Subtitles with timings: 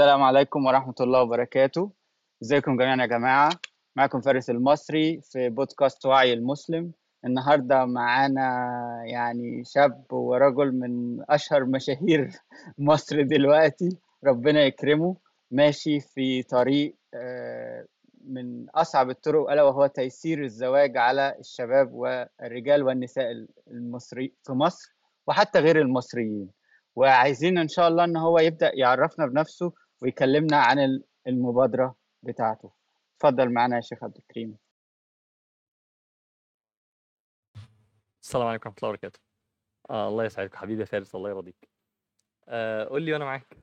[0.00, 1.90] السلام عليكم ورحمة الله وبركاته.
[2.42, 3.50] ازيكم جميعا يا جماعة؟
[3.96, 6.92] معكم فارس المصري في بودكاست وعي المسلم.
[7.24, 8.42] النهاردة معانا
[9.04, 12.30] يعني شاب ورجل من أشهر مشاهير
[12.88, 13.88] مصر دلوقتي
[14.24, 15.16] ربنا يكرمه.
[15.50, 17.86] ماشي في طريق آه،
[18.24, 24.94] من أصعب الطرق ألا وهو تيسير الزواج على الشباب والرجال والنساء المصري في مصر
[25.26, 26.50] وحتى غير المصريين.
[26.96, 32.72] وعايزين إن شاء الله إن هو يبدأ يعرفنا بنفسه ويكلمنا عن المبادرة بتاعته.
[33.16, 34.58] اتفضل معنا يا شيخ عبد الكريم.
[38.22, 39.20] السلام عليكم ورحمة الله وبركاته.
[39.90, 41.68] آه الله يسعدك حبيبي يا فارس الله يرضيك.
[42.48, 43.56] آه قول لي وأنا معاك.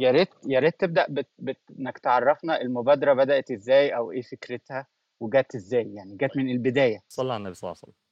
[0.00, 1.28] يا ريت يا ريت تبدأ بت...
[1.38, 1.60] بت...
[1.70, 4.86] إنك تعرفنا المبادرة بدأت إزاي أو إيه فكرتها
[5.20, 7.02] وجت إزاي يعني جت من البداية.
[7.08, 8.02] صلى على النبي صلى الله عليه وسلم.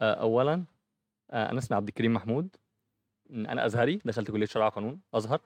[0.00, 0.64] آه اولا
[1.30, 2.56] آه أنا اسمي عبد الكريم محمود.
[3.30, 5.40] أنا أزهري دخلت كلية شرع قانون أزهر.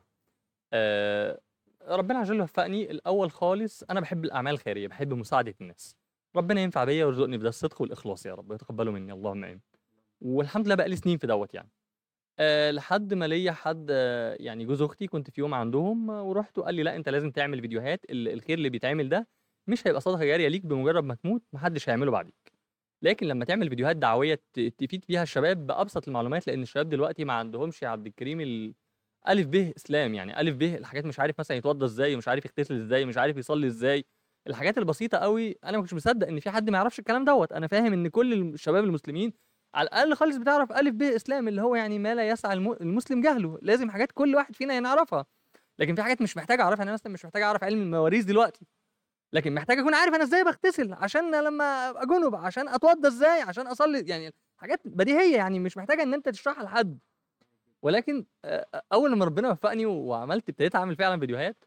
[0.72, 1.40] آه
[1.88, 5.96] ربنا عز وجل وفقني الأول خالص أنا بحب الأعمال الخيرية بحب مساعدة الناس.
[6.36, 9.60] ربنا ينفع بيا ويرزقني بده الصدق والإخلاص يا رب يتقبله مني اللهم آمين.
[10.20, 11.70] والحمد لله بقى لي سنين في دوت يعني.
[12.38, 16.58] أه لحد ما ليا حد آه، يعني جوز أختي كنت في يوم عندهم آه، ورحت
[16.58, 19.28] وقال لي لا أنت لازم تعمل فيديوهات ال- الخير اللي بيتعمل ده
[19.66, 22.41] مش هيبقى صدقة جارية ليك بمجرد ما تموت محدش هيعمله بعديك.
[23.02, 27.82] لكن لما تعمل فيديوهات دعوية تفيد بيها الشباب بأبسط المعلومات لأن الشباب دلوقتي ما عندهمش
[27.82, 28.74] يا عبد الكريم ال...
[29.28, 32.74] ألف ب إسلام يعني ألف ب الحاجات مش عارف مثلا يتوضى إزاي ومش عارف يغتسل
[32.74, 34.04] إزاي مش عارف يصلي إزاي.
[34.46, 37.52] الحاجات البسيطة قوي أنا ما كنتش مصدق إن في حد ما يعرفش الكلام دوت.
[37.52, 39.32] أنا فاهم إن كل الشباب المسلمين
[39.74, 43.20] على الأقل خالص بتعرف ألف ب إسلام اللي هو يعني ما لا يسعى الم- المسلم
[43.20, 43.58] جهله.
[43.62, 45.26] لازم حاجات كل واحد فينا يعرفها
[45.78, 48.66] لكن في حاجات مش محتاج أعرفها أنا مثلا مش محتاج أعرف علم المواريث دلوقتي.
[49.32, 53.66] لكن محتاج أكون عارف أنا إزاي بغتسل عشان لما أبقى جنب عشان أتوضى إزاي عشان
[53.66, 56.98] أصلي يعني حاجات بديهية يعني مش محتاجة إن أنت تشرحها لحد.
[57.82, 61.64] ولكن آه، أول لما ربنا وفقني وعملت ابتديت أعمل فعلا فيديوهات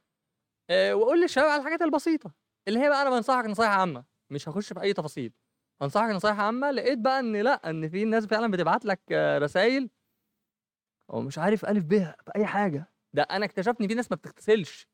[0.70, 2.32] آه، وأقول للشباب على الحاجات البسيطة
[2.68, 5.34] اللي هي بقى أنا بنصحك نصايح عامة مش هخش في أي تفاصيل.
[5.82, 9.02] انصحك نصايح عامة لقيت بقى إن لأ إن في ناس فعلا بتبعت لك
[9.42, 9.90] رسائل
[11.14, 12.92] أو مش عارف ألف ب في اي حاجة.
[13.14, 14.88] ده أنا اكتشفت إن في ناس ما بتغتسلش.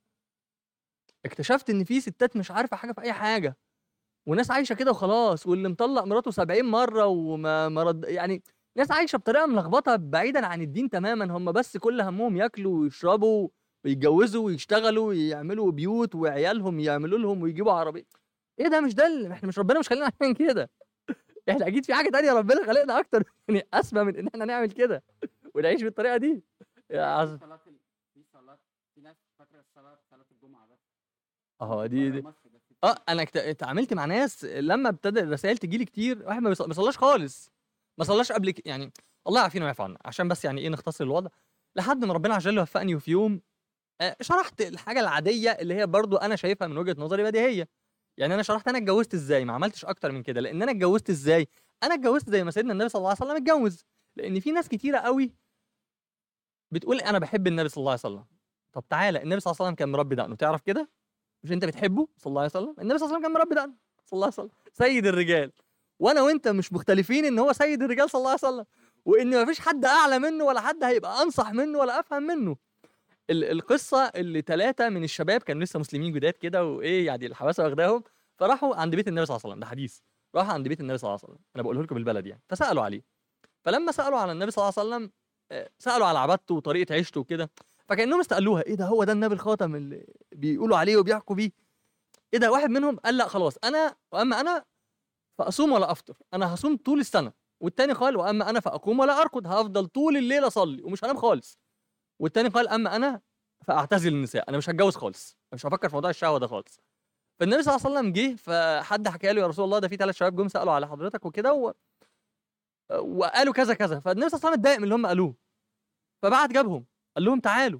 [1.26, 3.58] اكتشفت إن في ستات مش عارفة حاجة في أي حاجة.
[4.28, 8.44] وناس عايشة كده وخلاص واللي مطلق مراته 70 مرة وما ما رد يعني
[8.78, 11.26] ناس عايشة بطريقة ملخبطة بعيدا عن الدين تماما.
[11.38, 13.50] هم بس كل همهم ياكلوا ويشربوا
[13.86, 18.04] ويتجوزوا ويشتغلوا ويعملوا بيوت وعيالهم يعملوا لهم ويجيبوا عربيه
[18.60, 20.70] إيه ده؟ مش ده إحنا مش ربنا مش خلينا نعمل كده.
[21.50, 23.24] إحنا أكيد في حاجة تانية ربنا خلقنا أكتر.
[23.48, 25.04] يعني أسمى من إن إحنا نعمل كده.
[25.56, 26.44] ونعيش بالطريقة دي.
[26.90, 27.38] يا عز...
[27.40, 27.58] صلاة
[28.14, 28.60] في صلاة
[28.96, 30.80] في ناس فاكرة الصلاة صلاة الجمعة بس
[31.62, 32.24] آه دي, دي.
[32.84, 36.74] آه أنا اتعاملت مع ناس لما ابتدى الرسائل تجي لي كتير واحد ما بيص- ما
[36.74, 37.50] صلاش خالص.
[37.98, 38.68] ما صلاش قبل ك...
[38.68, 38.92] يعني
[39.28, 39.98] الله يعافينا ويعفو عنا.
[40.06, 41.30] عشان بس يعني إيه نختصر الوضع.
[41.76, 43.42] لحد ما ربنا عز وجل وفقني وفي يوم
[44.02, 47.70] آه، شرحت الحاجة العادية اللي هي برضو أنا شايفها من وجهة نظري بديهيه
[48.18, 50.42] يعني أنا شرحت أنا اتجوزت إزاي ما عملتش أكتر من كده.
[50.42, 51.48] لأن أنا اتجوزت إزاي؟
[51.84, 53.86] أنا اتجوزت زي ما سيدنا النبي صلى الله عليه وسلم اتجوز.
[54.16, 55.34] لأن في ناس كتيرة قوي
[56.72, 58.26] بتقول أنا بحب النبي صلى الله عليه وسلم.
[58.74, 60.90] طب تعالى النبي صلى الله عليه وسلم كان مربي دقنه تعرف كده؟
[61.44, 62.75] مش انت بتحبه؟ صلى الله عليه وسلم.
[62.79, 63.74] النبي صلى الله عليه وسلم كان مربي دقنه.
[64.06, 64.50] صلى الله عليه وسلم.
[64.74, 65.52] سيد الرجال.
[66.00, 68.66] وأنا وانت مش مختلفين ان هو سيد الرجال صلى الله عليه وسلم.
[69.06, 72.56] وان مفيش حد اعلى منه ولا حد هيبقى انصح منه ولا افهم منه.
[73.30, 78.03] ال- القصة اللي ثلاثة من الشباب كانوا لسه مسلمين جداد كده وايه يعني الحماسه واخداهم
[78.38, 79.59] فراحوا عند بيت النبي صلى الله عليه وسلم.
[79.59, 80.00] ده حديث.
[80.35, 81.46] راحوا عند بيت النبي صلى الله عليه وسلم.
[81.56, 82.41] أنا بقوله لكم بالبلد يعني.
[82.50, 83.01] فسألوا عليه.
[83.63, 85.12] فلما سألوا على النبي صلى الله عليه وسلم
[85.51, 87.50] آه، سألوا على عبادته وطريقة عيشته وكده.
[87.91, 88.62] فكأنهم استقلوها.
[88.62, 91.52] إيه ده؟ هو ده النبي الخاتم اللي بيقولوا عليه وبيحكوا بيه.
[92.34, 93.57] إيه ده؟ واحد منهم قال لأ خلاص.
[93.63, 94.66] أنا وأما أنا
[95.40, 96.18] فأصوم ولا أفطر.
[96.34, 97.34] أنا هصوم طول السنة.
[97.62, 101.59] والتاني قال وأما أنا فأقوم ولا ارقد هفضل طول الليل أصلي ومش هنام خالص.
[102.19, 103.22] والتاني قال أما أنا
[103.68, 104.50] فأعتزل النساء.
[104.50, 105.38] أنا مش هتجوز خالص.
[105.53, 106.80] مش هفكر في موضوع الشهوة ده خالص.
[107.40, 110.16] فالنبي صلى الله عليه وسلم جه فحد حكى له يا رسول الله ده في ثلاث
[110.16, 111.74] شباب جم سألوا على حضرتك وكده و...
[113.00, 114.00] وقالوا كذا كذا.
[114.00, 115.35] فالنبي صلى الله عليه وسلم اتضايق من اللي هم قالوه.
[116.24, 116.91] فبعت جابهم.
[117.16, 117.80] قال لهم تعالوا.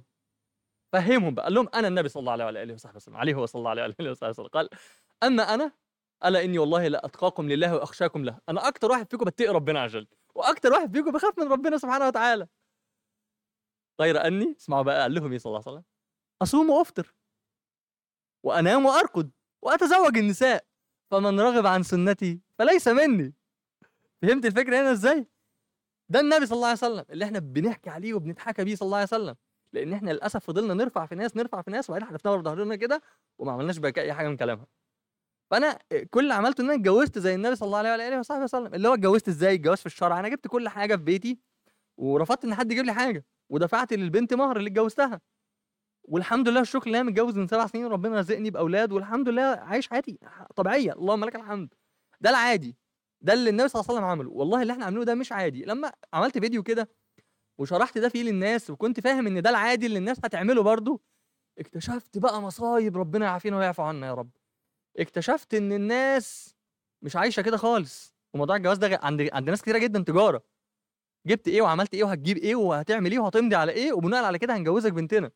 [0.92, 3.46] فهمهم بقى قال لهم أنا النبي صلى الله عليه وعلى اله وصحبه وسلم عليه هو
[3.46, 4.46] صلى الله عليه وعلى اله وصحبه وسلم.
[4.46, 4.68] قال
[5.22, 5.72] أما أنا
[6.24, 8.38] الا إني والله لا أتقاكم لله وأخشاكم له.
[8.48, 12.06] أنا أكتر واحد فيكم بتقي ربنا عز وجل وأكتر واحد فيكم بخاف من ربنا سبحانه
[12.06, 12.48] وتعالى.
[14.00, 15.84] غير أني اسمعوا بقى قال لهم إيه صلى الله عليه وسلم؟
[16.42, 17.14] أصوم وأفطر
[18.42, 19.30] وأنام وارقد
[19.62, 20.64] وأتزوج النساء
[21.10, 23.34] فمن رغب عن سنتي فليس مني.
[24.22, 25.26] فهمت الفكرة هنا إزاي؟
[26.12, 29.06] ده النبي صلى الله عليه وسلم اللي إحنا بنحكي عليه وبنتحكى بيه صلى الله عليه
[29.06, 29.34] وسلم.
[29.72, 33.02] لأن إحنا للاسف فضلنا نرفع في ناس نرفع في ناس وبعدين حدفناها ورا ظهرنا كده
[33.38, 34.66] وما عملناش بقى أي حاجة من كلامها.
[35.50, 35.78] فأنا
[36.10, 38.74] كل اللي عملته إن أنا اتجوزت زي النبي صلى الله عليه وعلى آله وصحبه وسلم.
[38.74, 41.38] اللي هو اتجوزت إزاي؟ الجواز في الشرع أنا جبت كل حاجة في بيتي
[41.96, 45.20] ورفضت إن حد يجيب لي حاجة ودفعت للبنت مهر اللي اتجوزتها.
[46.04, 50.18] والحمد لله الشكر لله متجوز من سبع سنين وربنا رزقني بأولاد والحمد لله عايش حياتي
[50.56, 50.92] طبيعية.
[50.92, 51.74] اللهم لك الحمد.
[52.20, 52.76] ده العادي.
[53.22, 54.30] ده اللي النبي صلى الله عليه وسلم عمله.
[54.30, 55.64] والله اللي إحنا عاملينه ده مش عادي.
[55.64, 56.88] لما عملت فيديو كده
[57.60, 61.02] وشرحت ده فيه للناس وكنت فاهم إن ده العادي اللي الناس هتعمله برضو
[61.58, 64.30] اكتشفت بقى مصايب ربنا يعافينا ويعفو عنا يا رب.
[64.98, 66.54] اكتشفت إن الناس
[67.02, 68.14] مش عايشة كده خالص.
[68.34, 70.44] وموضوع الجواز ده عند عند ناس كتيرة جدا تجارة.
[71.26, 74.92] جبت إيه وعملت إيه وهتجيب إيه وهتعمل إيه وهتمضي على إيه وبناء على كده هنجوزك
[74.92, 75.30] بنتنا.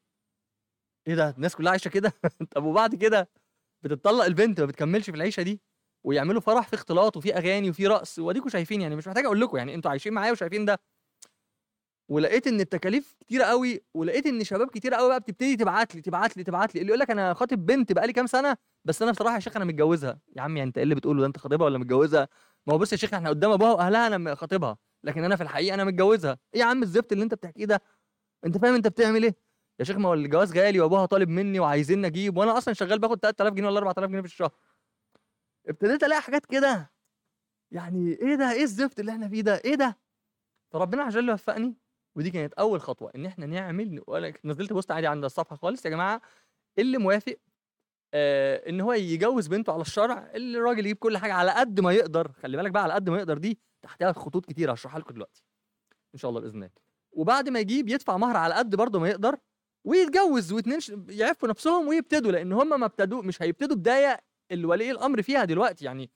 [1.09, 2.13] إيه ده؟ الناس كلها عايشة كده؟
[2.55, 3.31] طب وبعد كده
[3.83, 5.61] بتطلق البنت ما بتكملش في العيشة دي؟
[6.07, 8.19] ويعملوا فرح في اختلاط وفي أغاني وفي رقص.
[8.19, 10.81] وأديكم شايفين يعني مش محتاج أقول لكم يعني أنتوا عايشين معايا وشايفين ده.
[12.09, 16.37] ولقيت إن التكاليف كتيرة قوي ولقيت إن شباب كتيرة قوي بقى بتبتدي تبعت لي تبعت
[16.37, 16.81] لي تبعت لي.
[16.81, 19.65] اللي يقول لك أنا خاطب بنت بقالي كام سنة بس أنا بصراحة يا شيخ أنا
[19.65, 20.19] متجوزها.
[20.37, 22.29] يا عم يعني أنت إيه اللي بتقوله ده؟ أنت خاطبها ولا متجوزها؟
[22.67, 24.79] ما هو بص يا شيخ إحنا قدام أبوها وأهلها أنا خاطبها.
[25.05, 26.39] لكن أنا في الحقيقة أنا متجوزها.
[26.55, 27.83] إيه يا عم الزفت اللي أنت بتحكيه ده؟
[28.47, 29.37] أنت فاهم أنت بتعمل إيه؟
[29.81, 33.19] يا شيخ ما هو الجواز غالي وأبوها طالب مني وعايزين أجيب وأنا أصلا شغال باخد
[33.21, 34.51] 3000 جنيه ولا 4000 جنيه في الشهر.
[35.69, 36.91] ابتديت ألاقي حاجات كده.
[37.71, 39.99] يعني إيه ده؟ إيه الزفت اللي إحنا فيه ده؟ إيه ده؟
[40.73, 41.75] فربنا عز وجل وفقني.
[42.17, 44.03] ودي كانت أول خطوة إن إحنا نعمل
[44.45, 46.21] نزلت بوست عادي عند الصفحة خالص يا جماعة
[46.79, 47.37] اللي موافق
[48.15, 51.93] آه إن هو يجوز بنته على الشرع اللي الراجل يجيب كل حاجة على قد ما
[51.93, 52.33] يقدر.
[52.33, 55.43] خلي بالك بقى على قد ما يقدر دي تحتها خطوط كتير هشرحها لكم دلوقتي
[56.15, 56.71] إن شاء الله بإذن الله.
[57.13, 59.37] وبعد ما يجيب يدفع مهر على قد برضه ما يقدر
[59.85, 60.79] ويتجوز واتنين
[61.09, 64.21] يعفوا نفسهم ويبتدوا لأن هم ما ابتدوا مش هيبتدوا بداية
[64.53, 66.11] الولي الأمر فيها دلوقتي يعني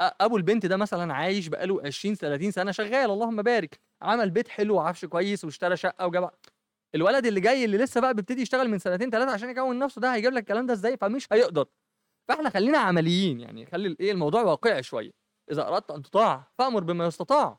[0.00, 3.80] أبو البنت ده مثلا عايش بقاله 20 30 سنة شغال اللهم بارك.
[4.02, 6.30] عمل بيت حلو وعفش كويس واشترى شقة وجاب
[6.94, 10.14] الولد اللي جاي اللي لسه بقى بيبتدي يشتغل من سنتين ثلاثة عشان يكون نفسه ده
[10.14, 11.66] هيجيب لك الكلام ده إزاي؟ فمش هيقدر.
[12.28, 15.10] فإحنا خلينا عمليين يعني خلي الايه الموضوع واقعي شوية.
[15.50, 17.58] إذا أردت أن تطاع فأمر بما يستطاع.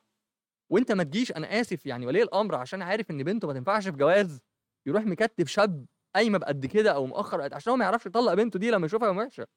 [0.71, 3.97] وأنت ما تجيش أنا آسف يعني ولي الأمر عشان عارف إن بنته ما تنفعش في
[3.97, 4.41] جواز
[4.87, 5.85] يروح مكتف شاب
[6.15, 9.47] قايمة بقد كده أو مؤخر عشان هو ما يعرفش يطلق بنته دي لما يشوفها وحشة.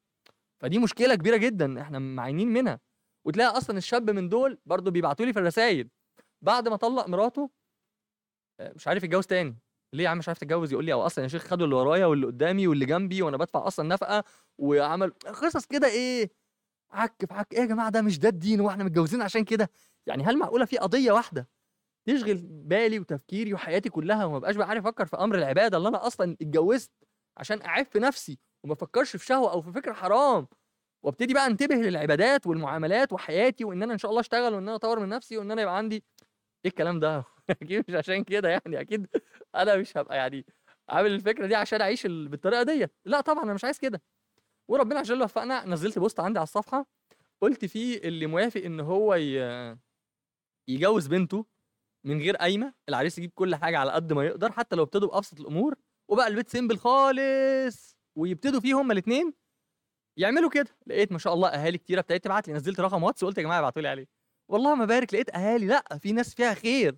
[0.61, 2.81] فدي مشكلة كبيرة جدا إحنا معينين منها.
[3.25, 5.89] وتلاقي أصلا الشاب من دول برضه بيبعتوا لي في الرسائل
[6.43, 7.51] بعد ما طلق مراته
[8.61, 9.59] آه، مش عارف يتجوز تاني.
[9.93, 12.07] ليه يا عم مش عارف تتجوز؟ يقول لي أو أصلا يا شيخ خدوا اللي ورايا
[12.07, 14.25] واللي قدامي واللي جنبي وأنا بدفع أصلا نفقة
[14.59, 16.31] وعمل قصص كده إيه
[16.91, 17.53] عك في عك.
[17.55, 19.71] إيه يا جماعة ده مش ده الدين وإحنا متجوزين عشان كده؟
[20.07, 21.49] يعني هل معقولة في قضية واحدة
[22.09, 26.07] تشغل بالي وتفكيري وحياتي كلها وما بقاش بقى عارف أفكر في أمر العبادة اللي أنا
[26.07, 26.93] أصلا اتجوزت
[27.37, 30.47] عشان أعف نفسي وما افكرش في شهوة أو في فكر حرام.
[31.03, 34.99] وابتدي بقى انتبه للعبادات والمعاملات وحياتي وإن أنا إن شاء الله أشتغل وإن أنا أطور
[35.01, 35.97] من نفسي وإن أنا يبقى عندي
[36.65, 37.25] إيه الكلام ده؟
[37.63, 39.07] أكيد مش عشان كده يعني أكيد
[39.55, 40.47] أنا مش هبقى يعني
[40.89, 42.93] عامل الفكرة دي عشان أعيش ال- بالطريقة ديت.
[43.05, 44.03] لا طبعا أنا مش عايز كده.
[44.69, 46.87] وربنا وجل وفقنا نزلت بوست عندي على الصفحة
[47.41, 49.15] قلت فيه اللي موافق إن هو
[50.69, 51.47] يجوز بنته
[52.05, 55.41] من غير قايمة العريس يجيب كل حاجة على قد ما يقدر حتى لو ابتدوا بأبسط
[55.41, 55.75] الأمور
[56.09, 57.98] وبقى البيت simple خالص.
[58.19, 59.33] ويبتدوا فيه هما الاثنين
[60.17, 60.71] يعملوا كده.
[60.87, 63.59] لقيت ما شاء الله أهالي كتيرة ابتدت تبعت لي نزلت رقم واتس وقلت يا جماعة
[63.59, 64.07] ابعتوا لي عليه.
[64.49, 66.97] والله ما بارك لقيت أهالي لأ في ناس فيها خير.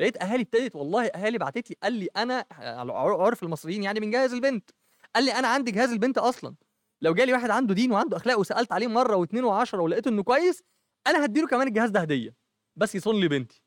[0.00, 2.44] لقيت أهالي ابتدت والله أهالي بعتت لي قال لي أنا
[2.90, 4.70] عرف المصريين يعني بنجهز البنت.
[5.14, 6.54] قال لي أنا عندي جهاز البنت أصلا.
[7.02, 10.62] لو جالي واحد عنده دين وعنده أخلاق وسألت عليه مرة واثنين وعشرة ولقيته إنه كويس
[11.06, 12.34] أنا هديله كمان الجهاز ده هدية.
[12.76, 13.62] بس يصون لي بنتي.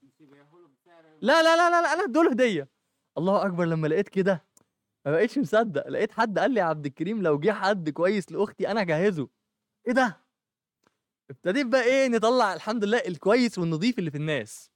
[1.22, 2.70] لا لا لا لا, لا أنا هديله هدية.
[3.18, 4.46] الله أكبر لما لقيت كده
[5.06, 5.88] ما بقيتش مصدق.
[5.88, 9.30] لقيت حد قال لي يا عبد الكريم لو جه حد كويس لأختي أنا هجهزه.
[9.88, 10.18] إيه ده؟
[11.30, 14.72] ابتديت بقى إيه نطلع الحمد لله الكويس والنظيف اللي في الناس.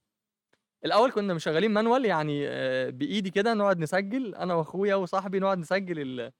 [0.85, 5.99] الأول كنا مشغلين مانوال يعني آه، بإيدي كده نقعد نسجل أنا وأخويا وصاحبي نقعد نسجل
[5.99, 6.31] ال-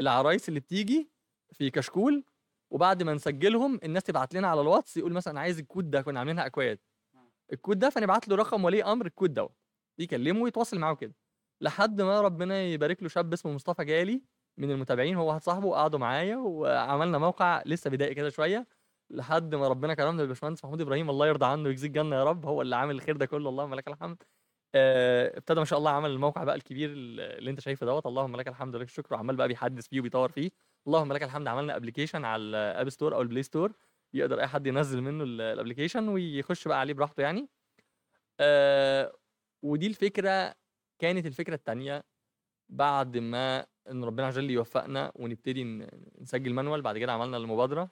[0.00, 1.10] العرايس اللي بتيجي
[1.52, 2.24] في كشكول
[2.70, 6.46] وبعد ما نسجلهم الناس تبعت لنا على الواتس يقول مثلا عايز الكود ده كنا عاملينها
[6.46, 6.78] أكواد.
[7.52, 9.56] الكود ده فنبعت له رقم ولي أمر الكود دوت.
[9.98, 11.14] يكلمه ويتواصل معاه كده
[11.60, 14.22] لحد ما ربنا يبارك له شاب اسمه مصطفى جالي
[14.58, 18.66] من المتابعين هو واحد صاحبه وقعدوا معايا وعملنا موقع لسه بدائي كده شوية.
[19.10, 22.62] لحد ما ربنا كرمنا بالباشمهندس محمود إبراهيم الله يرضى عنه ويجزيه الجنة يا رب هو
[22.62, 24.22] اللي عامل الخير ده كله اللهم لك الحمد.
[24.74, 28.48] آه، ابتدى ما شاء الله عمل الموقع بقى الكبير اللي انت شايفه دوت اللهم لك
[28.48, 30.50] الحمد ولك الشكر وعمال بقى بيحدث فيه وبيطور فيه.
[30.86, 33.72] اللهم لك الحمد عملنا application على ال App Store أو ال Play Store
[34.14, 37.48] يقدر أي حد ينزل منه ال application ويخش بقى عليه براحته يعني.
[38.40, 39.12] آه
[39.62, 40.54] ودي الفكرة
[40.98, 42.04] كانت الفكرة الثانية
[42.68, 45.64] بعد ما إن ربنا عز وجل يوفقنا ونبتدي
[46.20, 47.90] نسجل manual بعد كده عملنا المبادرة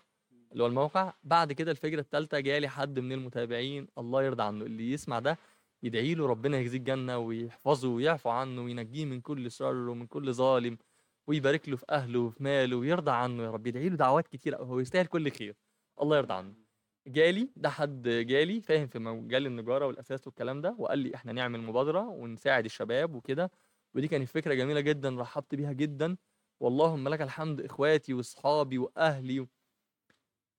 [0.52, 1.12] اللي هو الموقع.
[1.23, 5.38] بعد كده الفكرة الثالثه جالي حد من المتابعين الله يرضى عنه اللي يسمع ده
[5.82, 10.78] يدعي له ربنا يجزيه الجنة ويحفظه ويعفو عنه وينجيه من كل شر ومن كل ظالم
[11.26, 13.42] ويبارك له في أهله وفي ماله ويرضى عنه.
[13.42, 15.56] يا رب يدعي له دعوات كتير هو يستاهل كل خير.
[16.02, 16.63] الله يرضى عنه.
[17.06, 21.61] جالي ده حد جالي فاهم في مجال النجارة والاساس والكلام ده وقال لي إحنا نعمل
[21.61, 23.50] مبادرة ونساعد الشباب وكده.
[23.94, 26.16] ودي كانت فكرة جميلة جدا رحبت بيها جدا.
[26.61, 29.49] واللهم لك الحمد إخواتي وأصحابي وأهلي و...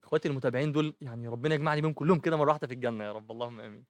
[0.03, 3.31] إخواتي المتابعين دول يعني ربنا يجمعني بيهم كلهم كده مرة واحدة في الجنة يا رب
[3.31, 3.85] اللهم آمين.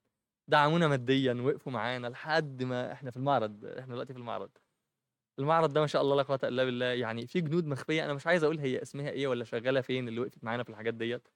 [0.47, 4.51] دعمونا ماديا وقفوا معانا لحد ما إحنا في المعرض إحنا دلوقتي في المعرض.
[5.39, 8.27] المعرض ده ما شاء الله لا قوة إلا بالله يعني في جنود مخفية أنا مش
[8.27, 11.27] عايز أقول هي اسمها إيه ولا شغالة فين اللي وقفت معانا في الحاجات ديت.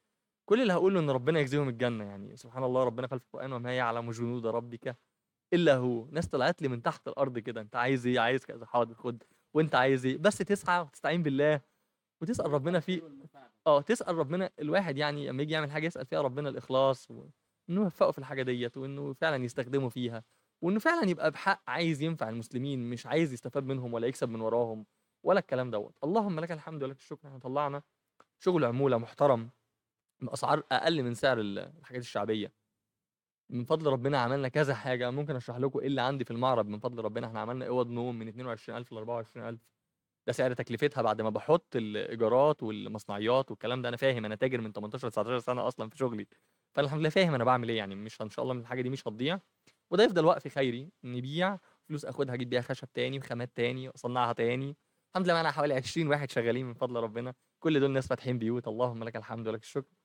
[0.49, 3.77] كل اللي هقوله إن ربنا يجزيهم الجنة يعني سبحان الله ربنا قال في القرآن وما
[3.77, 4.97] يعلم جنود ربك
[5.53, 6.05] إلا هو.
[6.05, 9.23] ناس طلعت لي من تحت الأرض كده أنت عايز إيه؟ عايز كذا حاضر خد.
[9.53, 11.61] وأنت عايز إيه؟ بس تسعى وتستعين بالله
[12.21, 13.01] وتسأل ربنا في
[13.67, 14.49] آه تسأل ربنا.
[14.59, 17.31] الواحد يعني لما يجي يعمل حاجة يسأل فيها ربنا الإخلاص وانه
[17.81, 20.23] يوفقه في الحاجة ديت وإنه فعلا يستخدمه فيها
[20.63, 24.85] وإنه فعلا يبقى بحق عايز ينفع المسلمين مش عايز يستفاد منهم ولا يكسب من وراهم
[25.25, 25.97] ولا الكلام دوت.
[26.03, 27.81] اللهم لك الحمد ولك الشكر إحنا طلعنا
[28.39, 29.49] شغل عمولة محترم.
[30.21, 32.53] باسعار أقل من سعر ال- الحاجات الشعبية.
[33.49, 36.79] من فضل ربنا عملنا كذا حاجة ممكن أشرح لكم إيه اللي عندي في المعرض؟ من
[36.79, 39.59] فضل ربنا إحنا عملنا أوض نوم من 22000 ل 24000
[40.27, 44.71] ده سعر تكلفتها بعد ما بحط الإيجارات والمصنعيات والكلام ده أنا فاهم أنا تاجر من
[44.73, 46.27] 18 19 سنة أصلا في شغلي.
[46.75, 48.89] فانا الحمد لله فاهم أنا بعمل إيه يعني مش إن شاء الله من الحاجة دي
[48.89, 49.39] مش هتضيع.
[49.91, 51.57] وده يفضل وقف خيري نبيع
[51.87, 54.75] فلوس آخدها أجيب بيها خشب تاني وخامات تاني وأصنعها تاني.
[55.11, 57.33] الحمد لله معانا حوالي 20 واحد شغالين من فضل ربنا.
[57.59, 59.95] كل دول ناس فاتحين بيوت اللهم لك الحمد ولك الشكر.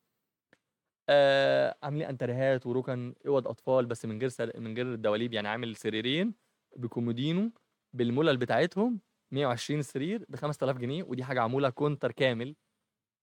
[1.08, 4.60] آه عاملين انتريهات وركن أوض أطفال بس من غير سر...
[4.60, 6.34] من غير الدواليب يعني عامل سريرين
[6.76, 7.52] بكومودينو
[7.92, 9.00] بالملل بتاعتهم
[9.32, 12.56] 120 سرير ب 5000 جنيه ودي حاجة معمولة كونتر كامل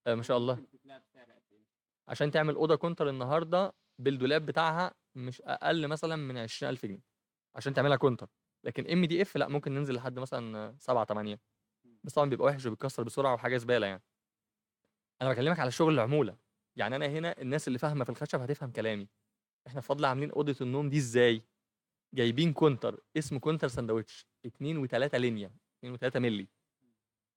[0.08, 0.54] آه ما شاء الله.
[2.08, 7.02] عشان تعمل أوضة كونتر النهارده بالدولاب بتاعها مش أقل مثلا من 20000 جنيه
[7.56, 8.28] عشان تعملها كونتر.
[8.64, 11.40] لكن MDF لا ممكن ننزل لحد مثلا 7 8
[12.04, 14.04] بس طبعا بيبقى وحش وبيتكسر بسرعة وحاجة زبالة يعني.
[15.22, 16.51] أنا بكلمك على شغل العمولة.
[16.76, 19.08] يعني أنا هنا الناس اللي فاهمة في الخشب هتفهم كلامي.
[19.68, 21.44] إحنا بفضل عاملين أوضة النوم دي إزاي؟
[22.16, 25.52] جايبين كونتر اسمه كونتر ساندوتش 2 و3 لينيا
[25.86, 26.48] 2 و3 مللي.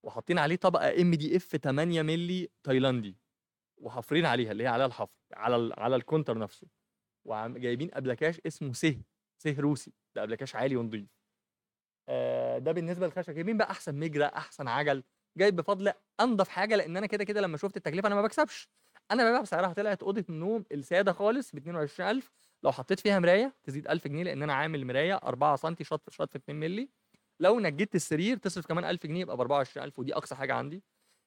[0.04, 3.16] وحاطين عليه طبقة MDF 8 مللي تايلاندي.
[3.80, 5.80] وحافرين عليها اللي هي عليها الحفر على ال...
[5.80, 6.66] على الكونتر نفسه.
[7.26, 9.02] وجايبين ابلكاش اسمه سه
[9.42, 9.92] سه روسي.
[10.16, 11.08] ده ابلكاش عالي ونضيف.
[12.08, 13.32] آه ده بالنسبة للخشب.
[13.34, 15.02] جايبين بقى أحسن مجرى أحسن عجل.
[15.38, 18.68] جايب بفضل أنضف حاجة لأن أنا كده كده لما شفت التكلفة أنا ما بكسبش.
[19.10, 22.32] أنا ببيع بسعرها طلعت أوضة النوم السادة خالص ب 22000
[22.62, 26.36] لو حطيت فيها مراية تزيد 1000 جنيه لأن أنا عامل مراية 4 سم شط شط
[26.36, 26.88] 2 مللي.
[27.40, 30.82] لو نجدت السرير تصرف كمان 1000 جنيه يبقى ب 24000 ودي أقصى حاجة عندي.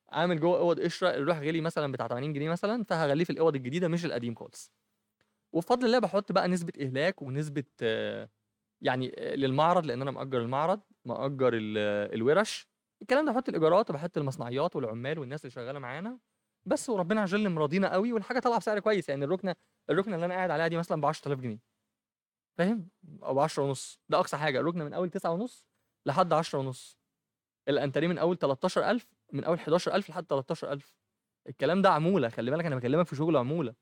[0.09, 3.87] عامل جوه أوض قشرة الروح غلي مثلا بتاع 80 جنيه مثلا فهغليه في الأوض الجديدة
[3.87, 4.73] مش القديم خالص.
[5.53, 7.63] وبفضل الله بحط بقى نسبة إهلاك ونسبة
[8.81, 12.67] يعني للمعرض لأن أنا مأجر المعرض مأجر ال- الورش.
[13.01, 16.19] الكلام ده بحط الإيجارات وبحط المصنعيات والعمال والناس اللي شغالة معانا.
[16.67, 19.09] بس وربنا عز وجل مرضينا قوي والحاجة طالعة بسعر كويس.
[19.09, 19.55] يعني الركنة
[19.89, 21.59] الركنة اللي أنا قاعد عليها دي مثلا ب 10000 جنيه.
[22.57, 22.89] فاهم؟
[23.23, 23.99] أو ب 10 ونص.
[24.09, 24.59] ده أقصى حاجة.
[24.59, 25.65] الركنة من أول 9 ونص
[26.05, 26.97] لحد 10 ونص.
[27.69, 30.95] الأنتريه من أول 13000 من أول 11000 لحد 13000
[31.49, 32.29] الكلام ده عمولة.
[32.29, 33.75] خلي بالك أنا بكلمك في شغل عمولة.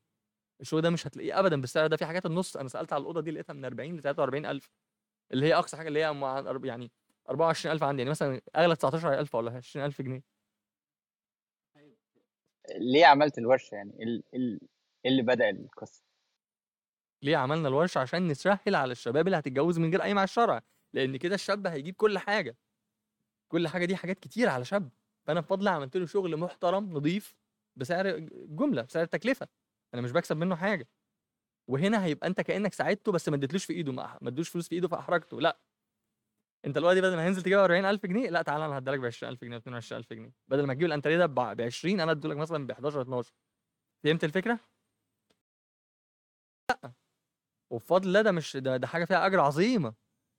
[0.61, 1.61] الشغل ده مش هتلاقيه ابدا.
[1.61, 2.57] بالسعر ده في حاجات النص.
[2.57, 4.71] أنا سألت على الأوضة دي لقيتها من 40 ل 43000
[5.33, 6.03] اللي هي أقصى حاجة اللي هي
[6.63, 6.91] يعني
[7.29, 8.01] 24000 عندي.
[8.01, 10.34] يعني مثلا أغلى 19000 ولا 20000 جنيه.
[12.75, 14.59] ليه عملت الورشة يعني؟ ال ال
[15.05, 16.03] إيه اللي بدأ القصة؟
[17.23, 20.61] ليه عملنا الورشة؟ عشان نسهل على الشباب اللي هتتجوز من غير قايمه على الشرع
[20.93, 22.57] لأن كده الشاب هيجيب كل حاجة.
[23.51, 24.89] كل حاجة دي حاجات كتير على شاب.
[25.27, 27.35] فأنا بفضل عملت له شغل محترم نظيف
[27.75, 29.47] بسعر جملة بسعر التكلفه
[29.93, 30.87] أنا مش بكسب منه حاجة.
[31.69, 34.87] وهنا هيبقى أنت كأنك ساعدته بس ما اديتلوش في إيده ما ادوش فلوس في إيده
[34.87, 35.41] فأحرجته.
[35.41, 35.57] لأ
[36.65, 39.57] أنت دلوقتي بدل ما هينزل تجيب 40000 جنيه لأ تعالى أنا هديلك ب 20000 جنيه
[39.57, 40.33] 22000 جنيه.
[40.47, 43.33] بدل ما تجيب الأنتريه ده ب 20 أنا اديلك مثلا ب 11 12
[44.03, 44.59] فهمت الفكرة؟
[46.69, 46.93] لأ.
[47.71, 49.93] وبفضل الله ده مش ده, ده حاجة فيها أجر عظيمة.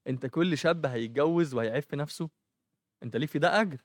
[0.06, 2.30] أنت كل شاب هيتجوز وهيعف نفسه.
[3.02, 3.78] أنت ليك في ده أجر.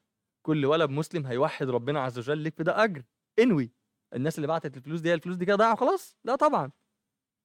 [0.45, 3.03] كل ولد مسلم هيوحد ربنا عز وجل ليك في ده أجر.
[3.39, 3.71] انوي
[4.13, 6.71] الناس اللي بعتت الفلوس دي الفلوس دي كده ضايعه خلاص لا طبعا.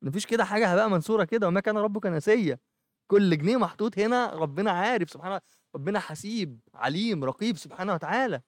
[0.03, 2.61] مفيش كده حاجة هبقى منصورة كده وما كان ربك نسيه
[3.07, 5.41] كل جنيه محطوط هنا ربنا عارف سبحانه
[5.75, 8.43] ربنا حسيب عليم رقيب سبحانه وتعالى.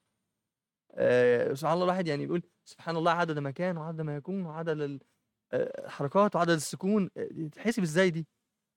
[0.92, 4.80] آه سبحان الله الواحد يعني بيقول سبحان الله عدد ما كان وعدد ما يكون وعدد
[4.80, 5.00] ال-
[5.52, 7.10] آه، الحركات وعدد السكون.
[7.16, 8.26] آه، دي تتحسب إزاي دي؟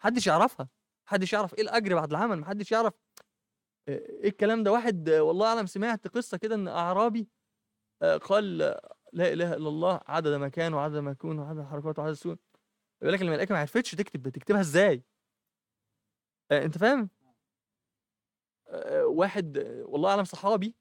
[0.02, 0.70] محدش يعرفها.
[1.08, 2.40] محدش يعرف إيه الأجر بعد العمل.
[2.40, 2.94] محدش يعرف.
[3.88, 7.28] آه، إيه الكلام ده؟ واحد والله أعلم سمعت قصة كده إن أعرابي
[8.22, 8.58] قال
[9.14, 12.38] لا إله إلا الله عدد ما كان وعدد ما يكون وعدد الحركات وعدد السكون.
[13.02, 15.04] يقول لك الملائكة ما عرفتش تكتب تكتبها إزاي؟
[16.52, 17.10] أنت فاهم؟
[18.68, 20.76] آه، واحد آه، والله أعلم صحابي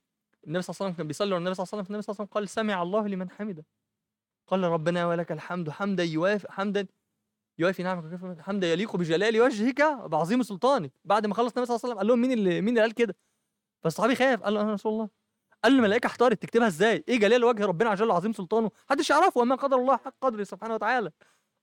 [0.46, 2.12] النبي صلى الله عليه وسلم كان بيصلي على النبي صلى الله عليه وسلم فالنبي صلى
[2.12, 3.64] الله عليه وسلم قال سمع الله لمن حمده.
[4.46, 6.86] قال ربنا ولك الحمد حمدا يوافي حمدا
[7.58, 10.92] يوافي نعمك حمدا يليق بجلال وجهك بعظيم سلطانك.
[11.04, 12.94] بعد ما خلص النبي صلى الله عليه وسلم قال لهم مين اللي مين اللي قال
[12.94, 13.16] كده؟
[13.82, 15.08] فالصحابي خاف قال له أنا رسول الله.
[15.64, 19.10] قال له الملائكة احتارت تكتبها إزاي؟ إيه جلال وجه ربنا عز وجل عظيم سلطانه؟ محدش
[19.10, 21.10] يعرفه وما قدر الله حق قدره سبحانه وتعالى.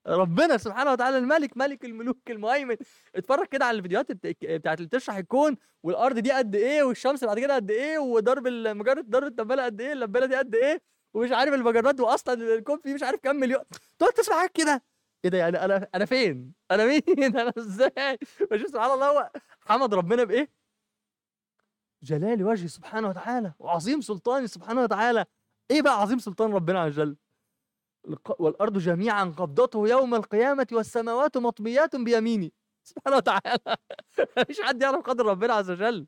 [0.08, 2.76] ربنا سبحانه وتعالى الملك ملك الملوك المهيمن
[3.16, 7.40] اتفرج كده على الفيديوهات بتا- بتاعت اللي بتشرح الكون والأرض دي قد إيه والشمس بعد
[7.40, 10.82] كده قد إيه وضرب المجره ضرب الدباله قد إيه اللبالة دي قد إيه
[11.14, 13.62] ومش عارف المجرات واصلا الكون فيه مش عارف كام مليون
[14.00, 14.84] تقعد تسمع حاجات كده
[15.26, 17.02] إيه ده يعني أنا أنا فين؟ أنا مين؟
[17.42, 18.18] أنا إزاي؟
[18.52, 20.50] بشوف سبحان الله هو حمد ربنا بإيه؟
[22.04, 25.26] جلال وجهه سبحانه وتعالى وعظيم سلطانه سبحانه وتعالى
[25.72, 27.18] إيه بقى عظيم سلطان ربنا عز وجل؟
[28.40, 32.50] والأرض جميعا قبضته يوم القيامة والسماوات مطويات بيمينه
[32.84, 33.78] سبحانه وتعالى
[34.38, 36.08] مفيش حد يعرف قدر ربنا عز وجل.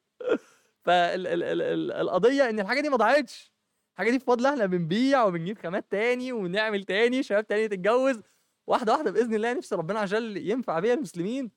[0.84, 3.53] فالقضيه إن الحاجة دي ما ضاعتش.
[3.93, 8.22] الحاجة دي بفضل إحنا بنبيع وبنجيب خامات تاني ونعمل تاني شباب تاني تتجوز.
[8.67, 11.51] واحدة واحدة بإذن الله نفسي ربنا عز وجل ينفع بيها المسلمين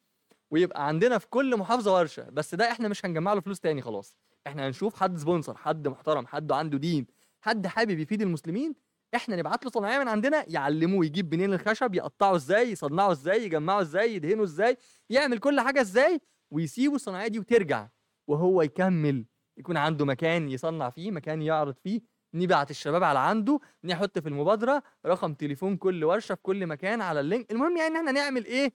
[0.50, 2.30] ويبقى عندنا في كل محافظة ورشة.
[2.30, 4.18] بس ده إحنا مش هنجمع له فلوس تاني خلاص.
[4.46, 7.06] إحنا هنشوف حد سبونسر حد محترم حد عنده دين
[7.40, 8.74] حد حابب يفيد المسلمين
[9.14, 13.81] إحنا نبعت له صناعية من عندنا يعلموه يجيب منين الخشب يقطعه إزاي يصنعه إزاي يجمعه
[13.81, 14.76] إزاي يدهنه إزاي
[15.11, 17.88] يعمل كل حاجة إزاي ويسيبوا الصناعية دي وترجع
[18.28, 19.25] وهو يكمل
[19.59, 22.00] يكون عنده مكان يصنع فيه مكان يعرض فيه
[22.35, 27.21] نبعت الشباب على عنده نحط في المبادرة رقم تليفون كل ورشة في كل مكان على
[27.21, 28.73] ال link المهم يعني ان إحنا نعمل إيه؟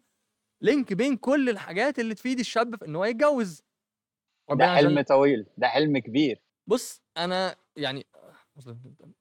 [0.61, 3.63] link بين كل الحاجات اللي تفيد الشاب في ان هو يتجوز.
[4.49, 6.41] ده حلم طويل ده حلم كبير.
[6.67, 8.05] بص أنا يعني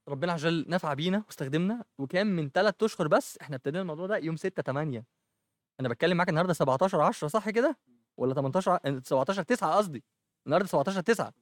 [0.07, 4.17] ربنا عز وجل نفع بينا واستخدمنا وكان من ثلاث أشهر بس إحنا ابتدينا الموضوع ده
[4.17, 5.05] يوم 6 8
[5.79, 7.77] أنا بتكلم معاك النهارده 17 10 صح كده؟
[8.17, 10.03] ولا 18 ع- 17 9 قصدي.
[10.45, 11.33] النهارده 17 9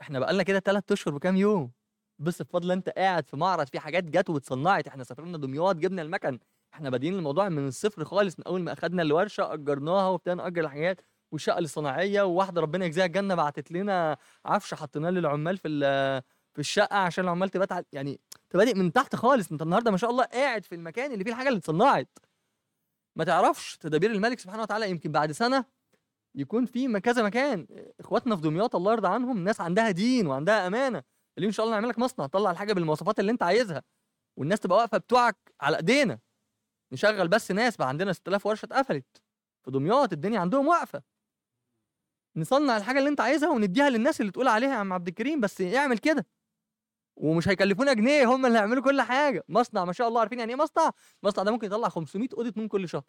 [0.00, 1.72] إحنا بقالنا كده ثلاث أشهر وكام يوم.
[2.18, 4.86] بس بفضل أنت قاعد في معرض في حاجات جت واتصنعت.
[4.88, 6.38] إحنا سافرنا دمياط جبنا المكن.
[6.74, 11.00] إحنا بادئين الموضوع من الصفر خالص من أول ما أخدنا الورشة أجرناها وابتدينا نأجر الحاجات.
[11.32, 15.68] والشقه الصناعيه وواحدة ربنا يجزيها الجنة بعتت لنا عفش حطيناه للعمال في
[16.54, 19.52] في الشقة عشان العمال تبات على- يعني انت بادئ من تحت خالص.
[19.52, 22.18] انت النهارده ما شاء الله قاعد في المكان اللي فيه الحاجة اللي اتصنعت.
[23.16, 25.64] ما تعرفش تدابير الملك سبحانه وتعالى يمكن بعد سنة
[26.34, 27.66] يكون في كذا مكان.
[28.00, 31.02] اخواتنا في دمياط الله يرضى عنهم ناس عندها دين وعندها أمانة.
[31.38, 33.82] اللي إن شاء الله نعمل لك مصنع طلع الحاجة بالمواصفات اللي انت عايزها.
[34.36, 36.18] والناس تبقى واقفة بتوعك على إيدينا.
[36.92, 39.22] نشغل بس ناس بقى عندنا 6000 ورشة اتقفلت.
[39.64, 41.02] في دمياط الدنيا عندهم واقفة.
[42.36, 45.60] نصنع الحاجة اللي انت عايزها ونديها للناس اللي تقول عليها يا عم عبد الكريم بس
[45.60, 46.26] اعمل كده.
[47.16, 49.44] ومش هيكلفونا جنيه هم اللي هيعملوا كل حاجة.
[49.48, 50.90] مصنع ما شاء الله عارفين يعني إيه مصنع؟
[51.22, 53.04] المصنع ده ممكن يطلع 500 أوضة نوم كل شهر.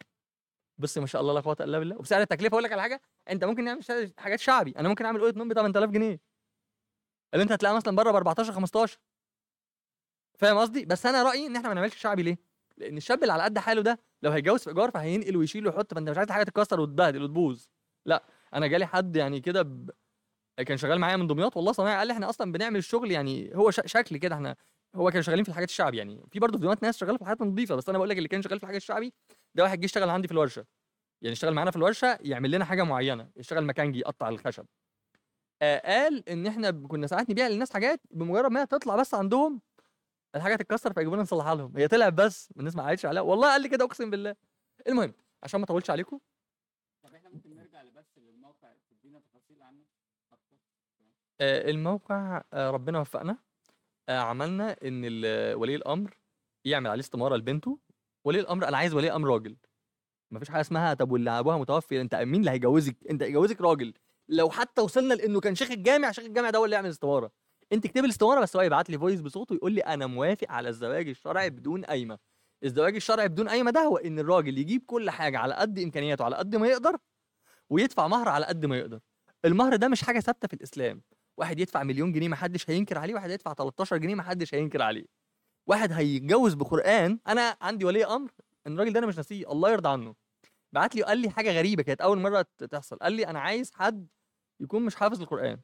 [0.78, 1.96] بس ما شاء الله لا قوة إلا بالله.
[1.96, 4.74] وبسعر التكلفة أقول لك على حاجة أنت ممكن نعمل حاجات شعبي.
[4.78, 6.20] أنا ممكن أعمل أوضة نوم ب 8000 جنيه.
[7.34, 8.98] اللي أنت هتلاقيها مثلا بره ب 14 15
[10.38, 12.38] فاهم قصدي؟ بس أنا رأيي إن إحنا ما نعملش شعبي ليه؟
[12.76, 16.08] لأن الشاب اللي على قد حاله ده لو هيتجوز في إيجار فهينقل ويشيل ويحط فأنت
[16.08, 17.66] مش عايز حاجة تتكسر وتتبهدل وتبوظ.
[18.06, 19.90] لا أنا جالي حد يعني كده ب...
[20.64, 23.70] كان شغال معايا من دمياط والله صنايعي قال لي إحنا أصلا بنعمل الشغل يعني هو.
[23.70, 24.56] شكل كده إحنا
[24.94, 26.22] هو كان شغالين في الحاجات الشعبي يعني.
[26.30, 28.42] في برضه في دمياط ناس شغالة في الحاجات النظيفه بس أنا بقول لك اللي كان
[28.42, 29.12] شغال في الحاجات الشعبي
[29.54, 30.66] ده واحد جه اشتغل عندي في الورشة.
[31.22, 34.66] يعني اشتغل معانا في الورشة يعمل لنا حاجة معينة يشتغل مكانجي يقطع الخشب.
[35.62, 39.60] قال إن إحنا كنا ساعات نبيع للناس حاجات بمجرد ما تطلع بس عندهم
[40.36, 41.76] الحاجة تتكسر فيجيبوا لنا نصلحها لهم.
[41.76, 43.22] هي طلعت بس الناس ما عادش عليها.
[43.22, 44.36] والله قال لي كده أقسم بالله.
[44.88, 46.18] المهم عشان ما أطولش عليكم
[47.02, 49.84] طب إحنا ممكن نرجع لبس للموقع تدينا تفاصيل عنه
[51.40, 53.38] آه، الموقع آه، ربنا وفقنا.
[54.08, 55.04] آه، عملنا إن
[55.54, 56.18] ولي الأمر
[56.64, 57.78] يعمل عليه استمارة لبنته.
[58.24, 59.56] ولي الأمر أنا عايز ولي أمر راجل.
[60.30, 62.00] مفيش حاجة اسمها طب واللي ابوها متوفي.
[62.00, 63.94] أنت مين اللي هيجوزك؟ أنت يجوزك راجل.
[64.28, 67.30] لو حتى وصلنا لإنه كان شيخ الجامع شيخ الجامع ده هو اللي يعمل استمارة.
[67.72, 71.08] أنت اكتبي الاستمارة بس هو يبعت لي فويس بصوته يقول لي أنا موافق على الزواج
[71.08, 72.18] الشرعي بدون قايمة.
[72.64, 76.36] الزواج الشرعي بدون قايمة ده هو إن الراجل يجيب كل حاجة على قد إمكانياته على
[76.36, 76.96] قد ما يقدر
[77.70, 79.00] ويدفع مهر على قد ما يقدر.
[79.44, 81.02] المهر ده مش حاجة ثابتة في الإسلام.
[81.36, 84.82] واحد يدفع مليون جنيه ما حدش هينكر عليه واحد يدفع 13 جنيه ما حدش هينكر
[84.82, 85.06] عليه.
[85.66, 88.30] واحد هيتجوز بقرآن أنا عندي ولي أمر
[88.66, 90.14] إن الراجل ده أنا مش ناسيه الله يرضى عنه.
[90.72, 92.96] بعت لي وقال لي حاجة غريبة كانت أول مرة تحصل.
[92.96, 94.08] قال لي أنا عايز حد
[94.60, 95.60] يكون مش حافظ القرآن.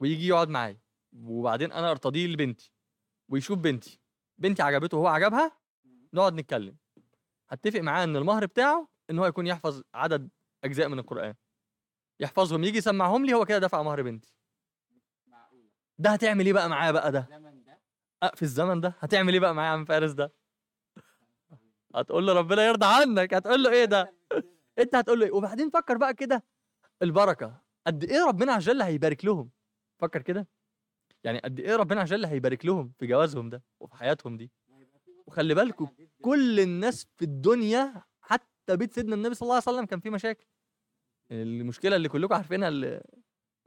[0.00, 0.80] ويجي يقعد معايا.
[1.12, 2.72] وبعدين أنا أرتضيه لبنتي.
[3.28, 4.00] ويشوف بنتي.
[4.38, 5.52] بنتي عجبته وهو عجبها
[6.14, 6.76] نقعد نتكلم.
[7.50, 10.28] هتفق معاه إن المهر بتاعه إن هو يكون يحفظ عدد
[10.64, 11.34] أجزاء من القرآن.
[12.20, 14.34] يحفظهم يجي يسمعهم لي هو كده دفع مهر بنتي.
[15.26, 17.78] معقولة؟ ده هتعمل إيه بقى معاه بقى ده؟ الزمن ده؟
[18.22, 20.32] أه في الزمن ده؟ هتعمل إيه بقى معاه يا عم فارس ده؟
[21.94, 24.14] هتقول له ربنا يرضى عنك هتقول له إيه ده؟
[24.78, 26.44] أنت هتقول له إيه؟ وبعدين فكر بقى كده.
[27.02, 29.50] البركة قد إيه ربنا عز وجل هيبارك لهم؟
[29.98, 30.48] فكر كده.
[31.24, 34.50] يعني قد إيه ربنا عز وجل هيبارك لهم في جوازهم ده وفي حياتهم دي؟
[35.26, 35.88] وخلي بالكم
[36.24, 40.46] كل الناس في الدنيا حتى بيت سيدنا النبي صلى الله عليه وسلم كان فيه مشاكل.
[41.32, 43.02] المشكلة اللي كلكم عارفينها اللي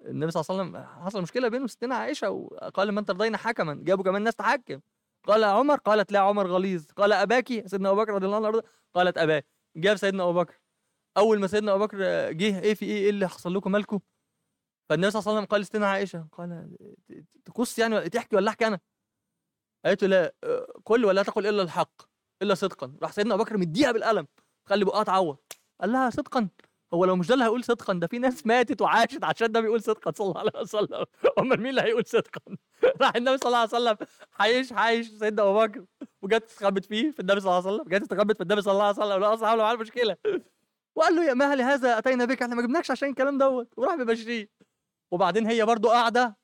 [0.05, 4.03] النبي صلى الله عليه وسلم حصل مشكلة بينه وستنا عائشة وقال من ترضين حكما جابوا
[4.03, 4.79] كمان ناس تحكم.
[5.27, 6.85] قال عمر قالت لا عمر غليظ.
[6.91, 8.61] قال أباكي سيدنا أبو بكر رضي الله عنه
[8.93, 9.45] قالت أباك.
[9.75, 10.59] جاب سيدنا أبو بكر.
[11.17, 11.97] أول ما سيدنا أبو بكر
[12.31, 13.99] جه إيه في إيه إيه اللي حصل لكم مالكم؟
[14.89, 16.77] فالنبي صلى الله عليه وسلم قال ستنا عائشة قال
[17.45, 18.79] تقص يعني تحكي ولا أحكي أنا؟
[19.85, 20.33] قالت له لا
[20.85, 22.01] قل ولا تقل إلا الحق
[22.41, 22.97] إلا صدقا.
[23.01, 24.27] راح سيدنا أبو بكر مديها بالقلم
[24.65, 25.37] خلي بقها تعوض.
[25.81, 26.49] قال لها صدقا.
[26.93, 29.81] هو لو مش ده اللي هيقول صدقا ده في ناس ماتت وعاشت عشان ده بيقول
[29.81, 31.05] صدقا صلى الله عليه وسلم.
[31.39, 32.41] أمال مين اللي هيقول صدقا؟
[33.01, 33.97] راح النبي صلى الله عليه وسلم.
[34.31, 35.85] حيش حيش سيدنا أبو بكر.
[36.21, 37.89] وجت تستخبت فيه في النبي صلى الله عليه وسلم.
[37.89, 39.21] جت تستخبت في النبي صلى الله عليه وسلم.
[39.21, 40.17] لا اصحاب له مشكلة.
[40.95, 43.73] وقال له يا مهل هذا أتينا بك؟ إحنا ما جبناكش عشان الكلام دوت.
[43.77, 44.49] وراح مبشريه
[45.11, 46.37] وبعدين هي برضو قاعدة.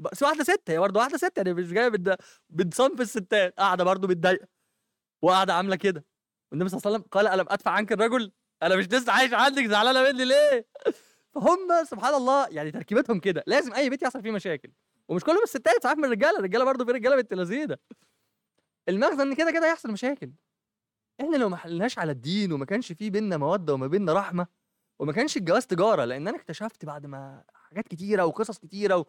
[0.00, 2.16] بس واحدة ست هي برضو واحدة ست يعني مش جاية بد...
[2.50, 3.54] بتصنف الستات.
[3.58, 4.46] قاعدة برضو متضايقه
[5.22, 6.04] وقاعدة عاملة كده.
[6.52, 9.64] والنبي صلى الله عليه وسلم قال ألم أدفع عنك الرجل؟ أنا مش لسه عايش عندك
[9.64, 10.66] زعلانة مني ليه؟
[11.34, 13.44] فهم سبحان الله يعني تركيبتهم كده.
[13.46, 14.70] لازم أي بيت يحصل فيه مشاكل.
[15.08, 16.38] ومش كلهم الستات ساعات من الرجالة.
[16.38, 17.78] الرجالة برضه في رجالة بنت لذيذة.
[18.88, 20.32] المغزى إن كده كده هيحصل مشاكل.
[21.20, 24.46] إحنا لو ما حلناش على الدين وما كانش في بينا مودة وما بينا رحمة
[24.98, 29.04] وما كانش الجواز تجارة لأن أنا اكتشفت بعد ما حاجات كتيرة وقصص كتيرة و...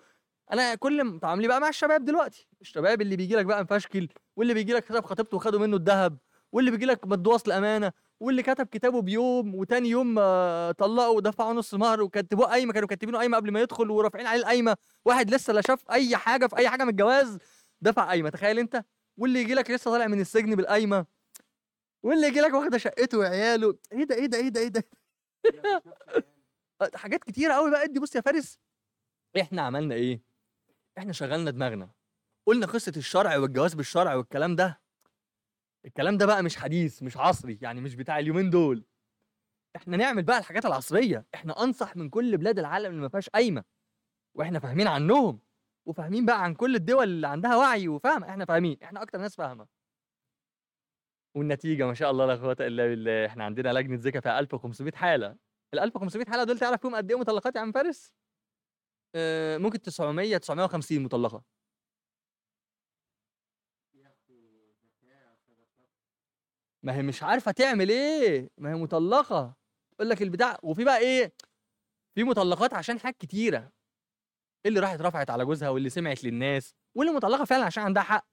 [0.51, 2.47] أنا كل تعاملي بقى مع الشباب دلوقتي.
[2.61, 6.17] الشباب اللي بيجي لك بقى مفشكل واللي بيجي لك خطيبته وخدوا منه الذهب.
[6.55, 10.15] واللي بيجي لك مدوص لأمانة واللي كتب كتابه بيوم وتاني يوم
[10.71, 14.77] طلقوا ودفعوا نص مهر وكتبوه قايمة كانوا كاتبينه قايمة قبل ما يدخل ورافعين عليه القايمة.
[15.05, 17.37] واحد لسه لا شاف أي حاجة في أي حاجة من الجواز
[17.81, 18.29] دفع قايمة.
[18.29, 18.83] تخيل أنت؟
[19.17, 21.05] واللي يجي لك لسه طالع من السجن بالقايمة.
[22.03, 23.77] واللي يجي لك واخدة شقته وعياله.
[23.91, 24.83] إيه ده إيه ده إيه ده إيه ده؟
[27.01, 27.83] حاجات كتيرة قوي بقى.
[27.83, 28.59] ادي بص يا فارس.
[29.41, 30.21] إحنا عملنا إيه؟
[30.97, 31.89] إحنا شغلنا دماغنا.
[32.45, 34.84] قلنا قصة الشرع والجواز بالشرع والكلام ده.
[35.85, 38.85] الكلام ده بقى مش حديث مش عصري يعني مش بتاع اليومين دول.
[39.75, 41.25] إحنا نعمل بقى الحاجات العصرية.
[41.35, 43.63] إحنا أنصح من كل بلاد العالم اللي ما فيهاش قايمة.
[44.35, 45.39] وإحنا فاهمين عنهم
[45.85, 49.67] وفاهمين بقى عن كل الدول اللي عندها وعي وفهم إحنا فاهمين إحنا أكتر ناس فاهمة.
[51.35, 53.25] والنتيجة ما شاء الله لا قوة إلا بالله.
[53.25, 55.37] إحنا عندنا لجنة زكاه فيها 1500 حالة.
[55.73, 58.13] ال 1500 حالة دول تعرف فيهم قد إيه مطلقات يا عم فارس؟
[59.15, 61.43] آه ممكن 900 950 مطلقة.
[66.85, 69.55] ما هي مش عارفة تعمل إيه ما هي مطلقة.
[69.97, 71.33] تقول لك البتاع وفي بقى إيه
[72.15, 73.71] في مطلقات عشان حاجات كتيرة.
[74.65, 78.27] اللي راحت رفعت على جوزها واللي سمعت للناس واللي مطلقة فعلا عشان عندها حق.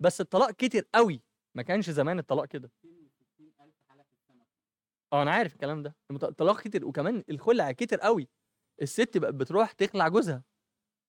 [0.00, 1.22] بس الطلاق كتر قوي.
[1.54, 2.70] ما كانش زمان الطلاق كده.
[5.12, 5.96] آه أنا عارف الكلام ده.
[6.10, 8.28] الطلاق كتر وكمان الخلع كتر قوي.
[8.82, 10.42] الست بقت بتروح تخلع جوزها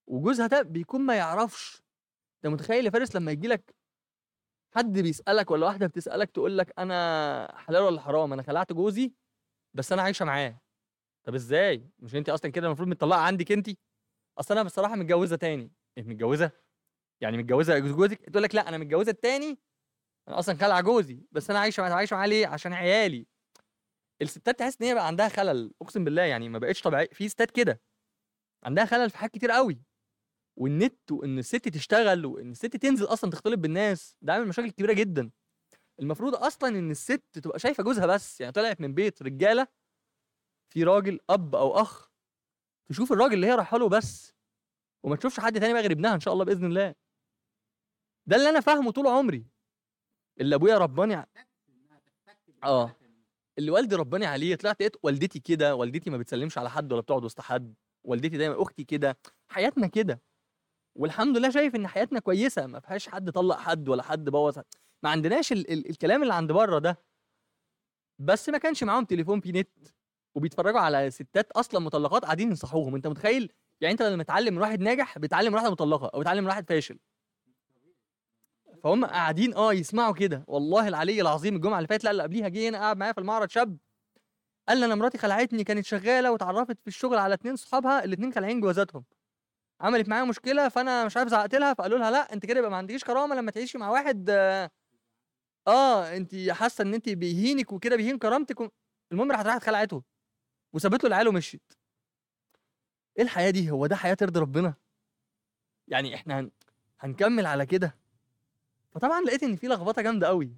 [0.08, 1.82] وجوزها ده بيكون ما يعرفش.
[2.36, 3.76] أنت متخيل يا فارس لما يجي لك
[4.76, 9.14] حد بيسألك ولا واحدة بتسألك تقول لك أنا حلال ولا حرام؟ أنا خلعت جوزي
[9.74, 10.62] بس أنا عايشة معاه.
[11.24, 13.70] طب إزاي؟ مش انت أصلا كده المفروض متطلقة عندك انت؟
[14.40, 15.72] أصل أنا بصراحة متجوزة تاني.
[15.98, 16.52] انت متجوزة؟
[17.22, 19.60] يعني متجوزة جوزك؟ تقول لك لا أنا متجوزة التاني.
[20.28, 23.28] أنا أصلا خلع جوزي بس أنا عايشة عايشة معاه ليه؟ عشان عيالي.
[24.22, 27.52] الستات تحس إن هي بقى عندها خلل أقسم بالله يعني ما بقتش طبيعي في ستات
[27.52, 27.82] كده
[28.64, 29.82] عندها خلل في حاجات كتير قوي.
[30.60, 35.32] والنت وإن الست تشتغل وإن الست تنزل أصلا تختلط بالناس ده عامل مشاكل كبيرة جدا.
[36.00, 39.68] المفروض أصلا إن الست تبقى شايفة جوزها بس يعني طلعت من بيت رجالة
[40.70, 42.10] في راجل أب أو أخ
[42.90, 44.34] تشوف الراجل اللي هي رايحة له بس
[45.04, 46.96] وما تشوفش حد تاني بقى غير ابنها إن شاء الله بإذن الله.
[48.26, 49.46] ده اللي أنا فاهمه طول عمري.
[50.42, 51.26] اللي أبويا رباني ع...
[52.64, 52.96] آه.
[53.58, 57.24] اللي والدي رباني عليه طلعت لقيت والدتي كده والدتي ما بتسلمش على حد ولا بتقعد
[57.24, 59.18] وسط حد والدتي دايما أختي كده.
[59.50, 60.22] حياتنا كده.
[60.96, 64.58] والحمد لله شايف إن حياتنا كويسة ما فيهاش حد طلق حد ولا حد بوظ
[65.04, 67.00] ما عندناش ال ال الكلام اللي عند بره ده.
[68.20, 69.70] بس ما كانش معاهم تليفون في نت
[70.36, 72.96] وبيتفرجوا على ستات أصلا مطلقات قاعدين ينصحوهم.
[72.96, 76.44] أنت متخيل؟ يعني أنت لما تتعلم من واحد ناجح بتعلم من واحدة مطلقة أو بتعلم
[76.44, 77.00] من واحد فاشل.
[78.84, 80.44] فهم قاعدين آه يسمعوا كده.
[80.48, 83.50] والله العلي العظيم الجمعة اللي فاتت لا اللي قبليها جه هنا قاعد معايا في المعرض
[83.50, 83.78] شاب.
[84.70, 88.62] قال لي أنا مراتي خلعتني كانت شغالة واتعرفت في الشغل على اتنين صحابها الاتنين خالعين
[88.62, 89.06] جوازاتهم.
[89.82, 92.78] عملت معايا مشكلة فأنا مش عارف زعقت لها فقالوا لها لأ أنت كده يبقى ما
[92.78, 94.72] عندكيش كرامة لما تعيشي مع واحد آه,
[95.68, 98.72] آه انت حاسة إن انت بيهينك وكده بيهين كرامتك.
[99.12, 100.04] المهم راحت راحت خلعته
[100.74, 101.74] وسابت له العيال ومشيت.
[103.18, 104.74] إيه الحياة دي؟ هو ده حياة ترضي ربنا؟
[105.88, 106.52] يعني إحنا هن...
[107.00, 107.96] هنكمل على كده؟
[108.92, 110.52] فطبعا لقيت إن في لخبطة جامدة قوي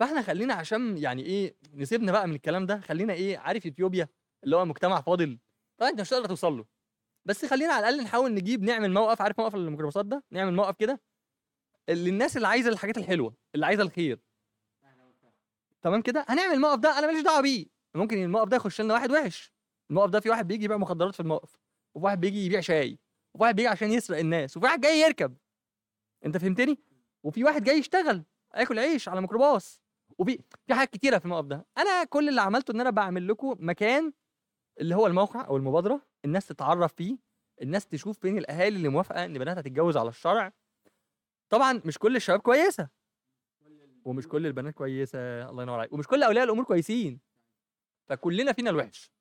[0.00, 4.08] فإحنا خلينا عشان يعني إيه نسيبنا بقى من الكلام ده خلينا إيه عارف اثيوبيا
[4.44, 5.38] اللي هو مجتمع فاضل؟
[5.78, 6.64] طبعا انت مش هتقدر توصل له.
[7.24, 11.00] بس خلينا على الأقل نحاول نجيب نعمل موقف عارف موقف الميكروباصات ده؟ نعمل موقف كده
[11.88, 14.20] للناس اللي عايزة الحاجات الحلوة اللي عايزة الخير.
[15.82, 17.66] تمام كده؟ هنعمل الموقف ده أنا ماليش دعوة بيه.
[17.94, 19.52] ممكن الموقف ده يخش لنا واحد وحش.
[19.90, 21.56] الموقف ده في واحد بيجي يبيع مخدرات في الموقف
[21.94, 22.98] وفي واحد بيجي يبيع شاي
[23.34, 25.36] وفي واحد بيجي عشان يسرق الناس وفي واحد جاي يركب.
[26.26, 26.78] أنت فهمتني؟
[27.22, 28.24] وفي واحد جاي يشتغل
[28.56, 29.82] ياكل عيش على ميكروباص.
[30.18, 31.66] وفي في حاجات كتيرة في الموقف ده.
[31.78, 34.12] أنا كل اللي عملته إن أنا بعمل لكم مكان
[34.80, 36.11] اللي هو الموقع أو المبادرة.
[36.24, 37.18] الناس تتعرف فيه
[37.62, 40.52] الناس تشوف فين الأهالي اللي موافقة إن بناتها تتجوز على الشرع.
[41.48, 42.88] طبعا مش كل الشباب كويسة.
[44.04, 45.18] ومش كل البنات كويسة
[45.50, 45.92] الله ينور عليك.
[45.92, 47.20] ومش كل أولياء الأمور كويسين.
[48.08, 49.12] فكلنا فينا الوحش.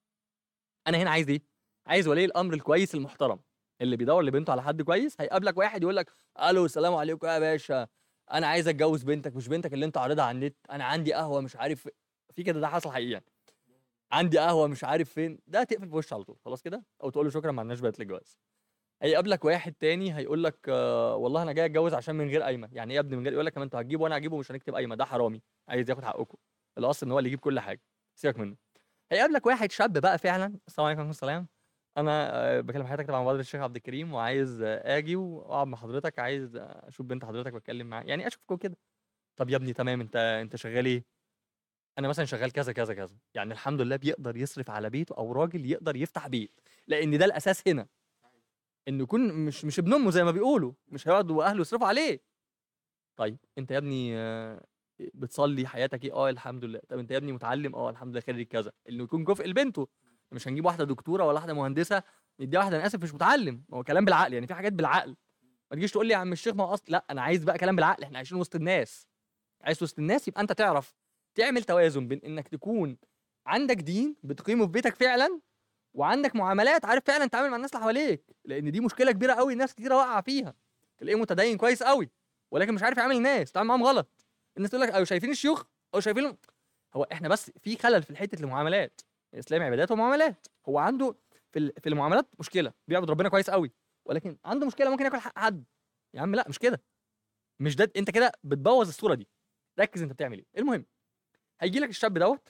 [0.88, 1.42] أنا هنا عايز إيه؟
[1.88, 3.40] عايز ولي الأمر الكويس المحترم.
[3.82, 7.88] اللي بيدور لبنته على حد كويس هيقابلك واحد يقول لك ألو السلام عليكم يا باشا.
[8.32, 10.56] أنا عايز أتجوز بنتك مش بنتك اللي أنت عارضها على النت.
[10.70, 11.90] أنا عندي قهوة مش عارف.
[12.36, 13.22] في كده ده حصل حقيقي.
[14.12, 17.26] عندي قهوة مش عارف فين ده تقفل في وشه على طول خلاص كده؟ أو تقول
[17.26, 18.38] له شكرا ما عندناش بنات للجواز.
[19.02, 22.70] هيقابلك واحد تاني هيقول لك آه والله أنا جاي أتجوز عشان من غير قايمة.
[22.72, 24.96] يعني إيه يا ابني من غير؟ يقول لك أنتوا هتجيبوا وأنا هجيبه مش هنكتب قايمة.
[24.96, 26.38] ده حرامي عايز ياخد حقكم.
[26.78, 27.82] الأصل إن هو اللي يجيب كل حاجة.
[28.20, 28.56] سيبك منه.
[29.12, 31.48] هيقابلك واحد شاب بقى فعلا السلام عليكم ورحمة السلام
[31.98, 36.20] أنا آه، بكلم حضرتك طبعا مبادرة الشيخ عبد الكريم وعايز آه، آجي وأقعد مع حضرتك
[36.20, 38.04] عايز آه، أشوف بنت حضرتك وأتكلم معاها.
[38.04, 38.78] يعني أشوفكم كده.
[39.40, 41.06] طب يا ابني تمام أنت أنت شغال إيه؟
[42.00, 45.66] أنا مثلا شغال كذا كذا كذا يعني الحمد لله بيقدر يصرف على بيته أو راجل
[45.66, 47.88] يقدر يفتح بيت لأن ده الأساس هنا.
[48.88, 52.22] إنه يكون مش مش ابن أمه زي ما بيقولوا مش هيقعد وأهله يصرفوا عليه.
[53.16, 54.16] طيب أنت يا ابني
[55.14, 56.82] بتصلي حياتك إيه؟ آه الحمد لله.
[56.90, 58.72] طب أنت يا ابني متعلم؟ آه الحمد لله خريج كذا.
[58.90, 59.88] إنه يكون كفء لبنته.
[60.32, 62.04] مش هنجيب واحدة دكتورة ولا واحدة مهندسة
[62.40, 63.64] نديها واحدة أنا آسف مش متعلم.
[63.74, 65.16] هو كلام بالعقل يعني في حاجات بالعقل.
[65.72, 67.76] ما تجيش تقول لي يا عم الشيخ ما هو أصل لأ أنا عايز بقى كلام
[67.76, 69.08] بالعقل إحنا عايشين وسط الناس.
[69.62, 70.96] عايش وسط الناس يبقى أنت تعرف
[71.36, 72.98] تعمل توازن بين إنك تكون
[73.46, 75.40] عندك دين بتقيمه في بيتك فعلا
[75.94, 79.74] وعندك معاملات عارف فعلا تتعامل مع الناس اللي حواليك لأن دي مشكلة كبيرة قوي ناس
[79.76, 80.54] كتيرة واقعة فيها.
[80.98, 82.10] تلاقيه متدين كويس قوي
[82.52, 84.28] ولكن مش عارف يعامل الناس تعامل معاهم غلط.
[84.58, 85.64] الناس تقول لك أو شايفين الشيوخ
[85.96, 86.38] أو شايفين
[86.94, 89.02] هو إحنا بس في خلل في حتة المعاملات.
[89.34, 90.48] الإسلام عبادات ومعاملات.
[90.70, 91.16] هو عنده
[91.52, 93.72] في في المعاملات مشكلة بيعبد ربنا كويس قوي
[94.06, 95.64] ولكن عنده مشكلة ممكن ياكل حق حد.
[96.14, 96.82] يا عم لا مش كده.
[97.60, 99.28] مش ده أنت كده بتبوظ الصورة دي.
[99.80, 100.46] ركز أنت بتعمل إيه.
[100.58, 100.86] المهم
[101.62, 102.50] هيجي لك الشاب دوت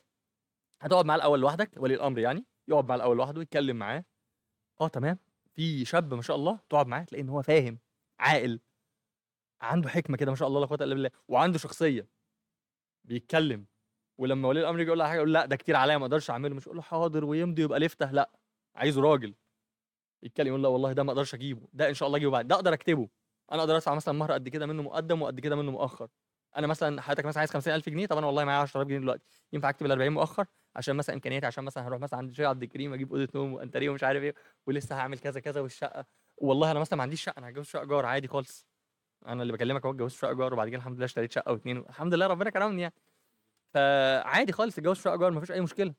[0.82, 4.06] هتقعد معاه الأول لوحدك ولي الأمر يعني يقعد معاه الأول لوحده يتكلم معاه.
[4.82, 5.18] آه تمام.
[5.56, 7.80] في شاب ما شاء الله تقعد معاه تلاقي إن هو فاهم
[8.20, 8.60] عاقل
[9.62, 12.08] عنده حكمة كده ما شاء الله لا قوة إلا بالله وعنده شخصية.
[13.04, 13.66] بيتكلم
[14.18, 16.56] ولما ولي الأمر يجي يقول له حاجة يقول لا ده كتير عليا ما أقدرش أعمله.
[16.56, 18.32] مش يقول له حاضر ويمضي ويبقى لفته لا.
[18.76, 19.34] عايزه راجل.
[20.24, 21.68] يتكلم يقول لا والله ده ما أقدرش أجيبه.
[21.74, 22.48] ده إن شاء الله أجيبه بعد.
[22.48, 23.10] ده أقدر أكتبه.
[23.52, 26.10] أنا أقدر أدفع مثلا مهر قد كده منه مقدم وقد كده منه مؤخر.
[26.58, 29.26] أنا مثلا حضرتك مثلا عايز 50000 جنيه طب أنا والله معايا 10000 جنيه دلوقتي.
[29.54, 32.64] ينفع أكتب ال 40 مؤخر؟ عشان مثلا إمكانياتي عشان مثلا هروح مثلا عند الشيخ عبد
[32.64, 34.36] الكريم أجيب أوضة نوم وانتريه ومش عارف إيه
[34.68, 36.06] ولسه هعمل كذا كذا والشقة.
[36.38, 38.68] والله أنا مثلا ما عنديش شقة أنا هتجوز شقة ايجار عادي خالص.
[39.28, 42.14] أنا اللي بكلمك أهو اتجوزت شقة ايجار وبعد كده الحمد لله اشتريت شقة واثنين الحمد
[42.14, 42.94] لله ربنا كرمني يعني.
[43.74, 45.96] فعادي خالص تتجوز شقة ايجار مفيش أي مشكلة.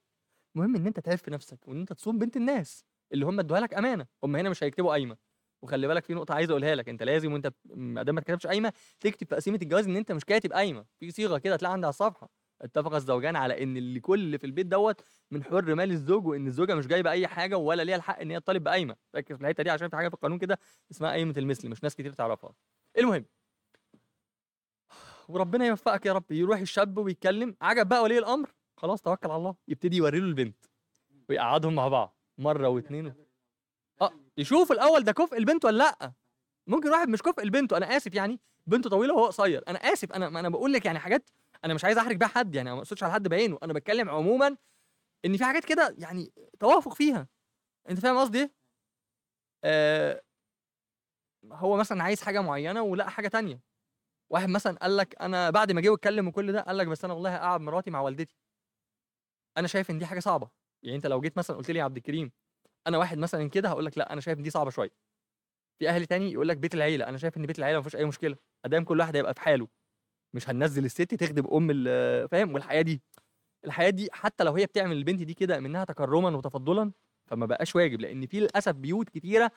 [0.57, 4.07] المهم إن أنت تعرف نفسك وإن أنت تصوم بنت الناس اللي هم ادوها لك أمانة.
[4.25, 5.17] هم هنا مش هيكتبوا قايمة.
[5.63, 8.73] وخلي بالك في نقطة عايز أقولها لك أنت لازم وأنت ما دام ما كتبتش قايمة
[9.01, 12.29] تكتب في قسيمة الجواز إن أنت مش كاتب قايمة في صيغة كده تلاقي عندها الصفحه
[12.63, 16.47] اتفق الزوجان على إن اللي كل اللي في البيت دوت من حر مال الزوج وإن
[16.47, 18.97] الزوجة مش جايبة أي حاجة ولا ليها الحق إن هي تطالب بقايمة.
[19.17, 20.59] ركز في الحتة دي عشان في حاجة في القانون كده
[20.91, 22.55] اسمها قايمة المثل مش ناس كتير تعرفها.
[22.99, 23.25] المهم.
[25.29, 29.55] وربنا يوفقك يا رب يروح الشاب ويتكلم عجب بقى ولي الأمر خلاص توكل على الله
[29.69, 30.65] يبتدي يوري له البنت
[31.29, 33.15] ويقعدهم مع بعض مرة واثنين
[34.39, 36.13] يشوف الأول ده كفء البنت ولا لأ.
[36.67, 39.63] ممكن واحد مش كفء البنت أنا آسف يعني بنته طويلة وهو قصير.
[39.69, 41.31] أنا آسف أنا أنا بقول لك يعني حاجات
[41.65, 43.59] أنا مش عايز أحرج بيها حد يعني ما أقصدش على حد بعينه.
[43.63, 44.57] أنا بتكلم عموما
[45.25, 47.29] إن في حاجات كده يعني توافق فيها.
[47.91, 48.53] أنت فاهم قصدي إيه؟
[49.65, 50.23] آه
[51.53, 53.61] هو مثلا عايز حاجة معينة ولقى حاجة تانية.
[54.31, 57.15] واحد مثلا قال لك أنا بعد ما جه واتكلم وكل ده قال لك بس أنا
[57.15, 58.37] والله هقعد مراتي مع والدتي.
[59.57, 60.51] أنا شايف إن دي حاجة صعبة.
[60.83, 62.33] يعني أنت لو جيت مثلا قلت لي يا عبد الكريم
[62.87, 64.91] أنا واحد مثلا كده هقول لك لأ أنا شايف إن دي صعبة شوية.
[65.79, 68.05] في أهل تاني يقول لك بيت العيلة أنا شايف إن بيت العيلة ما فيهوش أي
[68.05, 68.37] مشكلة.
[68.65, 69.69] أدام كل واحد هيبقى في حاله.
[70.35, 73.03] مش هننزل الست تخدم أم ال- فاهم؟ والحياة دي
[73.65, 76.93] الحياة دي حتى لو هي بتعمل البنت دي كده منها تكرما وتفضلا
[77.27, 78.01] فما بقاش واجب.
[78.01, 79.51] لأن في للأسف بيوت كتيرة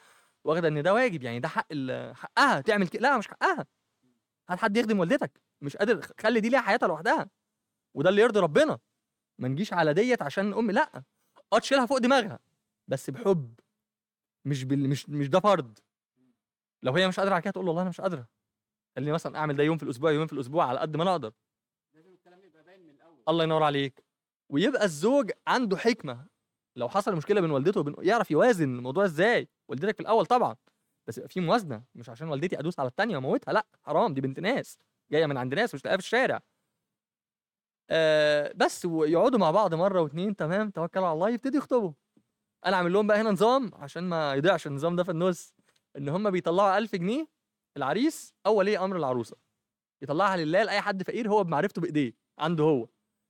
[0.44, 1.24] واخدة إن ده واجب.
[1.24, 3.66] يعني ده حق ال- حقها تعمل كده لا مش حقها.
[4.50, 5.42] هات حد يخدم والدتك.
[5.62, 7.30] مش قادر خلي دي ليها حياتها لوحدها.
[7.94, 8.80] وده اللي يرضي ربنا.
[9.40, 11.04] ما نجيش على ديت عشان أم لأ.
[11.54, 12.40] آه تشيلها فوق دماغها.
[12.88, 13.60] بس بحب
[14.46, 14.90] مش بال...
[14.90, 15.80] مش مش ده فرض.
[16.84, 18.28] لو هي مش قادرة على كده تقول له والله أنا مش قادرة.
[18.96, 21.34] خليني مثلا أعمل ده يوم في الأسبوع يومين في الأسبوع على قد ما أنا أقدر.
[23.30, 24.04] الله ينور عليك.
[24.50, 26.28] ويبقى الزوج عنده حكمة.
[26.76, 29.50] لو حصل مشكلة بين والدته وبين يعرف يوازن الموضوع إزاي.
[29.68, 30.56] والدتك في الأول طبعا.
[31.08, 31.84] بس يبقى في موازنة.
[31.96, 34.14] مش عشان والدتي أدوس على التانية واموتها لأ حرام.
[34.14, 34.78] دي بنت ناس.
[35.12, 36.42] جاية من عند ناس مش لاقيها في الشارع.
[37.90, 41.94] آه بس ويقعدوا مع بعض مرة واتنين تمام توكلوا على الله يبتدي يخطبوا.
[42.66, 45.54] أنا عامل لهم بقى هنا نظام عشان ما يضيعش النظام ده في النص
[45.98, 47.28] ان هم بيطلعوا 1000 جنيه
[47.78, 49.38] العريس أو ولي أمر العروسة.
[50.02, 52.88] يطلعها لله لأي حد فقير هو بمعرفته بإيديه عنده هو.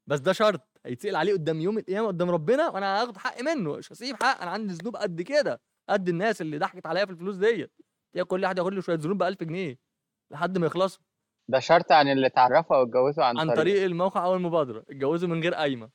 [0.07, 3.91] بس ده شرط هيتسأل عليه قدام يوم القيامة قدام ربنا وأنا هاخد حقي منه مش
[3.91, 5.61] هسيب حق أنا عندي ذنوب قد كده.
[5.89, 7.71] قد الناس اللي ضحكت عليا في الفلوس ديت.
[8.15, 9.79] يا كل واحد ياخد له شوية ذنوب ب 1000 جنيه
[10.31, 11.03] لحد ما يخلصوا.
[11.47, 15.41] ده شرط عن اللي اتعرفوا أو اتجوزوا عن, عن طريق الموقع أو المبادرة اتجوزوا من
[15.43, 15.89] غير قايمة.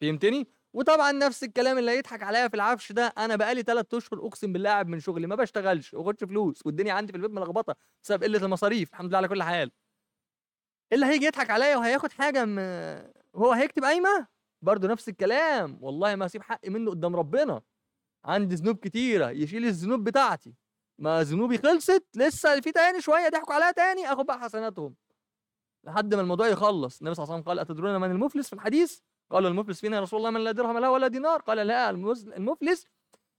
[0.00, 4.52] فهمتني؟ وطبعا نفس الكلام اللي هيضحك عليا في العفش ده أنا بقالي 3 أشهر أقسم
[4.52, 8.24] بالله قاعد من شغلي ما بشتغلش ما باخدش فلوس والدنيا عندي في البيت ملخبطة بسبب
[8.24, 9.70] قلة المصاريف الحمد لله على كل حال.
[10.92, 12.58] اللي هيجي يضحك عليا وهياخد حاجة م...
[13.36, 14.26] هو هيكتب قايمة؟
[14.62, 17.62] برضه نفس الكلام والله ما أسيب حقي منه قدام ربنا.
[18.24, 20.54] عندي ذنوب كتيرة يشيل الذنوب بتاعتي.
[20.98, 24.94] ما ذنوبي خلصت لسه في تاني شوية ضحكوا عليا تاني آخد بقى حسناتهم.
[25.84, 29.00] لحد ما الموضوع يخلص النبي صلى الله عليه وسلم قال أتدرون من المفلس في الحديث؟
[29.30, 31.40] قال المفلس فينا يا رسول الله من لا درهم له ولا دينار.
[31.40, 32.86] قال لا المفلس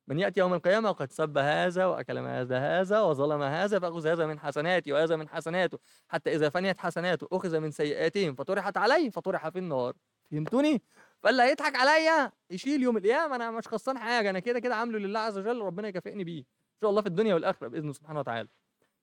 [0.07, 4.25] من يأتي يوم القيامة وقد سب هذا وأكل من هذا هذا وظلم هذا فأخذ هذا
[4.25, 5.79] من حسناتي وهذا من حسناته.
[6.09, 9.93] حتى إذا فنيت حسناته أخذ من سيئاتهم فطرحت عليه فطرح في النار.
[10.31, 10.81] فهمتوني؟
[11.23, 13.35] فاللي هيضحك عليا يشيل يوم القيامة.
[13.35, 16.39] أنا مش خسران حاجة أنا كده كده عامله لله عز وجل ربنا يكافئني بيه.
[16.39, 18.49] إن شاء الله في الدنيا والآخرة بإذنه سبحانه وتعالى.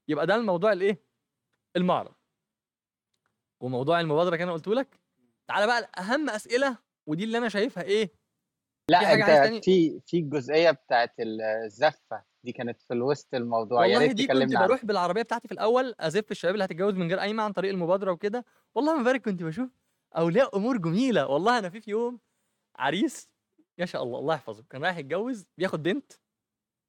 [0.09, 1.03] يبقى ده الموضوع الإيه؟
[1.77, 2.15] المعرض.
[3.61, 5.04] وموضوع المبادرة كان قلت لك؟
[5.49, 6.79] تعالى بقى أهم أسئلة
[7.09, 8.11] ودي اللي أنا شايفها إيه؟
[8.91, 9.15] لا في؟
[9.57, 14.23] أنت في في الجزئية بتاعت الزفة دي كانت في الوسط الموضوع يا والله ريت دي
[14.27, 14.67] كنت تكلمنا عنها.
[14.69, 18.13] بروح بالعربية بتاعتي في الأول أزف الشباب اللي هتتجوز من غير قايمه عن طريق المبادرة
[18.13, 18.45] وكده.
[18.75, 19.71] والله ما بارك كنت بشوف
[20.17, 21.27] أولياء أمور جميلة.
[21.27, 22.21] والله أنا في في يوم
[22.77, 23.29] عريس
[23.79, 26.13] ما شاء الله الله يحفظه كان رايح يتجوز بياخد بنت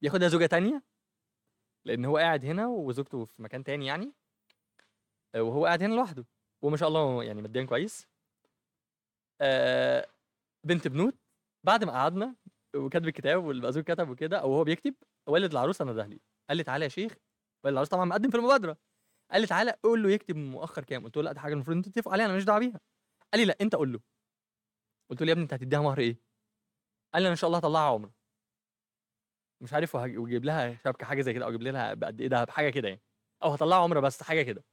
[0.02, 0.84] بياخدها زوجة تانية
[1.86, 4.14] لأن هو قاعد هنا وزوجته في مكان تاني يعني
[5.36, 6.26] آه، وهو قاعد هنا لوحده
[6.62, 8.08] وما شاء الله يعني ماديا كويس.
[9.42, 10.08] آه،
[10.68, 11.16] بنت بنوت
[11.66, 12.36] بعد ما قعدنا
[12.76, 14.96] وكتب الكتاب والمأذون كتب وكده أو هو بيكتب
[15.30, 16.20] والد العروسه نده لي
[16.50, 17.12] قال لي تعالى يا شيخ
[17.66, 18.78] والد العروسه طبعا مقدم في المبادرة.
[19.32, 21.04] قال لي تعالى قول له يكتب مؤخر كام.
[21.04, 22.80] قلت له لا دي حاجة المفروض أنتوا تتفقوا عليها أنا ماليش دعوة بيها.
[23.34, 24.00] قال لي لا أنت قول له.
[25.12, 26.20] قلت له يا ابني أنت هتديها مهر إيه؟
[27.14, 28.14] قال لي أنا إن شاء الله هطلعها عمرة.
[29.64, 32.50] مش عارف وهج- ويجيب لها شبكة حاجة زي كده أو يجيب لها بقد إيه دهب
[32.50, 33.02] حاجة كده يعني.
[33.44, 34.66] أو هطلعها عمرة بس حاجة كده.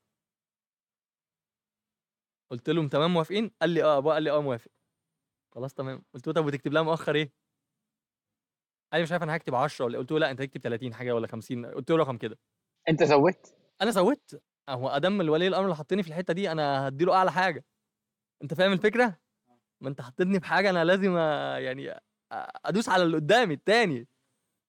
[2.52, 4.70] قلت لهم تمام موافقين؟ قال لي آه ابويا قال لي آه موافق.
[5.54, 6.04] خلاص تمام.
[6.14, 7.32] قلت له طب وتكتب لها مؤخر إيه؟
[8.92, 11.12] قال لي مش عارف أنا هكتب 10 ولا قلت له لا أنت تكتب 30 حاجة
[11.14, 12.38] ولا 50 قلت له رقم كده.
[12.88, 17.14] أنت زودت أنا زودت هو أدم الولي الأمر اللي حطني في الحتة دي أنا هديله
[17.14, 17.64] أعلى حاجة.
[18.42, 19.18] أنت فاهم الفكرة؟
[19.82, 21.16] ما أنت حطيتني في حاجة أنا لازم
[21.66, 22.00] يعني
[22.64, 24.08] أدوس على اللي قدامي التاني.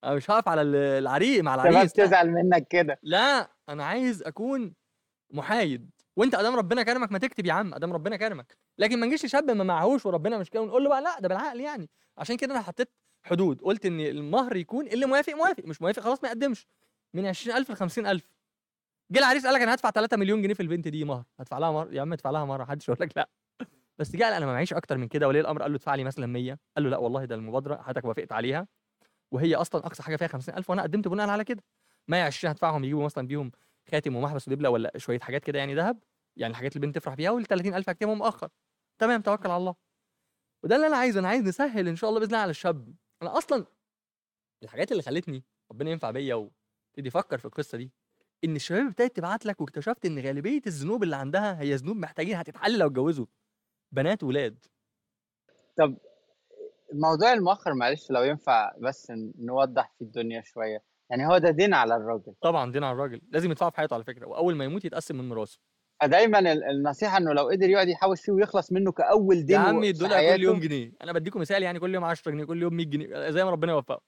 [0.04, 1.92] أنا مش هقف على ال- العريق مع العريس.
[1.92, 2.98] تزعل منك كده.
[3.02, 4.74] لا أنا عايز أكون
[5.32, 5.90] محايد.
[6.16, 8.56] وانت ادام ربنا كرمك ما تكتب يا عم ادام ربنا كرمك.
[8.78, 11.60] لكن ما نجيش لشاب ما معهوش وربنا مش كده ونقول له بقى لا ده بالعقل
[11.60, 11.90] يعني.
[12.18, 12.88] عشان كده أنا حطيت
[13.24, 16.66] حدود قلت إن المهر يكون اللي موافق موافق مش موافق خلاص ما يقدمش.
[17.14, 18.30] من 20000 ل 50000
[19.12, 21.24] جه العريس قال لك أنا هدفع 3 مليون جنيه في البنت دي مهر.
[21.40, 23.28] هدفع لها مهر يا عم ادفع لها مهر محدش يقول لك لا.
[23.98, 26.04] بس جه قال أنا ما معيش أكتر من كده ولي الأمر قال له ادفع لي
[26.04, 28.66] مثلا 100 قال له لا والله ده المبادرة حضرتك وافقت عليها.
[29.32, 31.62] وهي أصلا أقصى حاجة فيها 50000 وأنا قدمت بناء على كده.
[32.08, 33.52] 120 هدفعهم يجيبوا مثلا بيهم
[33.90, 35.98] خاتم ومحبس ودبله ولا شوية حاجات كده يعني ذهب
[36.36, 38.48] يعني الحاجات اللي البنت تفرح بيها وال 30000 هكتبهم مؤخر
[38.98, 39.74] تمام توكل على الله.
[40.64, 42.94] وده اللي أنا عايزه أنا عايز نسهل إن شاء الله بإذن الله على الشاب.
[43.22, 43.66] أنا أصلا
[44.62, 47.92] الحاجات اللي خلتني ربنا ينفع بيا وابتدي أفكر في القصة دي
[48.44, 52.78] إن الشباب ابتدت تبعت لك واكتشفت إن غالبية الذنوب اللي عندها هي ذنوب محتاجين هتتحل
[52.78, 53.26] لو اتجوزوا
[53.92, 54.64] بنات وولاد.
[56.92, 60.82] موضوع المؤخر معلش لو ينفع بس نوضح في الدنيا شوية.
[61.10, 62.34] يعني هو ده دين على الراجل.
[62.40, 63.20] طبعا دين على الراجل.
[63.28, 65.58] لازم يدفعه في حياته على فكرة وأول ما يموت يتقسم من ميراثه
[66.02, 69.80] فدايما ال- النصيحة إنه لو قدر يقعد يحوش فيه ويخلص منه كأول يا دين عم
[69.80, 70.92] في يدوا لها كل يوم جنيه.
[71.02, 73.72] أنا بديكم مثال يعني كل يوم 10 جنيه كل يوم 100 جنيه زي ما ربنا
[73.72, 74.00] يوفقه.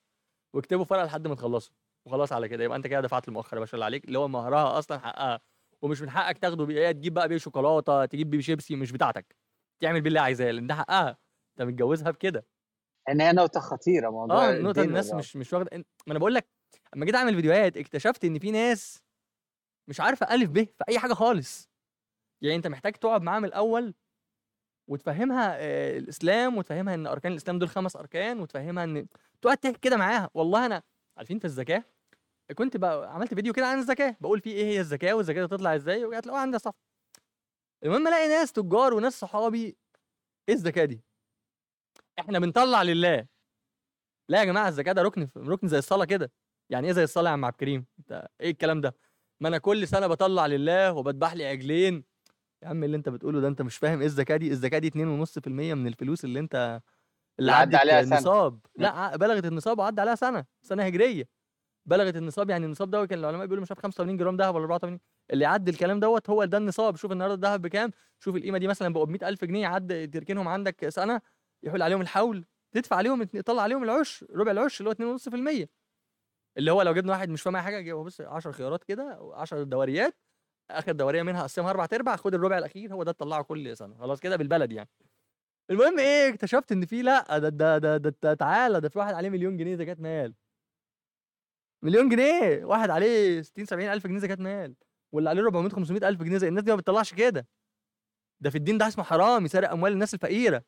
[0.55, 1.75] واكتبوا فرق لحد ما تخلصوا.
[2.07, 4.79] وخلاص على كده يبقى أنت كده دفعت المؤخر يا باشا اللي عليك اللي هو مهرها
[4.79, 5.41] أصلا حقها.
[5.83, 9.37] ومش من حقك تاخده بيه تجيب بقى بيه شوكولاتة تجيب بيه شيبسي مش بتاعتك.
[9.83, 11.09] تعمل بيه اللي عايزاه لأن ده حقها.
[11.61, 12.47] أنت متجوزها بكده.
[13.09, 15.15] إن هي نقطة خطيرة موضوع آه الدين الناس.
[15.15, 15.71] مش مش واخدة.
[15.77, 16.49] ما أنا بقول لك
[16.95, 19.03] أما جيت أعمل فيديوهات اكتشفت إن في ناس
[19.89, 21.69] مش عارفة الف ب في أي حاجة خالص.
[22.43, 23.95] يعني أنت محتاج تقعد معاها من الأول
[24.89, 29.07] وتفهمها آه، الإسلام وتفهمها إن أركان الإسلام دول خمس أركان وتفهمها إن
[29.43, 30.31] تقعد تحكي كده معاها.
[30.35, 30.83] والله أنا
[31.19, 31.85] عارفين في الزكاه
[32.55, 35.75] كنت بقى عملت فيديو كده عن الزكاه بقول فيه إيه هي الزكاه والزكاه دي تطلع
[35.77, 36.75] إزاي؟ وهتلاقوها عندي صف.
[37.85, 39.77] المهم ألاقي ناس تجار وناس صحابي
[40.49, 41.05] إيه الزكاه دي؟
[42.19, 43.27] إحنا بنطلع لله.
[44.29, 46.33] لا يا جماعة الزكاه ده ركن ركن زي الصلاة كده.
[46.71, 48.95] يعني إيه زي الصلاه يا عم عبد الكريم؟ أنت إيه الكلام ده؟
[49.41, 52.05] ما أنا كل سنة بطلع لله وبذبح لي عجلين
[52.63, 55.49] يا عم اللي أنت بتقوله ده أنت مش فاهم إيه الزكاة دي؟ الزكاة دي 2.5%
[55.49, 56.81] من الفلوس اللي أنت
[57.41, 58.17] اللي عدى عليها سنة.
[58.19, 58.59] النصاب.
[58.77, 60.45] لا ع- بلغت النصاب وعدى عليها سنة.
[60.63, 61.29] سنة هجرية.
[61.87, 65.01] بلغت النصاب يعني النصاب ده كان العلماء بيقولوا مش عارف 85 جرام ذهب ولا 84
[65.31, 66.97] اللي يعدي الكلام دوت هو ده النصاب.
[66.97, 67.91] شوف النهارده الذهب بكام.
[68.21, 71.21] شوف القيمة دي مثلا بقوا ب 100000 جنيه عد تركنهم عندك سنة
[71.63, 72.45] يحول عليهم الحول.
[72.73, 75.69] تدفع عليهم تطلع عليهم العشر ربع العشر اللي هو 2.5%
[76.59, 79.63] اللي هو لو جبنا واحد مش فاهم أي حاجة جيبه بص 10 خيارات كده 10
[79.63, 80.15] دوريات
[80.71, 84.21] آخر دوريه منها قسمها أربع ارباع خد الربع الأخير هو ده تطلعه كل سنة خلاص
[84.21, 84.89] كده بالبلد يعني.
[85.71, 89.31] المهم إيه اكتشفت إن في لأ ده ده ده, ده, تعالى ده في واحد عليه
[89.31, 90.35] مليون جنيه زكاة مال.
[91.83, 92.65] مليون جنيه!
[92.65, 94.75] واحد عليه 60 70 ألف جنيه زكاة مال
[95.13, 97.47] واللي عليه 400 500 ألف جنيه زي الناس دي ما بتطلعش كده.
[98.41, 100.63] ده في الدين ده اسمه حرام يسرق أموال الناس الفقيرة.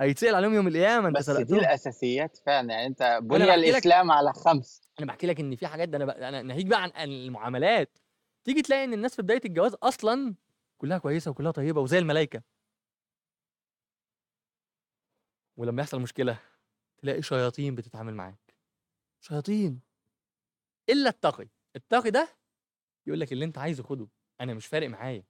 [0.00, 4.81] هيتسأل عليهم يوم القيامة أنت بس دي الأساسيات فعلا يعني أنت بني الإسلام على خمس.
[4.98, 7.98] أنا بحكي لك إن في حاجات ده أنا بقى أنا ناهيك بقى عن المعاملات.
[8.44, 10.34] تيجي تلاقي إن الناس في بداية الجواز أصلا
[10.78, 12.42] كلها كويسة وكلها طيبة وزي الملائكه
[15.56, 16.38] ولما يحصل مشكلة
[16.98, 18.54] تلاقي شياطين بتتعامل معاك.
[19.20, 19.80] شياطين.
[20.88, 22.28] إلا التقي التقي ده
[23.06, 24.08] يقول لك اللي أنت عايزه خده.
[24.40, 25.24] أنا مش فارق معايا.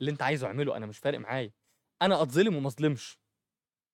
[0.00, 1.52] اللي أنت عايزه اعمله أنا مش فارق معايا.
[2.02, 3.18] أنا أتظلم وما أظلمش.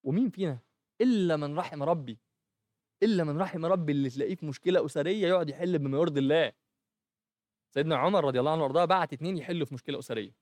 [0.03, 0.59] ومين فينا؟
[1.01, 2.18] إلا من رحم ربي.
[3.03, 6.53] إلا من رحم ربي اللي تلاقيه في مشكلة أسرية يقعد يحل بما يرضي الله.
[7.74, 10.34] سيدنا عمر رضي الله عنه وأرضاه بعت اتنين يحلوا في مشكلة أسرية.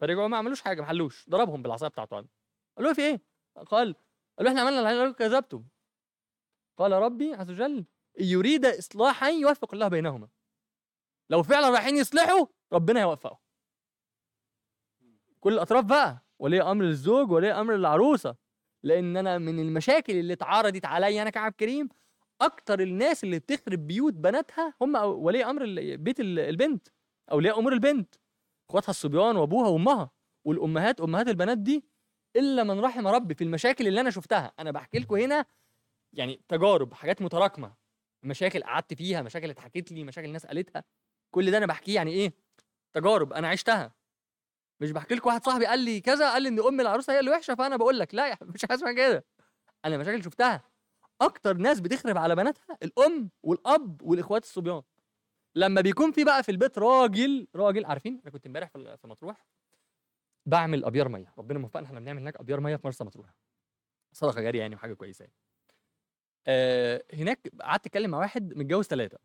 [0.00, 1.28] فرجعوا ما عملوش حاجة ما حلوش.
[1.28, 2.26] ضربهم بالعصاية بتاعته قال
[2.78, 3.20] له في إيه؟
[3.56, 3.94] قال
[4.38, 5.64] قال له إحنا عملنا اللي كذبتم.
[6.76, 7.84] قال ربي عز وجل
[8.20, 10.28] إن يريد اصلاحا يوفق الله بينهما.
[11.30, 13.38] لو فعلا رايحين يصلحوا ربنا يوفقهم
[15.40, 18.36] كل الأطراف بقى ولي أمر الزوج ولي أمر العروسة.
[18.82, 21.88] لأن أنا من المشاكل اللي اتعرضت عليا أنا كعب كريم
[22.40, 25.64] أكتر الناس اللي بتخرب بيوت بناتها هم ولي أمر
[25.96, 26.88] بيت ال- البنت
[27.32, 28.14] أولياء أمور البنت
[28.70, 30.10] إخواتها الصبيان وأبوها وأمها
[30.44, 31.84] والأمهات أمهات البنات دي
[32.36, 34.52] إلا من رحم ربي في المشاكل اللي أنا شفتها.
[34.58, 35.46] أنا بحكي لكم هنا
[36.12, 37.74] يعني تجارب حاجات متراكمة.
[38.22, 40.84] مشاكل قعدت فيها مشاكل اتحكت لي مشاكل الناس قالتها.
[41.30, 42.32] كل ده أنا بحكيه يعني إيه؟
[42.92, 43.92] تجارب أنا عشتها.
[44.80, 47.30] مش بحكي لكم واحد صاحبي قال لي كذا قال لي إن أم العروسة هي اللي
[47.30, 49.24] وحشة فأنا بقول لك لا يا مش حاجة كده.
[49.84, 50.69] أنا مشاكل شفتها.
[51.20, 54.82] أكتر ناس بتخرب على بناتها الأم والأب والإخوات الصبيان.
[55.54, 59.46] لما بيكون في بقى في البيت راجل راجل عارفين أنا كنت امبارح في مطروح؟
[60.46, 61.32] بعمل أبيار مية.
[61.38, 63.34] ربنا موفقنا إحنا بنعمل هناك أبيار مية في مرسى مطروح.
[64.12, 65.34] صدقة جارية يعني وحاجة كويسة يعني.
[66.46, 69.18] آه هناك قعدت أتكلم مع واحد متجوز ثلاثة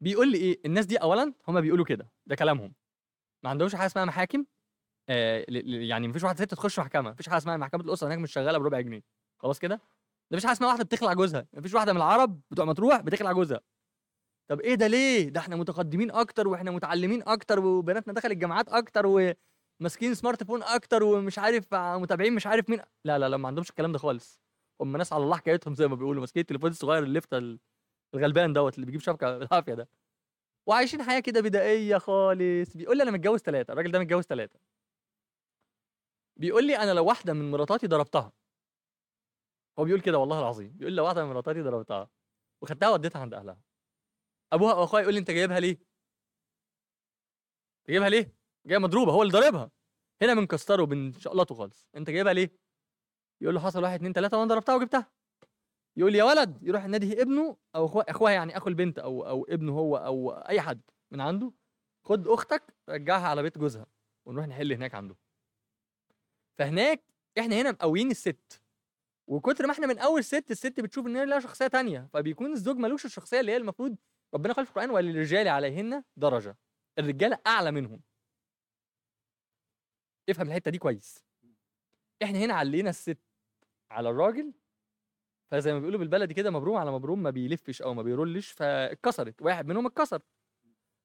[0.00, 2.74] بيقول لي إيه الناس دي اولا هم بيقولوا كده ده كلامهم.
[3.42, 4.44] ما عندهمش حاجة اسمها محاكم.
[5.08, 8.58] آه يعني مفيش واحدة ست تخش محكمة مفيش حاجة اسمها محكمة الأسرة هناك مش شغالة
[8.58, 9.02] بربع جنيه.
[9.38, 9.80] خلاص كده؟ ده
[10.30, 13.60] مفيش حاجة اسمها واحدة بتخلع جوزها مفيش واحدة من العرب بتوع مطروح بتخلع جوزها.
[14.48, 19.06] طب إيه ده ليه؟ ده إحنا متقدمين أكتر وإحنا متعلمين أكتر وبناتنا دخلت الجامعات أكتر
[19.06, 22.80] وماسكين smart phone أكتر ومش عارف متابعين مش عارف مين.
[23.04, 24.40] لا لا لا ما عندهمش الكلام ده خالص.
[24.80, 27.58] هم ناس على الله حكايتهم زي ما بيقولوا ماسكين التليفون الصغير الليفت ال-
[28.14, 29.88] الغلبان دوت اللي بيجيب شبكة بالعافية ده.
[30.66, 32.76] وعايشين حياة كده بدائية خالص.
[32.76, 34.58] بيقول لي أنا متجوز ثلاثة الراجل ده متجوز ثلاثة
[36.36, 38.32] بيقول لي أنا لو واحدة من مراتاتي ضربتها
[39.78, 42.10] هو بيقول كده والله العظيم بيقول لو واحدة من مراتاتي ضربتها
[42.62, 43.60] وخدتها وديتها عند أهلها
[44.52, 45.78] أبوها أو يقول لي أنت جايبها ليه؟
[47.88, 48.34] جايبها ليه؟
[48.66, 49.70] جاية مضروبة هو اللي ضاربها.
[50.22, 51.88] هنا بنكسره بنشقلطه خالص.
[51.96, 52.58] أنت جايبها ليه؟
[53.40, 55.12] يقول له حصل واحد اتنين تلاتة وأنا ضربتها وجبتها.
[55.96, 59.44] يقول لي يا ولد يروح النادي ابنه أو اخوها أخوها يعني أخو البنت أو أو
[59.44, 61.52] ابنه هو أو أي حد من عنده
[62.04, 63.86] خد أختك رجعها على بيت جوزها
[64.26, 65.16] ونروح نحل هناك عنده.
[66.58, 67.04] فهناك
[67.38, 68.63] إحنا هنا مقويين الست.
[69.26, 72.76] وكتر ما إحنا من أول ست الست بتشوف إن هي لها شخصية تانية فبيكون الزوج
[72.76, 73.96] ملوش الشخصية اللي هي المفروض
[74.34, 76.56] ربنا قال في القرآن وللرجال عليهن درجة.
[76.98, 78.00] الرجاله أعلى منهم.
[80.30, 81.24] افهم الحتة دي كويس.
[82.22, 83.18] إحنا هنا علينا الست
[83.90, 84.52] على الراجل
[85.50, 89.42] فزي ما بيقولوا بالبلدي كده مبروم على مبروم ما بيلفش أو ما بيرولش فاتكسرت.
[89.42, 90.22] واحد منهم اتكسر.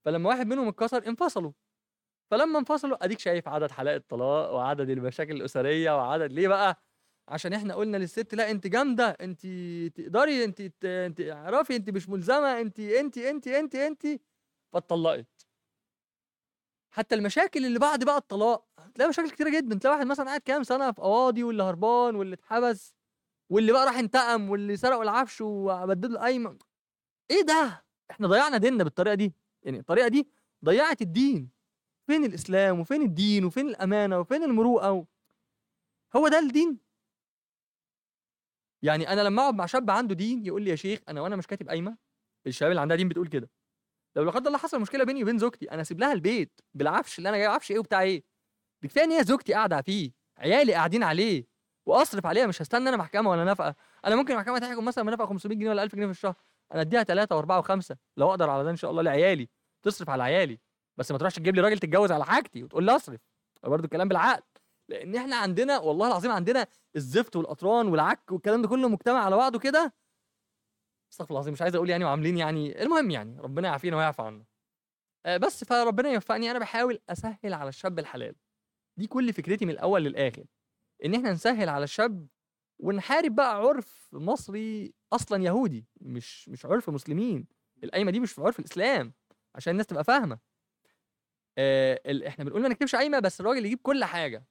[0.05, 1.51] فلما واحد منهم اتكسر انفصلوا.
[2.31, 6.81] فلما انفصلوا أديك شايف عدد حالات الطلاق وعدد المشاكل الأسرية وعدد ليه بقى؟
[7.29, 9.41] عشان إحنا قلنا للست لا انت جامدة انت
[9.95, 14.07] تقدري انت انت اعرفي انت مش ملزمة انت انت انت انت انت.
[14.73, 15.47] فاتطلقت.
[16.91, 18.65] حتى المشاكل اللي بعد بقى الطلاق
[18.95, 19.77] تلاقي مشاكل كتيرة جدا.
[19.79, 22.93] تلاقي واحد مثلا قاعد كام سنة في قواضي واللي هربان واللي اتحبس
[23.49, 26.57] واللي بقى راح انتقم واللي سرقوا العفش وبدلوا القايمة.
[27.31, 29.33] إيه ده؟ إحنا ضيعنا ديننا بالطريقة دي.
[29.63, 30.27] يعني الطريقة دي
[30.65, 31.49] ضيعت الدين.
[32.07, 35.05] فين الإسلام وفين الدين وفين الأمانة وفين المروءة و...
[36.15, 36.88] هو ده الدين؟
[38.81, 41.47] يعني أنا لما أقعد مع شاب عنده دين يقول لي يا شيخ أنا وأنا مش
[41.47, 41.97] كاتب قايمة
[42.47, 43.49] الشباب اللي عندها دين بتقول كده.
[44.15, 47.29] لو لا قدر الله حصل مشكلة بيني وبين زوجتي أنا أسيب لها البيت بالعفش اللي
[47.29, 48.23] أنا جاي عفش إيه وبتاع إيه؟
[48.81, 51.47] دي كفايه إن هي زوجتي قاعدة فيه عيالي قاعدين عليه
[51.85, 53.75] وأصرف عليها مش هستنى أنا محكمة ولا نفقه
[54.05, 56.35] أنا ممكن المحكمة تحكم مثلا بنفقة 500 جنيه ولا 1000 جنيه في الشهر
[56.73, 59.49] أنا أديها ثلاثة وأربعة وخمسة لو أقدر على ده إن شاء الله لعيالي
[59.83, 60.59] تصرف على عيالي.
[60.97, 63.19] بس ما تروحش تجيب لي راجل تتجوز على حاجتي وتقول لي أصرف.
[63.63, 64.41] برضه الكلام بالعقل.
[64.89, 69.59] لأن إحنا عندنا والله العظيم عندنا الزفت والاطران والعك والكلام ده كله مجتمع على بعضه
[69.59, 69.93] كده.
[71.13, 74.45] استغفر الله العظيم مش عايز أقول يعني وعاملين يعني المهم يعني ربنا يعافينا ويعفو عنا.
[75.25, 78.35] آه، بس فربنا يوفقني أنا بحاول اسهل على الشاب الحلال.
[78.97, 80.45] دي كل فكرتي من الأول للاخر
[81.05, 82.27] ان إحنا نسهل على الشاب
[82.79, 87.47] ونحارب بقى عرف مصري أصلا يهودي مش مش عرف مسلمين.
[87.83, 89.13] القايمة دي مش في عرف الإسلام
[89.55, 90.39] عشان الناس تبقى فاهمة.
[91.57, 94.45] آه إحنا بنقول ما نكتبش قايمة بس الراجل يجيب كل حاجة.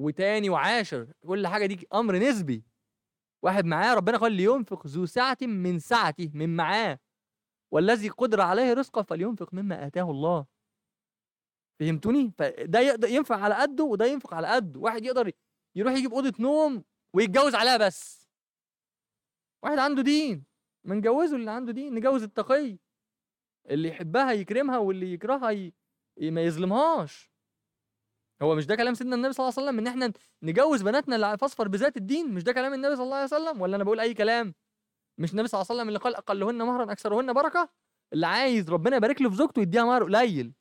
[0.00, 2.64] وتاني وعاشر كل حاجة دي أمر نسبي.
[3.42, 6.98] واحد معاه ربنا قال لينفق ذو سعة من سعته من معاه.
[7.72, 10.46] والذي قدر عليه رزقه فلينفق مما آتاه الله.
[11.80, 14.80] فهمتوني؟ فده ينفع على قده وده ينفق على قده.
[14.80, 15.32] واحد يقدر
[15.76, 16.84] يروح يجيب أوضة نوم
[17.14, 18.28] ويتجوز عليها بس.
[19.62, 20.44] واحد عنده دين.
[20.84, 22.78] ما نجوزه اللي عنده دين نجوز التقي.
[23.70, 25.50] اللي يحبها يكرمها واللي يكرهها.
[25.50, 25.74] ي-
[26.30, 27.29] ما يظلمهاش.
[28.42, 30.12] هو مش ده كلام سيدنا النبي صلى الله عليه وسلم؟ إن إحنا
[30.42, 33.76] نجوز بناتنا اللي فاصفر بذات الدين؟ مش ده كلام النبي صلى الله عليه وسلم؟ ولا
[33.76, 34.54] أنا بقول أي كلام؟
[35.18, 37.68] مش النبي صلى الله عليه وسلم اللي قال أقلهن مهرا أكثرهن بركة؟
[38.12, 40.54] اللي عايز ربنا يبارك له في زوجته يديها مهر قليل.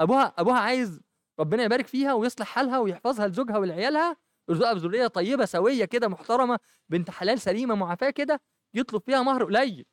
[0.00, 1.00] أبوها أبوها عايز
[1.40, 4.16] ربنا يبارك فيها ويصلح حالها ويحفظها لزوجها ولعيالها.
[4.48, 6.58] يرزقها بذرية طيبة سوية كده محترمة
[6.88, 8.40] بنت حلال سليمة معافاة كده
[8.74, 9.86] يطلب فيها مهر قليل.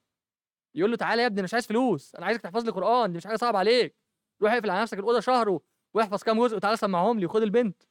[0.76, 3.18] يقول له تعالى يا ابني أنا مش عايز فلوس أنا عايزك تحفظ لي قرآن دي
[3.18, 3.96] مش حاجة صعبة عليك.
[4.42, 5.60] روح اقفل على نفسك الأوضة شهر
[5.96, 7.84] واحفظ كام جزء وتعالى سمعهم لي وخد البنت.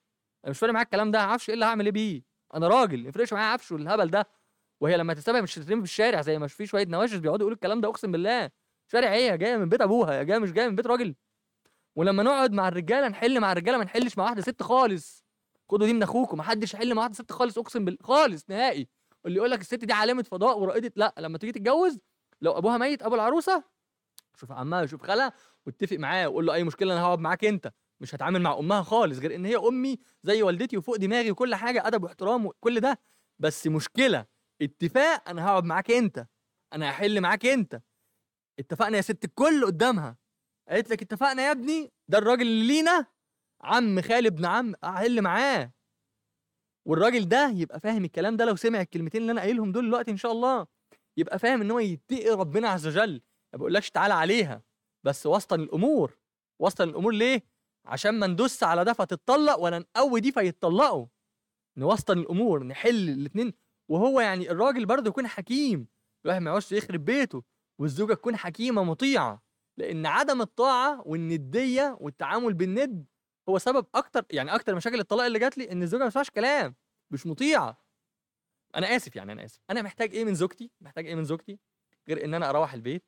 [0.45, 2.23] أنا مش فارق معاك الكلام ده عفش إيه اللي هعمل إيه بيه؟
[2.55, 4.27] أنا راجل ما يفرقش معايا عفش والهبل ده.
[4.81, 7.81] وهي لما تسابق مش تترمي في الشارع زي ما في شوية نواشف بيقعدوا يقولوا الكلام
[7.81, 8.51] ده أقسم بالله.
[8.93, 11.15] شارع إيه؟ جاية من بيت أبوها جاية مش جاية من بيت راجل.
[11.97, 15.25] ولما نقعد مع الرجالة نحل مع الرجالة ما نحلش مع واحدة ست خالص.
[15.71, 18.89] خدوا دي من أخوكم محدش يحل مع واحدة ست خالص أقسم بالله خالص نهائي.
[19.27, 21.99] اللي يقول لك الست دي علامه فضاء ورائدة لا لما تيجي تتجوز
[22.41, 23.65] لو أبوها ميت أبو العروسة
[24.37, 25.33] شوف عمها شوف خالها
[25.67, 27.73] واتفق معاه وقول له أي مشكلة أنا هقعد معاك أنت.
[28.01, 31.87] مش هتعامل مع أمها خالص غير إن هي أمي زي والدتي وفوق دماغي وكل حاجة
[31.87, 33.01] أدب واحترام وكل ده.
[33.39, 34.27] بس مشكلة
[34.63, 36.27] اتفاق أنا هقعد معاك أنت.
[36.73, 37.83] أنا هحل معاك أنت.
[38.59, 40.17] اتفقنا يا ست الكل قدامها.
[40.69, 43.07] قالت لك اتفقنا يا ابني ده الراجل اللي لينا
[43.61, 45.73] عم خالي ابن عم احل معاه.
[46.89, 50.17] والراجل ده يبقى فاهم الكلام ده لو سمع الكلمتين اللي أنا قايلهم دول دلوقتي إن
[50.17, 50.67] شاء الله
[51.17, 53.23] يبقى فاهم إن هو يتقي ربنا عز وجل.
[53.53, 54.63] ما بقولكش تعالى عليها.
[55.05, 56.19] بس وسطا الأمور
[56.63, 57.43] وسطا الأمور ليه؟
[57.87, 61.07] عشان ما ندوس على ده فتتطلق ولا نقوي دي فيتطلقوا.
[61.77, 63.53] نوسطن الأمور نحل الاثنين
[63.91, 65.89] وهو يعني الراجل برضه يكون حكيم.
[66.25, 67.43] الواحد ما يقعدش يخرب بيته.
[67.81, 69.43] والزوجة تكون حكيمة مطيعة.
[69.79, 73.07] لأن عدم الطاعة والندية والتعامل بالند
[73.49, 76.75] هو سبب أكتر يعني أكتر مشاكل الطلاق اللي جات لي إن الزوجة ما بتسمعش كلام.
[77.11, 77.85] مش مطيعة.
[78.77, 79.61] أنا آسف يعني أنا آسف.
[79.71, 81.59] أنا محتاج إيه من زوجتي؟ محتاج إيه من زوجتي؟
[82.09, 83.05] غير إن أنا أروح البيت.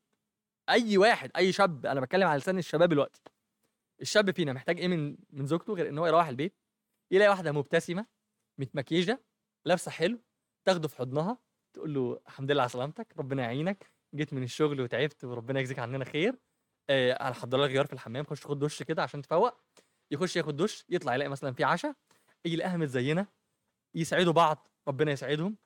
[0.68, 3.20] أي واحد أي شاب أنا بتكلم على لسان الشباب دلوقتي.
[4.01, 6.59] الشاب فينا محتاج إيه من من زوجته غير ان هو يروح البيت؟
[7.12, 8.07] يلاقي واحدة مبتسمة
[8.61, 9.24] متمكيجة
[9.66, 10.18] لابسة حلو
[10.66, 11.38] تاخده في حضنها
[11.76, 16.05] تقول له الحمد لله على سلامتك ربنا يعينك جيت من الشغل وتعبت وربنا يجزيك عننا
[16.05, 16.38] خير.
[16.90, 19.55] آه هحضر لك غيار في الحمام خش خد دش كده عشان تفوق.
[20.11, 21.94] يخش ياخد دش يطلع يلاقي مثلا في عشاء
[22.44, 23.26] يلاقيها متزينه
[23.94, 25.57] يسعدوا بعض ربنا يسعدهم.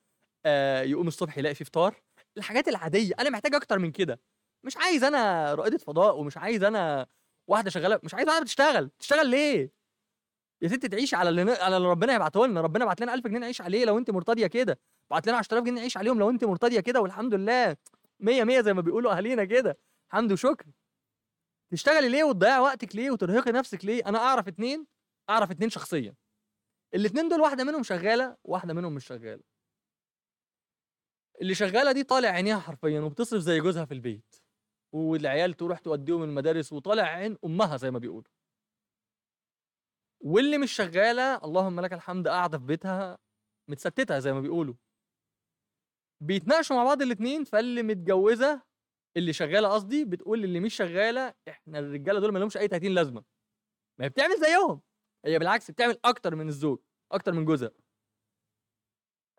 [0.46, 2.02] آه يقوم الصبح يلاقي في فطار.
[2.36, 4.20] الحاجات العادية أنا محتاج أكتر من كده.
[4.66, 7.06] مش عايز أنا رائدة فضاء ومش عايز أنا
[7.50, 8.90] واحدة شغالة مش عايز واحدة بتشتغل.
[8.98, 9.72] تشتغل ليه؟
[10.62, 12.60] يا ست تعيش على اللي على اللي ربنا يبعته لنا.
[12.60, 14.80] ربنا بعت لنا 1000 جنيه نعيش عليه لو أنت مرتضية كده.
[15.10, 17.76] بعت لنا 10000 جنيه نعيش عليهم لو أنت مرتضية كده والحمد لله.
[18.20, 19.78] 100 100 زي ما بيقولوا أهالينا كده.
[20.12, 20.66] حمد وشكر.
[21.72, 24.86] تشتغلي ليه وتضيعي وقتك ليه وترهقي نفسك ليه؟ أنا أعرف اتنين
[25.30, 26.14] أعرف اتنين شخصيا.
[26.94, 29.42] الاتنين دول واحدة منهم شغالة واحدة منهم مش شغالة.
[31.40, 34.39] اللي شغالة دي طالع عينيها حرفيا وبتصرف زي جوزها في البيت.
[34.92, 38.30] والعيال تروح توديهم المدارس وطالع عين أمها زي ما بيقولوا.
[40.20, 43.18] واللي مش شغالة اللهم لك الحمد قاعدة في بيتها
[43.68, 44.74] متستتة زي ما بيقولوا.
[46.20, 48.62] بيتناقشوا مع بعض الاتنين فاللي متجوزة
[49.16, 53.24] اللي شغالة قصدي بتقول اللي مش شغالة إحنا الرجالة دول ما لهمش أي 30 لازمة.
[53.98, 54.80] ما هي بتعمل زيهم.
[55.24, 56.78] هي بالعكس بتعمل أكتر من الزوج
[57.12, 57.70] أكتر من جوزها.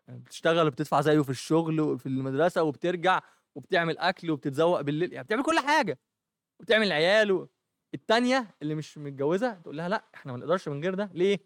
[0.08, 3.20] بتشتغل وبتدفع زيه في الشغل وفي المدرسة وبترجع
[3.56, 5.98] وبتعمل أكل وبتتزوق بالليل يعني بتعمل كل حاجة.
[6.60, 7.48] وبتعمل عيال و...
[7.94, 11.10] التانية اللي مش متجوزة تقول لها لأ إحنا ما نقدرش من غير ده.
[11.14, 11.38] ليه؟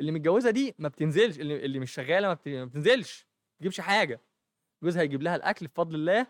[0.00, 2.48] اللي متجوزة دي ما بتنزلش اللي, اللي مش شغالة ما, بت...
[2.48, 4.20] ما بتنزلش ما بتجيبش حاجة.
[4.84, 6.26] جوزها يجيب لها الأكل بفضل الله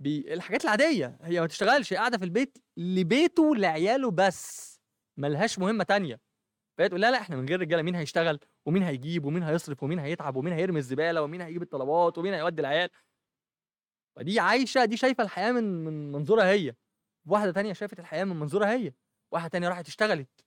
[0.00, 4.74] بالحاجات العادية هي ما تشتغلش هي قاعدة في البيت لبيته لعياله بس
[5.18, 6.20] ملهاش مهمة تانية.
[6.78, 9.98] فهي تقول لا لأ إحنا من غير رجالة مين هيشتغل؟ ومين هيجيب؟ ومين هيصرف؟ ومين
[9.98, 12.88] هيتعب؟ ومين هيرمي الزبالة؟ ومين هيجيب الطلبات؟ ومين هيودي العيال؟
[14.16, 16.74] فدي عايشة دي شايفة الحياة من من منظورها هي.
[17.26, 18.92] واحدة تانية شافت الحياة من منظورها هي.
[19.32, 20.44] واحدة تانية راحت اشتغلت.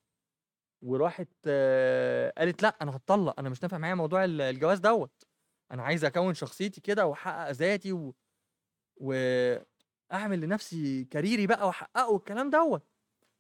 [0.82, 5.24] وراحت آه، قالت لأ أنا هتطلق أنا مش نافع معايا موضوع ال- الجواز دوت.
[5.72, 8.14] أنا عايز أكون شخصيتي كده وأحقق ذاتي و...
[8.98, 12.88] واعمل لنفسي كاريري بقى وأحققه الكلام دوت.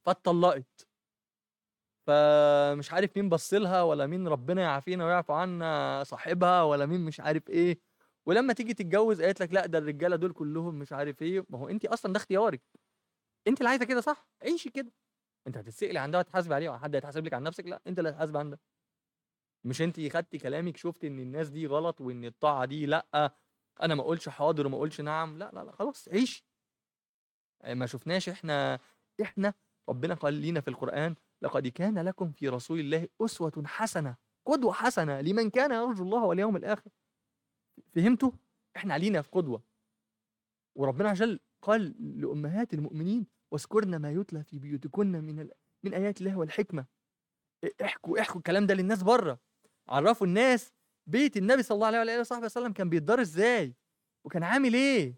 [0.05, 0.87] فاتطلقت.
[2.07, 7.19] فمش عارف مين بص لها ولا مين ربنا يعافينا ويعفو عنا صاحبها ولا مين مش
[7.19, 7.79] عارف إيه.
[8.27, 11.45] ولما تيجي تتجوز قالت لك لا ده الرجالة دول كلهم مش عارف إيه.
[11.49, 12.61] ما هو انت أصلا ده اختيارك.
[13.47, 14.91] انت اللي عايزة كده صح؟ عيشي كده.
[15.47, 18.37] انت هتتسألي عن ده وهتحاسبي عليه وحد هيتحاسب لك عن نفسك؟ لا انت اللي هتحاسب
[18.37, 18.59] عن ده
[19.65, 23.35] مش انت خدتي كلامك شفت ان الناس دي غلط وان الطاعة دي لأ.
[23.81, 25.37] أنا ما أقولش حاضر وما أقولش نعم.
[25.37, 26.45] لا لا لا خلاص عيشي.
[27.67, 28.79] ما شفناش إحنا
[29.21, 29.53] إحنا
[29.89, 35.21] ربنا قال لينا في القرآن لقد كان لكم في رسول الله أسوة حسنة قدوة حسنة
[35.21, 36.91] لمن كان يرجو الله واليوم الآخر.
[37.95, 38.31] فهمتوا؟
[38.75, 39.63] إحنا علينا في قدوة.
[40.75, 45.51] وربنا عز وجل قال لأمهات المؤمنين واذكرن ما يتلى في بيوتكن من ال...
[45.83, 46.85] من آيات الله والحكمة.
[47.81, 49.39] احكوا احكوا الكلام ده للناس بره.
[49.87, 50.73] عرفوا الناس.
[51.07, 53.75] بيت النبي صلى الله عليه وآله وصحبه وسلم كان بيتدار إزاي؟
[54.23, 55.15] وكان عامل إيه؟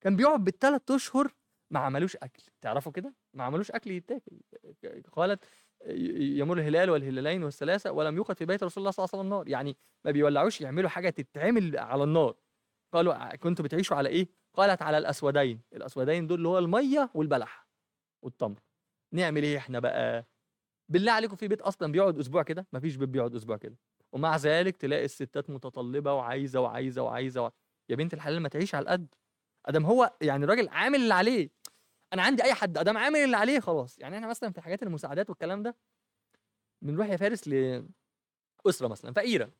[0.00, 1.34] كان بيقعد بالثلاث أشهر
[1.70, 2.42] ما عملوش أكل.
[2.60, 4.40] تعرفوا كده؟ ما عملوش أكل يتاكل.
[5.12, 5.44] قالت
[5.86, 9.48] يمر الهلال والهلالين والثلاثة ولم يوقد في بيت رسول الله صلى الله عليه وسلم النار.
[9.48, 12.34] يعني ما بيولعوش يعملوا حاجة تتعمل على النار.
[12.92, 15.60] قالوا كنتوا بتعيشوا على إيه؟ قالت على الأسودين.
[15.72, 17.66] الأسودين دول اللي هو المية والبلح
[18.24, 18.60] والتمر.
[19.14, 20.26] نعمل إيه إحنا بقى؟
[20.88, 23.76] بالله عليكم في بيت أصلا بيقعد أسبوع كده؟ مفيش بيت بيقعد أسبوع كده.
[24.12, 27.52] ومع ذلك تلاقي الستات متطلبة وعايزة وعايزة وعايزة, وعايزة.
[27.88, 29.14] يا بنت الحلال ما تعيش على القد.
[29.66, 31.50] أدم هو يعني الراجل عامل اللي عليه.
[32.12, 33.98] أنا عندي أي حد آدم عامل اللي عليه خلاص.
[33.98, 35.76] يعني إحنا مثلا في حاجات المساعدات والكلام ده
[36.82, 39.50] بنروح يا فارس لاسره مثلا فقيره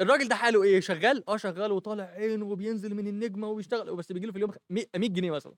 [0.00, 4.26] الراجل ده حاله إيه شغال؟ آه شغال وطالع عينه وبينزل من النجمة وبيشتغل بس بيجي
[4.26, 5.54] له في اليوم خ- مي- 100 جنيه مثلا.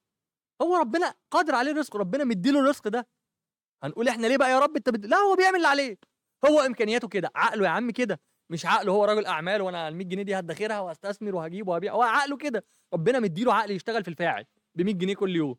[0.62, 3.06] هو ربنا قادر عليه الرزق ربنا مديله الرزق ده.
[3.82, 5.06] هنقول إحنا ليه بقى يا رب أنت بد...
[5.06, 5.98] لا هو بيعمل اللي عليه.
[6.48, 8.20] هو إمكانياته كده عقله يا عم كده.
[8.50, 12.02] مش عقله هو راجل اعمال وأنا ال 100 جنيه دي هدخرها وهستثمر وهجيب وهبيع هو
[12.02, 12.64] عقله كده.
[12.94, 14.44] ربنا مديله عقل يشتغل في الفاعل
[14.74, 15.56] ب 100 جنيه كل يوم.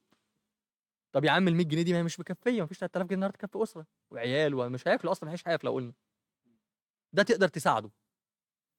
[1.16, 3.38] طب يا عم ال 100 جنيه دي ما هي مش مكفية مفيش 3000 جنيه النهارده
[3.38, 3.86] تكفي أسرة.
[4.12, 5.94] وعيال ومش هياكلوا أصلا هيعيش حياة لو قلنا
[7.14, 7.92] ده تقدر تساعده.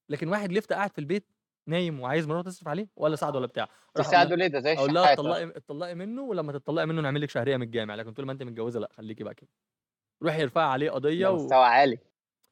[0.09, 1.33] لكن واحد لفت قاعد في البيت
[1.67, 3.69] نايم وعايز مراته تصرف عليه ولا ساعده ولا بتاع.
[3.95, 7.31] تساعده ليه؟ ده زي أقول لها الشحات اتطلقي اتطلقي منه ولما تطلقي منه نعمل لك
[7.31, 7.95] شهرية من الجامع.
[7.95, 9.51] لكن طول ما أنت متجوزة لا خليكي بقى كده.
[10.23, 11.35] روحي ارفعي عليه قضية و...
[11.37, 11.99] مستوى عالي.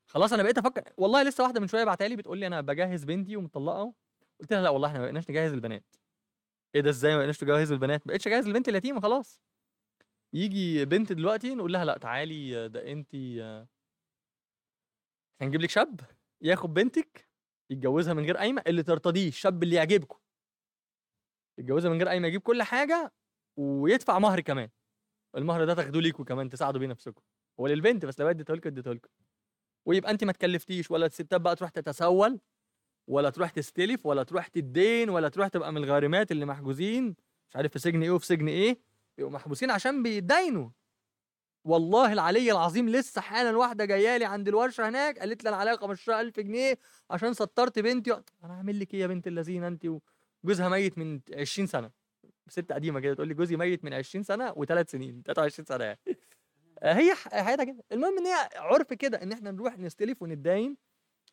[0.06, 3.04] خلاص أنا بقيت أفكر والله لسه واحدة من شوية بعتها لي بتقول لي أنا بجهز
[3.04, 3.94] بنتي ومطلقة
[4.40, 5.84] قلت لها لا والله إحنا ما بقيناش نجهز البنات.
[6.74, 9.40] إيه ده إزاي ما بقيناش نجهز البنات؟ ما بقتش أجهز البنت اليتيمة خلاص.
[10.34, 13.14] يجي بنت دلوقتي نقول لها لأ تعالي ده انت
[15.40, 16.00] هنجيب لك شاب
[16.42, 17.28] ياخد بنتك
[17.70, 20.18] يتجوزها من غير قايمة اللي ترتضيه الشاب اللي يعجبكم.
[21.58, 23.12] يتجوزها من غير قايمة يجيب كل حاجة
[23.56, 24.68] ويدفع مهر كمان.
[25.36, 27.22] المهر ده تاخدوه ليكوا كمان تساعدوا بيه نفسكم.
[27.60, 29.08] هو للبنت بس لو اديته لكم اديته لكم
[29.86, 32.40] ويبقى انت ما تكلفتيش ولا الستات بقى تروح تتسول
[33.08, 37.16] ولا تروح تستلف ولا تروح تدين ولا تروح تبقى من الغارمات اللي محجوزين
[37.50, 38.78] مش عارف في سجن إيه وفي سجن إيه.
[39.18, 40.68] يبقوا محبوسين عشان بيتداينوا
[41.64, 45.76] والله العلي العظيم لسه حالا واحدة جاية لي عند الورشة هناك قالت لي أنا عليا
[45.76, 46.78] 15000 جنيه
[47.10, 48.12] عشان سطرت بنتي.
[48.44, 49.86] أنا هعمل لك إيه يا بنت اللذينة انت
[50.44, 51.90] وجوزها ميت من 20 سنة.
[52.48, 55.98] ست قديمة كده تقول لي جوزي ميت من 20 سنة وثلاث سنين 23 سنة يعني.
[56.82, 57.84] آه، هي حياتها كده.
[57.92, 60.76] المهم إن هي عرف كده إن إحنا نروح نستلف ونتداين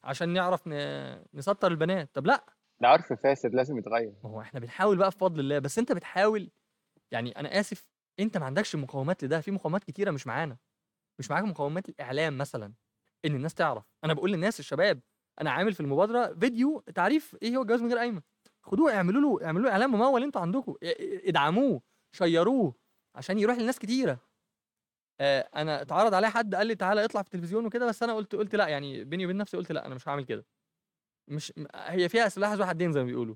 [0.03, 2.09] عشان نعرف ن- نسطر البنات.
[2.13, 2.45] طب لأ.
[2.81, 4.13] ده عرف فاسد لازم يتغير.
[4.23, 6.51] ما هو إحنا بنحاول بقى بفضل الله بس أنت بتحاول
[7.11, 7.89] يعني أنا آسف
[8.19, 10.57] أنت ما عندكش مقومات لده في مقومات كتيرة مش معانا.
[11.19, 12.73] مش معاك مقومات الإعلام مثلا
[13.25, 13.83] إن الناس تعرف.
[14.03, 15.01] أنا بقول للناس الشباب
[15.41, 18.21] أنا عامل في المبادرة فيديو تعريف إيه هو الجواز من غير قايمة.
[18.63, 20.75] خدوه اعملوا له اعملوا له إعلان ممول أنتوا عندكم.
[21.27, 21.81] ادعموه
[22.15, 22.75] شيروه
[23.15, 24.19] عشان يروح للناس كتيرة.
[25.55, 28.55] أنا اتعرض عليا حد قال لي تعالى اطلع في التلفزيون وكده بس أنا قلت قلت
[28.55, 30.45] لأ يعني بيني وبين نفسي قلت لأ أنا مش هعمل كده.
[31.29, 33.35] مش هي فيها سلاح ذو حدين زي ما بيقولوا.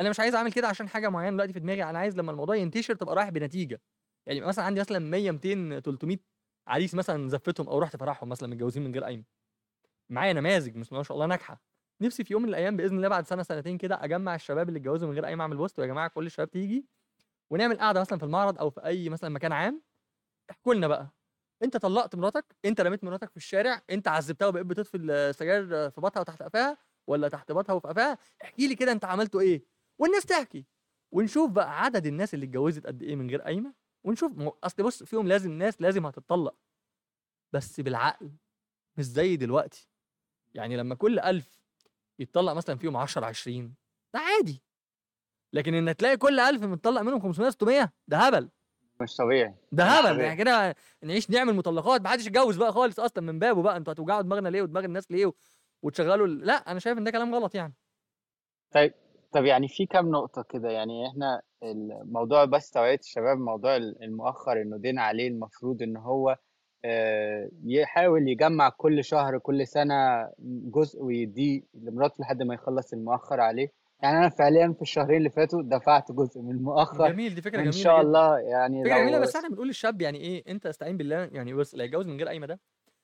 [0.00, 2.56] أنا مش عايز أعمل كده عشان حاجة معينة دلوقتي في دماغي أنا عايز لما الموضوع
[2.56, 3.82] ينتشر تبقى رايح بنتيجة.
[4.26, 6.18] يعني مثلا عندي مثلا 100 200 300
[6.68, 9.24] عريس مثلا زفتهم أو رحت فرحهم مثلا متجوزين من غير قايمة.
[10.10, 11.62] معايا نماذج الله ما شاء الله ناجحة.
[12.00, 15.08] نفسي في يوم من الأيام بإذن الله بعد سنة سنتين كده أجمع الشباب اللي اتجوزوا
[15.08, 16.86] من غير قايمة أعمل بوست ويا جماعة كل الشباب تيجي
[17.50, 19.82] ونعمل قاعدة مثلا في المعرض أو في أي مثلا مكان عام.
[20.50, 21.14] احكوا لنا بقى.
[21.62, 26.20] أنت طلقت مراتك أنت رميت مراتك في الشارع أنت عذبتها وبقيت بتطفي السجاير في بطنها
[26.20, 30.66] وتحت قفاها ولا تحت باطها وفي قفاها؟ احكي لي كده أنت عملته إيه؟ والناس تحكي.
[31.12, 33.74] ونشوف بقى عدد الناس اللي اتجوزت قد إيه من غير قايمة
[34.04, 36.56] ونشوف مو- أصل بص فيهم لازم ناس لازم هتتطلق.
[37.52, 38.32] بس بالعقل
[38.96, 39.88] مش زي دلوقتي.
[40.54, 41.60] يعني لما كل ألف
[42.18, 43.74] يتطلق مثلا فيهم 10 20
[44.14, 44.62] ده عادي.
[45.52, 48.50] لكن ان تلاقي كل ألف متطلق منهم 500 600 ده هبل.
[49.00, 49.54] مش طبيعي.
[49.72, 50.20] ده هبل.
[50.20, 53.76] يعني كده نعيش نعمل مطلقات ما حدش يتجوز بقى خالص أصلا من بابه بقى.
[53.76, 55.32] أنتوا هتوجعوا دماغنا ليه ودماغ الناس ليه
[55.82, 57.74] وتشغلوا لا أنا شايف إن ده كلام غلط يعني.
[59.34, 64.76] طب يعني في كام نقطة كده يعني إحنا الموضوع بس توعية الشباب موضوع المؤخر إنه
[64.76, 66.36] دين عليه المفروض إن هو
[66.84, 69.94] آه، يحاول يجمع كل شهر كل سنة
[70.70, 73.72] جزء ويديه لمراته لحد ما يخلص المؤخر عليه.
[74.02, 77.70] يعني أنا فعليا في الشهرين اللي فاتوا دفعت جزء من المؤخر جميل دي فكرة وإن
[77.70, 78.06] جميلة شاء جدا.
[78.06, 81.54] الله يعني فكرة جميلة لو بس إحنا بنقول للشاب يعني إيه أنت استعين بالله يعني
[81.54, 82.60] بص اللي هيتجوز من غير قايمه ده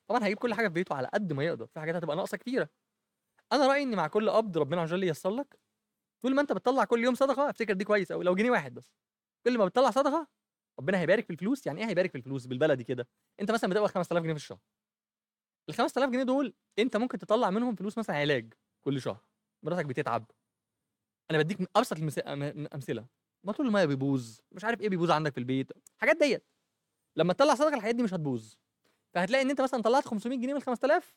[0.09, 2.68] طبعا هيجيب كل حاجة في بيته على قد ما يقدر في حاجات هتبقى ناقصة كتيرة.
[3.53, 5.59] أنا رأيي إن مع كل قبض ربنا عز وجل ييسر لك
[6.22, 8.94] طول ما انت بتطلع كل يوم صدقة افتكر دي كويس قوي لو جنيه واحد بس.
[9.44, 10.28] كل ما بتطلع صدقة
[10.78, 11.66] ربنا هيبارك في الفلوس.
[11.66, 13.08] يعني إيه هيبارك في الفلوس بالبلدي كده؟
[13.40, 14.58] أنت مثلا بتقبض 5000 جنيه في الشهر.
[15.68, 18.54] ال 5000 جنيه دول أنت ممكن تطلع منهم فلوس مثلا علاج
[18.84, 19.24] كل شهر.
[19.62, 20.30] مراتك بتتعب.
[21.30, 23.06] أنا بديك من أبسط الامثله
[23.44, 24.38] موتور المية بيبوظ.
[24.52, 25.72] مش عارف إيه بيبوظ عندك في البيت.
[25.96, 26.46] الحاجات ديت.
[27.16, 28.54] لما تطلع صدقة الحاجات دي مش هتبوظ.
[29.14, 31.16] فهتلاقي إن أنت مثلا طلعت 500 جنيه من 5000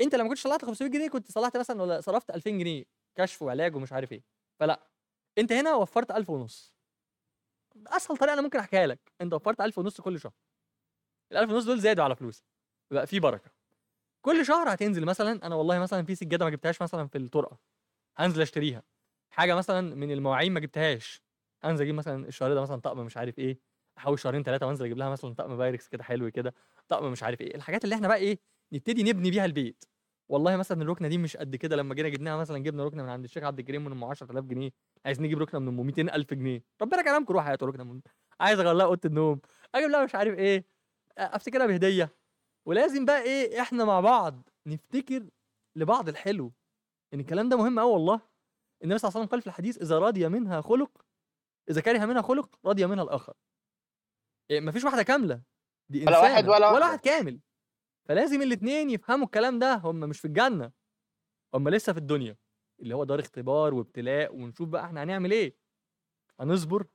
[0.00, 2.84] أنت لما كنتش طلعت 500 جنيه كنت صلحت مثلا ولا صرفت 2000 جنيه.
[3.16, 4.22] كشف وعلاج ومش عارف إيه.
[4.60, 4.88] فلا
[5.38, 6.74] أنت هنا وفرت 1000 ونص.
[7.86, 9.12] أسهل طريقة أنا ممكن أحكيها لك.
[9.20, 10.32] أنت وفرت 1000 ونص كل شهر.
[11.32, 12.44] ال 1000 ونص دول زادوا على فلوسك.
[12.90, 13.50] بقى في بركة.
[14.24, 17.58] كل شهر هتنزل مثلا أنا والله مثلا في سجادة ما جبتهاش مثلا في الطرقة.
[18.16, 18.82] هنزل أشتريها.
[19.30, 21.22] حاجة مثلا من المواعين ما جبتهاش.
[21.62, 23.58] هنزل أجيب مثلا الشهر ده مثلا طقم مش عارف إيه.
[23.98, 26.54] أحوش شهرين ثلاثة وأنزل أجيب لها مثلا طقم بايركس كده حلو كده.
[26.88, 27.54] طقم مش عارف إيه.
[27.54, 28.38] الحاجات اللي إحنا بقى إيه
[28.72, 29.84] نبتدي نبني بيها البيت.
[30.28, 33.24] والله مثلا الركنة دي مش قد كده لما جينا جبناها مثلا جبنا ركنة من عند
[33.24, 34.70] الشيخ عبد الكريم من أم 10000 جنيه
[35.04, 36.64] عايز نجيب ركنة من أم 200000 جنيه.
[36.82, 38.00] ربنا كرمكم روح هاتوا ركنة من
[38.40, 39.40] عايز اغير لها أوضة النوم.
[39.74, 40.64] أجيب لها مش عارف إيه.
[41.18, 42.16] أفتكرها بهدية.
[42.66, 45.26] ولازم بقى إيه إحنا مع بعض نفتكر
[45.76, 46.52] لبعض الحلو.
[47.14, 48.20] إن الكلام ده مهم قوي والله.
[48.84, 50.90] النبي صلى الله عليه وسلم قال في الحديث إذا رضي منها خلق
[51.70, 53.34] إذا كره منها خلق رضي منها الآخر.
[54.50, 55.42] إيه مفيش واحدة كاملة.
[55.88, 56.86] دي ولا واحد ولا ولا.
[56.86, 57.40] واحد كامل.
[58.08, 60.72] فلازم الاثنين يفهموا الكلام ده هم مش في الجنة
[61.54, 62.36] هم لسه في الدنيا
[62.80, 65.56] اللي هو دار اختبار وابتلاء ونشوف بقى إحنا هنعمل إيه.
[66.40, 66.86] هنصبر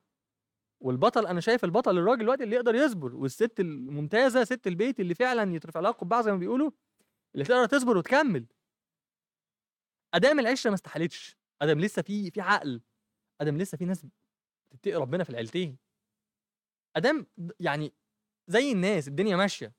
[0.82, 5.56] والبطل أنا شايف البطل الراجل دلوقتي اللي يقدر يصبر والست الممتازة ست البيت اللي فعلا
[5.56, 6.72] يترفع لها قبعة زي ما بيقولوا
[7.36, 8.46] اللي تقدر تصبر وتكمل.
[10.14, 11.38] ادام العشرة ما استحالتش.
[11.62, 12.82] آدم لسه في في عقل.
[13.42, 14.06] آدم لسه في ناس
[14.72, 15.78] بتتقي ربنا في العيلتين.
[16.96, 17.28] ادام
[17.60, 17.94] يعني
[18.48, 19.74] زي الناس الدنيا ماشية.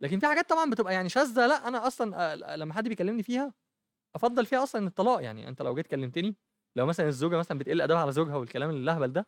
[0.00, 1.46] لكن في حاجات طبعا بتبقى يعني شاذة.
[1.46, 3.54] لا أنا أصلا آه، لما حد بيكلمني فيها
[4.16, 5.22] أفضل فيها أصلا الطلاق.
[5.22, 6.36] يعني أنت لو جيت كلمتني
[6.76, 9.26] لو مثلا الزوجة مثلا بتقل أدبها على زوجها والكلام اللهبل ده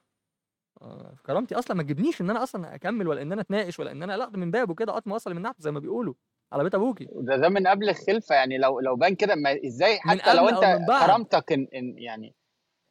[0.83, 3.91] آه، في كرامتي أصلا ما تجيبنيش إن أنا أصلا أكمل ولا إن أنا أتناقش ولا
[3.93, 6.14] إن أنا لا من بابه كده قطم وصل من نحت زي ما بيقولوا
[6.53, 7.09] على بيت أبوكي.
[7.12, 8.35] ده ده من قبل الخلفة.
[8.35, 10.81] يعني لو لو بان كده ما إزاي من حتى لو أنت.
[10.89, 12.35] كرامتك إن إن يعني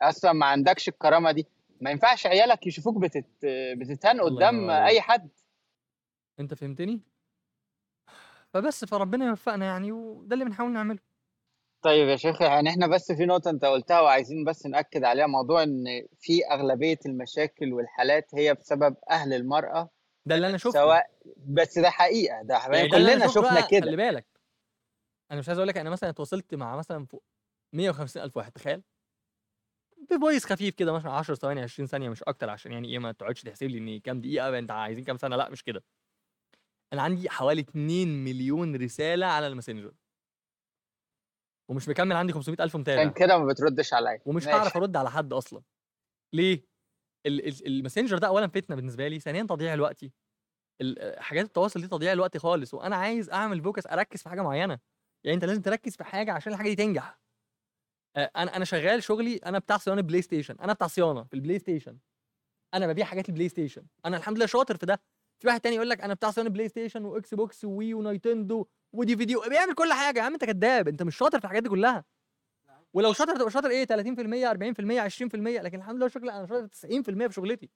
[0.01, 1.47] أصلا ما عندكش الكرامة دي
[1.81, 3.25] ما ينفعش عيالك يشوفوك بتت
[3.77, 4.69] بتتهان قدام.
[4.69, 5.29] أي حد.
[6.39, 7.01] أنت فهمتني؟
[8.53, 10.99] فبس فربنا يوفقنا يعني وده اللي بنحاول نعمله.
[11.81, 15.63] طيب يا شيخ يعني إحنا بس في نقطة أنت قلتها وعايزين بس نأكد عليها موضوع
[15.63, 15.85] إن
[16.19, 19.89] في أغلبية المشاكل والحالات هي بسبب أهل المرأة
[20.25, 20.71] ده اللي أنا شفته.
[20.71, 21.05] سواء
[21.37, 23.81] بس ده حقيقة ده يعني ده أنا كلنا شفنا كده.
[23.81, 24.25] خلي بالك.
[25.31, 27.23] أنا مش عايز أقول لك أنا مثلا اتواصلت مع مثلا فوق
[27.73, 28.83] 150 ألف واحد تخيل.
[30.11, 33.11] ب voice خفيف كده مثلا 10 ثواني 20 ثانية مش أكتر عشان يعني إيه ما
[33.11, 35.83] تقعدش تحسب لي إن كام دقيقة أنت عايزين كام سنة؟ لأ مش كده.
[36.93, 39.93] أنا عندي حوالي 2 مليون رسالة على ال Messenger.
[41.69, 44.21] ومش مكمل عندي 500 ألف عشان متابع كده ما بتردش عليا.
[44.25, 44.47] ومش.
[44.47, 45.61] هعرف أرد على حد أصلا.
[46.33, 46.65] ليه؟
[47.25, 50.03] ال- ال- ال Messenger ده اولا فتنة بالنسبة لي ثانيا تضييع الوقت.
[50.81, 54.79] ال- حاجات التواصل دي تضييع الوقت خالص وأنا عايز أعمل focus أركز في حاجة معينة.
[55.23, 57.19] يعني أنت لازم تركز في حاجة عشان الحاجة دي تنجح.
[58.17, 60.55] أنا أنا شغال شغلي أنا بتاع صيانة PlayStation.
[60.59, 61.97] أنا بتاع صيانة في ال PlayStation.
[62.73, 63.85] أنا ببيع حاجات ال PlayStation.
[64.05, 65.01] أنا الحمد لله شاطر في ده.
[65.39, 68.60] في واحد تاني يقول لك أنا بتاع صيانه PlayStation و Xbox و Wii و Nintendo
[68.60, 71.69] و DVD بيعمل كل حاجة يا عم أنت كداب أنت مش شاطر في الحاجات دي
[71.69, 72.05] كلها.
[72.93, 77.27] ولو شاطر تبقى شاطر إيه 30% 40% 20% لكن الحمد لله شغل أنا شاطر 90%
[77.27, 77.69] في شغلتي.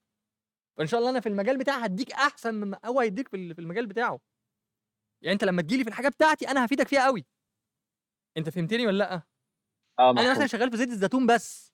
[0.78, 3.62] فإن شاء الله أنا في المجال بتاعي هديك أحسن مما هو هيديك في ال- في
[3.62, 4.20] المجال بتاعه.
[5.22, 7.26] يعني أنت لما تجيلي في الحاجة بتاعتي أنا هفيدك فيها قوي
[8.38, 9.22] أنت فهمتني ولا لأ؟
[10.00, 10.48] آه أنا مثلا.
[10.48, 11.74] شغال في زيت الزيتون بس.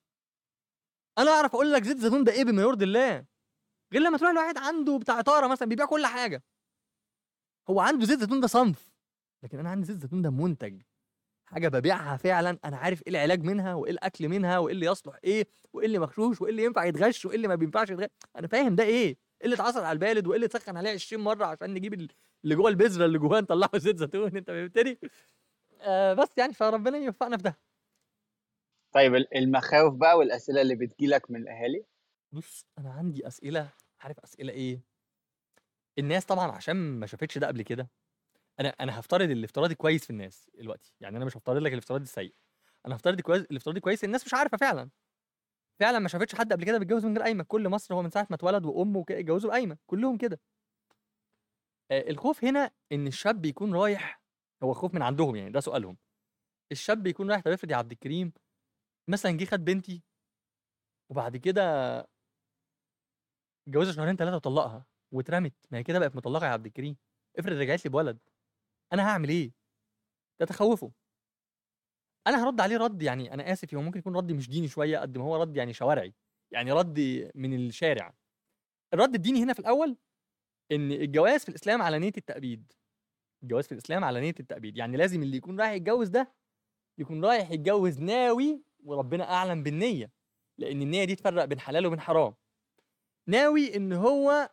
[1.18, 3.26] أنا أعرف أقول لك زيت الزيتون ده إيه بما يرضي الله.
[3.94, 6.44] غير لما تروح لواحد عنده بتاع طاره مثلا بيبيع كل حاجة.
[7.70, 8.92] هو عنده زيت زيتون ده صنف
[9.44, 10.82] لكن أنا عندي زيت زيتون ده منتج.
[11.46, 15.48] حاجة ببيعها فعلا أنا عارف إيه العلاج منها وإيه الأكل منها وإيه اللي يصلح إيه
[15.74, 18.08] وإيه اللي مغشوش وإيه اللي ينفع يتغش وإيه اللي ما بينفعش يتغش.
[18.36, 21.46] أنا فاهم ده إيه؟ إيه اللي اتعصر على البالد وإيه اللي تسخن عليه 20 مرة
[21.46, 22.08] عشان نجيب ال-
[22.44, 25.00] اللي جوه البذرة اللي جواه نطلعه زيت زيتون أنت فهمتني
[25.82, 27.58] آه بس يعني فربنا يوفقنا في ده.
[28.94, 31.86] طيب ال- المخاوف بقى والأسئلة اللي بتجيلك من الأهالي؟
[32.38, 33.70] بص أنا عندي أسئلة
[34.00, 34.82] عارف أسئلة إيه؟
[36.00, 37.90] الناس طبعا عشان ما شافتش ده قبل كده.
[38.60, 42.36] أنا أنا هفترض الافتراضي كويس في الناس دلوقتي يعني أنا مش هفترض لك الافتراضي السيء.
[42.86, 44.90] أنا هفترض كويس الافتراضي كويس الناس مش عارفة فعلا.
[45.80, 47.44] فعلا ما شافتش حد قبل كده بيتجوز من غير قايمة.
[47.44, 49.78] كل مصر هو من ساعة ما اتولد وأمه وكده اتجوزوا بقايمة.
[49.88, 50.42] كلهم كده.
[51.92, 54.22] آه الخوف هنا إن الشاب يكون رايح
[54.64, 55.98] هو خوف من عندهم يعني ده سؤالهم.
[56.72, 58.34] الشاب يكون رايح طب افرض يا عبد الكريم
[59.10, 60.04] مثلا جه خد بنتي
[61.10, 61.62] وبعد كده
[63.68, 66.98] اتجوزها شهرين ثلاثة وطلقها واترمت ما هي كده بقت مطلقة يا عبد الكريم.
[67.40, 68.20] افرض رجعت لي بولد.
[68.94, 69.52] أنا هعمل إيه؟
[70.40, 70.92] ده تخوفه.
[72.28, 75.18] أنا هرد عليه رد يعني أنا آسف هو ممكن يكون رد مش ديني شوية قد
[75.18, 76.14] ما هو رد يعني شوارعي
[76.52, 77.00] يعني رد
[77.36, 78.14] من الشارع.
[78.94, 79.98] الرد الديني هنا في الأول
[80.72, 82.74] إن الجواز في الإسلام على نية التأبيد.
[83.44, 84.78] الجواز في الإسلام على نية التأبيد.
[84.78, 86.34] يعني لازم اللي يكون رايح يتجوز ده
[87.00, 90.12] يكون رايح يتجوز ناوي وربنا أعلم بالنية
[90.58, 92.36] لأن النية دي تفرق بين حلال وبين حرام.
[93.28, 94.50] ناوي إن هو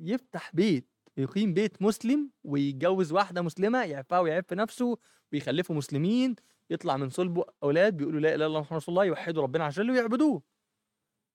[0.00, 4.98] يفتح بيت يقيم بيت مسلم ويتجوز واحدة مسلمة يعفها ويعف نفسه
[5.32, 6.36] ويخلفوا مسلمين
[6.70, 9.80] يطلع من صلبه أولاد بيقولوا لا إله إلا الله محمد رسول الله يوحدوا ربنا عز
[9.80, 10.42] وجل ويعبدوه.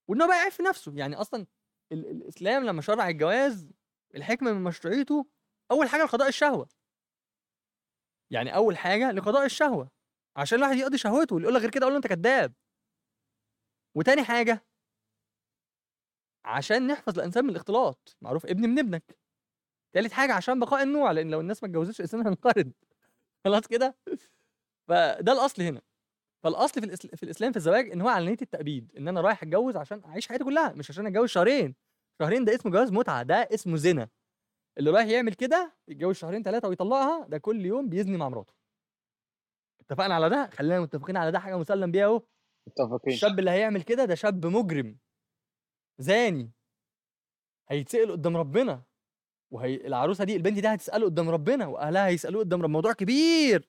[0.08, 1.46] وإن هو بقى يعف نفسه يعني أصلا
[1.92, 3.70] ال- الإسلام لما شرع الجواز
[4.14, 5.26] الحكمة من مشروعيته
[5.70, 6.68] أول حاجة لقضاء الشهوة.
[8.30, 9.90] يعني أول حاجة لقضاء الشهوة
[10.36, 12.54] عشان الواحد يقضي شهوته واللي يقول لك غير كده أقول له أنت كذاب.
[13.96, 14.64] وتاني حاجة
[16.44, 18.16] عشان نحفظ الإنسان من الاختلاط.
[18.22, 19.16] معروف ابن من ابنك.
[19.92, 22.72] تالت حاجة عشان بقاء النوع لأن لو الناس ما اتجوزتش الإنسان هينقرض.
[23.44, 23.96] خلاص كده؟
[24.88, 25.80] فده الأصل هنا.
[26.44, 27.08] فالأصل في, الإسل...
[27.16, 28.92] في الإسلام في الزواج إن هو على نية التأبيد.
[28.96, 31.74] إن أنا رايح أتجوز عشان أعيش حياتي كلها مش عشان أتجوز شهرين.
[32.22, 34.08] شهرين ده اسمه جواز متعة ده اسمه زنا.
[34.78, 38.54] اللي رايح يعمل كده يتجوز شهرين ثلاثة ويطلقها ده كل يوم بيزني مع مراته.
[39.80, 42.22] اتفقنا على ده؟ خلينا متفقين على ده حاجة مسلم بيها أهو.
[42.66, 43.12] متفقين.
[43.14, 44.98] الشاب اللي هيعمل كده ده شاب مجرم.
[46.02, 46.52] زاني.
[47.68, 48.82] هيتسأل قدام ربنا.
[49.50, 53.68] وهي العروسة دي البنت دي هتسأله قدام ربنا وأهلها هيسألوه قدام ربنا موضوع كبير.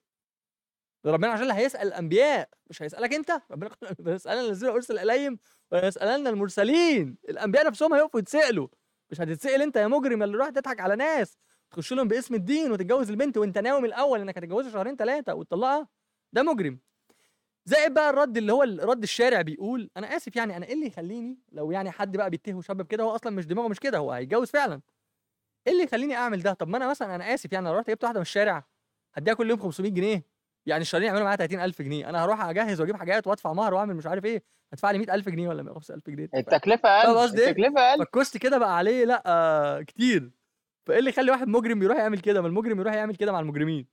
[1.06, 3.30] ربنا عشان اللي هيسأل الأنبياء مش هيسألك أنت.
[3.50, 5.38] ربنا قال يسألنا الذين أرسل إليهم
[5.72, 7.18] ويسألنا المرسلين.
[7.28, 8.68] الأنبياء نفسهم هيقفوا يتسألوا.
[9.10, 11.38] مش هتتسأل أنت يا مجرم اللي راح تضحك على ناس.
[11.70, 15.88] تخش لهم باسم الدين وتتجوز البنت وأنت ناوي من الأول إنك هتتجوزها شهرين ثلاثة وتطلقها؟
[16.32, 16.80] ده مجرم.
[17.66, 21.38] زائد بقى الرد اللي هو الرد الشارع بيقول أنا آسف يعني أنا إيه اللي يخليني
[21.52, 24.50] لو يعني حد بقى بيتهمه شاب بكده هو أصلا مش دماغه مش كده هو هيتجوز
[24.50, 24.80] فعلا.
[25.66, 28.04] إيه اللي يخليني أعمل ده؟ طب ما أنا مثلا أنا آسف يعني لو رحت جبت
[28.04, 28.64] واحدة من الشارع
[29.14, 30.26] هديها كل يوم 500 جنيه
[30.66, 34.06] يعني الشهرين يعملوا معايا 30000 جنيه أنا هروح أجهز وأجيب حاجات وأدفع مهر وأعمل مش
[34.06, 37.98] عارف إيه هدفع لي 100000 جنيه ولا 105000 جنيه؟ التكلفة أقل إيه؟ التكلفة أقل.
[37.98, 40.30] فالكوست كده بقى عليه لأ آه كتير.
[40.86, 43.86] فإيه اللي يخلي واحد مجرم يروح يعمل كده؟ ما المجرم يروح يعمل كده مع المجرمين.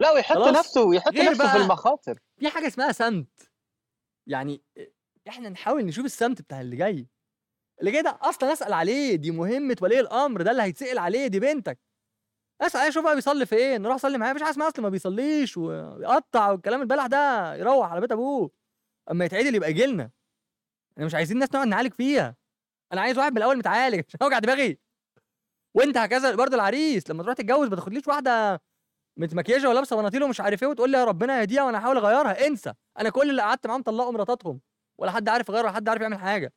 [0.00, 0.36] لا ويحط.
[0.36, 2.18] نفسه ويحط غير نفسه في المخاطر.
[2.38, 3.50] في حاجة اسمها سمت
[4.26, 4.62] يعني
[5.28, 7.06] إحنا نحاول نشوف السمت بتاع اللي جاي.
[7.80, 11.40] اللي جاي ده أصلا أسأل عليه دي مهمة ولي الأمر ده اللي هيتسأل عليه دي
[11.40, 11.78] بنتك.
[12.60, 15.56] أسأل عليه شوف بقى بيصلي فين نروح صلي معاه مفيش حاجة اسمها أصل ما بيصليش
[15.56, 18.50] ويقطع والكلام البلح ده يروح على بيت أبوه.
[19.10, 20.10] أما يتعدل يبقى يجي لنا
[20.92, 22.36] إحنا مش عايزين ناس نقعد نعالج فيها.
[22.92, 24.04] أنا عايز واحد من الأول متعالج.
[24.08, 24.78] عشان أوجع دماغي.
[25.74, 28.62] وأنت هكذا برضه العريس لما تروح تتجوز ما تاخدليش واحدة
[29.18, 32.46] متمكيجه ولابسه بناطيل ومش عارف إيه وتقول لي يا ربنا يهديها وأنا احاول اغيرها.
[32.46, 32.74] انسى.
[32.98, 34.60] أنا كل اللي قعدت معاهم طلقوا مراتاتهم
[34.98, 36.52] ولا حد عارف يغير ولا حد عارف يعمل حاجة.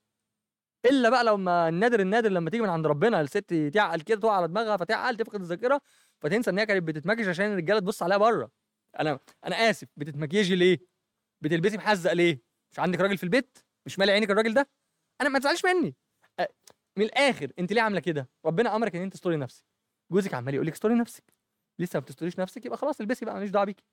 [0.86, 4.32] إلا بقى لو ما النادر النادر لما تيجي من عند ربنا الست تعقل كده تقع
[4.36, 5.82] على دماغها فتعقل تفقد الذاكرة
[6.22, 8.52] فتنسى إن هي كانت بتتمكيج عشان الرجالة تبص عليها بره.
[9.00, 9.88] أنا أنا آسف.
[9.98, 10.80] بتتمكيجي ليه؟
[11.42, 12.42] بتلبسي محزق ليه؟
[12.72, 14.70] مش عندك راجل في البيت؟ مش مالي عينك الراجل ده؟
[15.22, 15.96] أنا ما تزعلش مني.
[16.98, 19.64] من الآخر أنت ليه عاملة كده؟ ربنا أمرك إن أنت تستوري نفسك.
[20.12, 21.41] جوزك عمال يقول لك استوري نفسك.
[21.80, 23.84] لسه ما بتستوريش نفسك يبقى خلاص البسي بقى ماليش دعوة بيكي.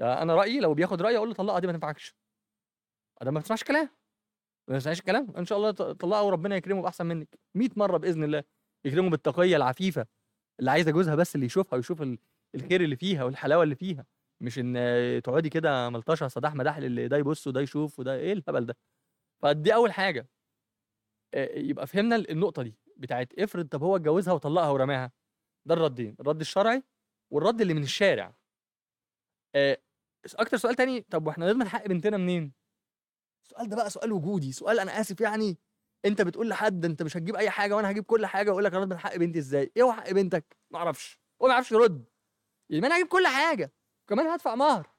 [0.00, 2.16] يا أنا رأيي لو بياخد رأيي أقول له طلقها دي ما تنفعكش.
[3.22, 3.88] ده ما بتسمعش كلام.
[4.68, 5.30] ما بتسمعش كلام.
[5.38, 7.38] إن شاء الله طلقها وربنا يكرمه بأحسن منك.
[7.54, 8.44] 100 مرة بإذن الله
[8.84, 10.06] يكرمه بالتقيه العفيفة
[10.60, 12.18] اللي عايزة جوزها بس اللي يشوفها ويشوف ال-
[12.54, 14.06] الخير اللي فيها والحلاوة اللي فيها.
[14.40, 14.76] مش إن
[15.24, 18.76] تقعدي كده ملطشة صداح مداح اللي ده يبص وده يشوف وده إيه الهبل ده؟
[19.42, 20.28] فدي أول حاجة.
[21.56, 25.12] يبقى فهمنا النقطة دي بتاعت افرض طب هو اتجوزها وطلقها ورماها.
[25.66, 26.82] ده الردين الرد الشرعي
[27.30, 28.34] والرد اللي من الشارع.
[29.54, 29.78] آه،
[30.34, 32.52] أكتر سؤال تاني طب وإحنا نضمن حق بنتنا منين؟
[33.44, 35.58] السؤال ده بقى سؤال وجودي سؤال أنا آسف يعني.
[36.04, 38.82] أنت بتقول لحد أنت مش هتجيب أي حاجة وأنا هجيب كل حاجة وأقول لك أنا
[38.82, 41.20] اضمن حق بنتي إزاي؟ إيه هو حق بنتك؟ ما أعرفش.
[41.42, 42.04] هو ما يعرفش يرد.
[42.70, 43.72] يعني أنا هجيب كل حاجة
[44.08, 44.90] كمان هدفع مهر.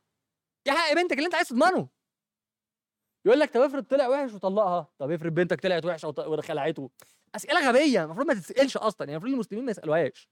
[0.67, 1.89] إيه حق بنتك اللي أنت عايز تضمنه.
[3.25, 4.93] يقول لك طب افرض طلع وحش وطلقها.
[4.97, 6.89] طب افرض بنتك طلعت وحشة وخلعته.
[7.35, 10.29] أسئلة غبية المفروض ما تتسألش أصلا يعني المفروض المسلمين ما يسألوهاش.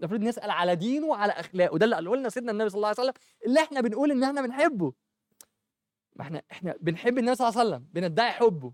[0.00, 1.78] المفروض نسال على دينه وعلى أخلاقه.
[1.78, 3.14] ده اللي قاله لنا سيدنا النبي صلى الله عليه وسلم
[3.46, 4.92] اللي إحنا بنقول إن إحنا بنحبه.
[6.16, 8.72] ما إحنا إحنا بنحب النبي صلى الله عليه وسلم بندعي حبه.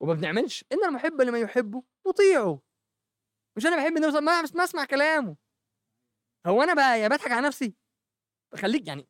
[0.00, 2.60] وما بنعملش إن المحب لمن يحبه نطيعه.
[3.56, 5.36] مش أنا بحب النبي صلى الله عليه وسلم ما أسمع كلامه.
[6.46, 7.74] هو أنا بقى يا بضحك على نفسي؟
[8.54, 9.06] خليك يعني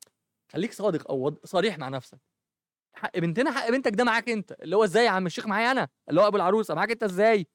[0.52, 2.18] خليك صادق أو صريح مع نفسك.
[2.94, 4.52] حق بنتنا حق بنتك ده معاك أنت.
[4.52, 7.46] اللي هو إزاي يا عم الشيخ معايا أنا؟ اللي هو أبو العروسة معاك أنت إزاي؟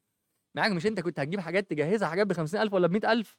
[0.56, 3.38] معاك؟ مش انت كنت هتجيب حاجات تجهزها حاجات ب 50000 ولا ب 100000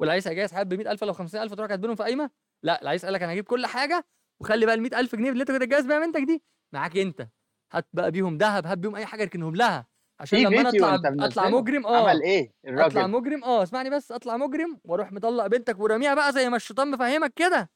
[0.00, 2.30] والعريس هيجهز حاجات ب 100000 ولا ب 50000 تروح كاتبينهم في قايمة؟
[2.62, 4.06] لا العريس قال لك أنا هجيب كل حاجة
[4.40, 6.42] وخلي بقى ال 100000 جنيه اللي انت كنت هتجهز بيها بنتك دي
[6.74, 7.28] معاك انت.
[7.72, 9.86] هات بقى بيهم ذهب هات بيهم اي حاجة اركنهم لها.
[10.20, 12.08] عشان لما أنا أطلع أطلع مجرم آه.
[12.10, 13.62] عمل إيه؟ أطلع الراجل مجرم آه.
[13.62, 17.70] اسمعني بس أطلع مجرم وأروح مطلق بنتك وراميها بقى زي ما الشيطان مفهمك كده.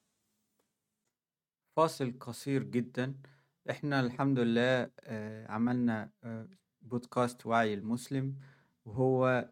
[1.76, 3.14] فاصل قصير جدا.
[3.70, 6.48] إحنا الحمد لله آه، عملنا آه،
[6.82, 8.34] بودكاست وعي المسلم.
[8.84, 9.48] وهو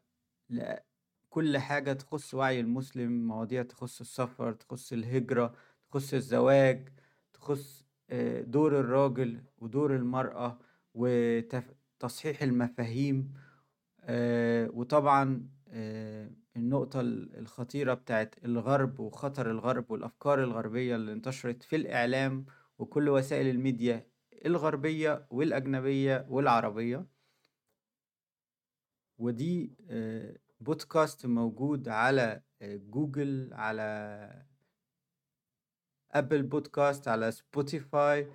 [1.30, 5.55] كل حاجة تخص وعي المسلم مواضيع تخص السفر تخص الهجرة
[5.91, 6.89] تخص الزواج
[7.33, 10.59] تخص آه، دور الراجل ودور المرأة
[10.95, 13.33] وتصحيح المفاهيم
[14.01, 21.76] آه، وطبعا آه، النقطة ال- الخطيرة بتاعت الغرب وخطر الغرب والأفكار الغربية اللي انتشرت في
[21.76, 22.47] الإعلام
[22.78, 24.07] وكل وسائل الميديا
[24.47, 27.07] الغربية والأجنبية والعربية.
[29.23, 34.47] ودي آه، بودكاست موجود على آه، جوجل على
[36.12, 38.26] Apple Podcast على Spotify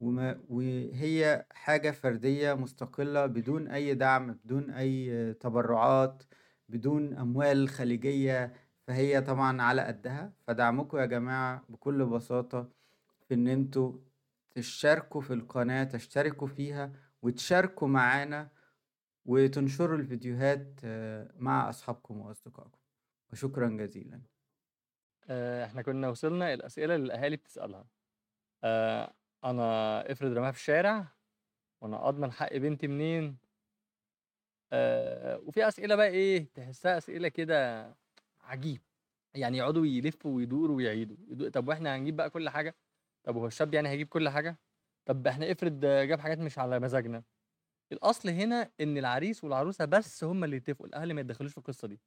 [0.00, 6.22] وما وهي حاجة فردية مستقلة بدون أي دعم بدون أي تبرعات
[6.68, 8.52] بدون أموال خليجية
[8.86, 10.32] فهي طبعا على قدها.
[10.46, 12.68] فدعمكم يا جماعة بكل بساطة
[13.28, 13.92] في إن أنتوا
[14.50, 16.92] تشتركوا في القناة تشتركوا فيها
[17.22, 18.55] وتشاركوا معانا
[19.26, 22.78] وتنشروا الفيديوهات آه، مع أصحابكم وأصدقائكم.
[23.32, 24.20] وشكرا جزيلا.
[25.28, 27.86] آه، إحنا كنا وصلنا الأسئلة اللي الأهالي بتسألها.
[28.64, 29.14] آه،
[29.44, 31.06] أنا افرض رماها في الشارع
[31.80, 33.36] وأنا اضمن حق بنتي منين؟
[34.72, 37.90] آه، وفي أسئلة بقى إيه تحسها أسئلة كده
[38.40, 38.80] عجيب.
[39.34, 41.16] يعني يقعدوا يلفوا ويدوروا ويعيدوا.
[41.28, 42.76] يدو- طب وإحنا هنجيب بقى كل حاجة؟
[43.24, 44.58] طب هو الشاب يعني هيجيب كل حاجة؟
[45.04, 47.22] طب إحنا افرض جاب حاجات مش على مزاجنا؟
[47.92, 52.00] الأصل هنا إن العريس والعروسة بس هم اللي يتفقوا الأهل ما يتدخلوش في القصة دي.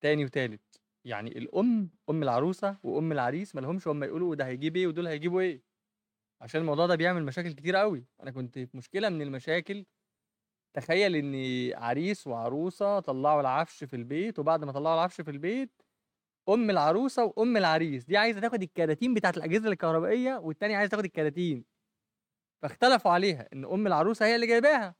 [0.00, 0.60] تاني وتالت
[1.04, 5.40] يعني الأم أم العروسة وأم العريس ما لهمش هم يقولوا ده هيجيب إيه ودول هيجيبوا
[5.40, 5.62] إيه.
[6.40, 9.86] عشان الموضوع ده بيعمل مشاكل كتير قوي أنا كنت في مشكلة من المشاكل
[10.74, 11.34] تخيل إن
[11.82, 15.82] عريس وعروسة طلعوا العفش في البيت وبعد ما طلعوا العفش في البيت
[16.48, 21.64] أم العروسة وأم العريس دي عايزة تاخد الكراتين بتاعت الأجهزة الكهربائية والتانية عايزة تاخد الكراتين.
[22.62, 24.94] فاختلفوا عليها إن أم العروسة هي اللي جايباها.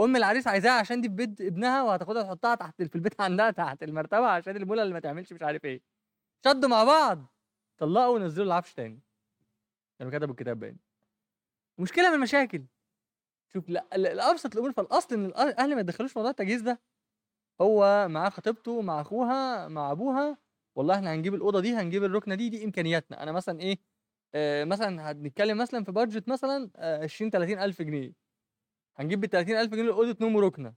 [0.00, 3.82] أم العريس عايزاها عشان دي في بيت ابنها وهتاخدها تحطها تحت في البيت عندها تحت
[3.82, 5.82] المرتبة عشان المولى اللي ما تعملش مش عارف إيه.
[6.46, 7.26] شدوا مع بعض
[7.78, 9.00] طلقوا ونزلوا العفش تاني.
[9.98, 10.78] كانوا كتبوا الكتاب باين
[11.78, 12.64] مشكلة من المشاكل
[13.52, 16.80] شوف لا ال- الأبسط الأمور فالأصل إن الاهل ما يدخلوش موضوع التجهيز ده.
[17.60, 20.38] هو مع خطيبته مع أخوها مع أبوها
[20.76, 23.22] والله إحنا هنجيب الأوضة دي هنجيب الركنة دي دي إمكانياتنا.
[23.22, 23.78] أنا مثلا إيه
[24.64, 28.12] مثلا هنتكلم مثلا في بادجت مثلا آه 20 30 ألف جنيه.
[28.96, 30.74] هنجيب بال 30 ألف جنيه اوضه نوم وركنة.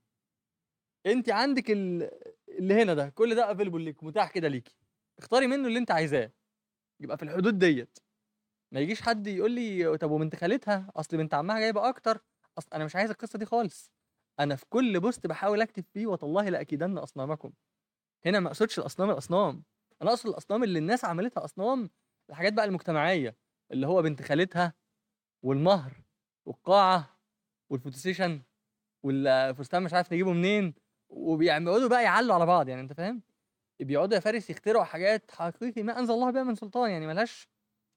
[1.06, 2.10] انت عندك ال-
[2.50, 4.76] اللي هنا ده كل ده available ليك متاح كده ليكي.
[5.20, 6.32] اختاري منه اللي انت عايزاه.
[7.00, 7.98] يبقى في الحدود ديت.
[8.72, 12.24] ما يجيش حد يقول لي طب وبنت خالتها؟ أصل بنت عمها جايبة أكتر.
[12.58, 13.92] أصل أنا مش عايز القصة دي خالص.
[14.40, 17.52] أنا في كل post بحاول أكتب فيه وتالله لاكيدن أصنامكم.
[18.26, 19.64] هنا ما أقصدش الأصنام الأصنام.
[20.02, 21.90] أنا أقصد الأصنام اللي الناس عملتها أصنام
[22.32, 23.36] الحاجات بقى المجتمعية
[23.72, 24.74] اللي هو بنت خالتها
[25.44, 25.94] والمهر
[26.46, 27.20] والقاعة
[27.70, 28.42] والفوتوسيشن
[29.04, 30.74] والفستان مش عارف نجيبه منين
[31.10, 33.22] وبيقعدوا بقى يعلوا على بعض يعني انت فاهم؟
[33.80, 37.50] بيقعدوا يا فارس يخترعوا حاجات حقيقي ما أنزل الله بها من سلطان يعني ملهاش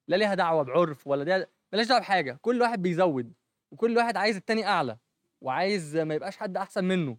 [0.07, 3.33] لا ليها دعوة بعرف ولا دي ملهاش دعوة بحاجة كل واحد بيزود
[3.71, 4.97] وكل واحد عايز التاني أعلى
[5.41, 7.17] وعايز ما يبقاش حد أحسن منه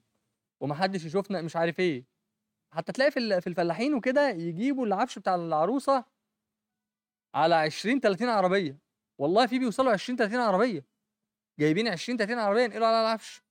[0.61, 2.05] ومحدش يشوفنا مش عارف إيه.
[2.71, 6.05] حتى تلاقي في الفلاحين وكده يجيبوا العفش بتاع العروسة
[7.35, 8.79] على 20 30 عربية.
[9.19, 10.87] والله في بيوصلوا 20 30 عربية.
[11.61, 13.43] جايبين 20 30 عربية ينقلوا على العفش.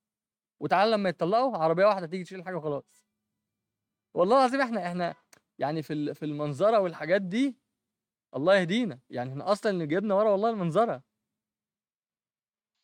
[0.59, 3.05] وتعالى لما يتطلقوا عربية واحدة تيجي تشيل الحاجة وخلاص.
[4.13, 5.15] والله العظيم إحنا إحنا
[5.59, 7.57] يعني في في المنظرة والحاجات دي
[8.35, 8.99] الله يهدينا.
[9.09, 11.03] يعني إحنا أصلا اللي جبنا ورا والله المنظرة.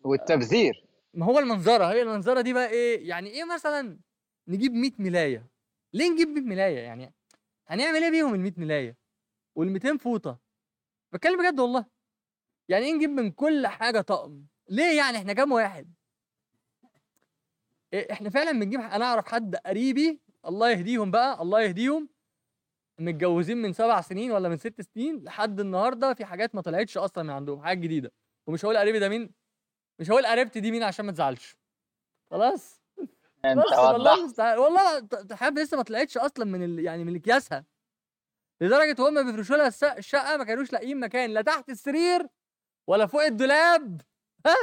[0.03, 0.85] والتبذير.
[1.13, 3.99] ما هو المنظرة هي المنظرة دي بقى إيه؟ يعني إيه مثلا
[4.47, 5.47] نجيب 100 ملاية؟
[5.93, 7.13] ليه نجيب 100 ملاية؟ يعني
[7.67, 8.97] هنعمل إيه بيهم ال 100 ملاية؟
[9.59, 10.39] وال200 فوطة؟
[11.14, 11.86] بتكلم بجد والله.
[12.70, 15.93] يعني إيه نجيب من كل حاجة طقم؟ ليه يعني؟ إحنا كام واحد؟
[18.12, 22.09] إحنا فعلا بنجيب أنا أعرف حد قريبي الله يهديهم بقى الله يهديهم.
[22.99, 27.24] متجوزين من سبع سنين ولا من ست سنين لحد النهارده في حاجات ما طلعتش أصلا
[27.24, 28.12] من عندهم حاجات جديدة.
[28.47, 29.32] ومش هقول قريبي ده مين
[29.99, 31.57] مش هقول قريبتي دي مين عشان ما تزعلش.
[32.32, 32.82] خلاص.
[33.45, 36.80] أنت والله والله حاجات لسه ما طلعتش أصلا من ال...
[36.80, 37.66] يعني من اكياسها
[38.62, 42.28] لدرجة وهم بيفرشوا لها الشقة ما كانوش لاقيين مكان لا تحت السرير
[42.88, 44.01] ولا فوق الدولاب.
[44.45, 44.55] ها؟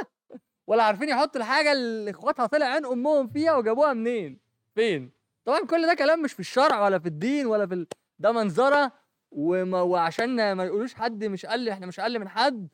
[0.67, 4.39] ولا عارفين يحطوا الحاجة اللي اخواتها طلع عين أمهم فيها وجابوها منين؟
[4.75, 5.11] فين؟
[5.45, 7.87] طبعا كل ده كلام مش في الشرع ولا في الدين ولا في ال...
[8.19, 8.91] ده منظرة.
[9.31, 9.81] وما...
[9.81, 12.67] وعشان ما يقولوش حد مش أقل إحنا مش أقل من حد.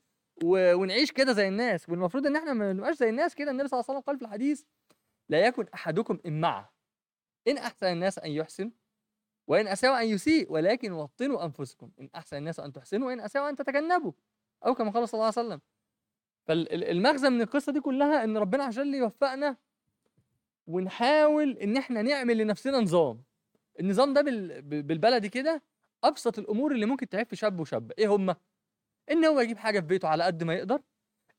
[0.43, 0.73] و...
[0.73, 1.89] ونعيش كده زي الناس.
[1.89, 3.51] والمفروض إن إحنا ما نبقاش زي الناس كده.
[3.51, 4.63] النبي صلى الله عليه وسلم قال في الحديث
[5.30, 6.73] لا يكن أحدكم امعه
[7.47, 8.71] إن أحسن الناس أن يحسن
[9.47, 11.89] وإن أساءوا أن يسيء ولكن وطنوا أنفسكم.
[11.99, 14.11] إن أحسن الناس أن تحسنوا وإن أساءوا أن تتجنبوا.
[14.65, 15.61] أو كما قال صلى الله عليه وسلم.
[16.45, 19.57] فالمغزى من القصة دي كلها إن ربنا عز وجل يوفقنا
[20.67, 23.23] ونحاول إن إحنا نعمل لنفسنا نظام.
[23.79, 24.21] النظام ده
[24.61, 25.61] بالبلدي كده
[26.03, 27.95] أبسط الأمور اللي ممكن تعيب في شاب وشابة.
[27.99, 28.35] إيه هما؟
[29.11, 30.81] إن هو يجيب حاجة في بيته على قد ما يقدر.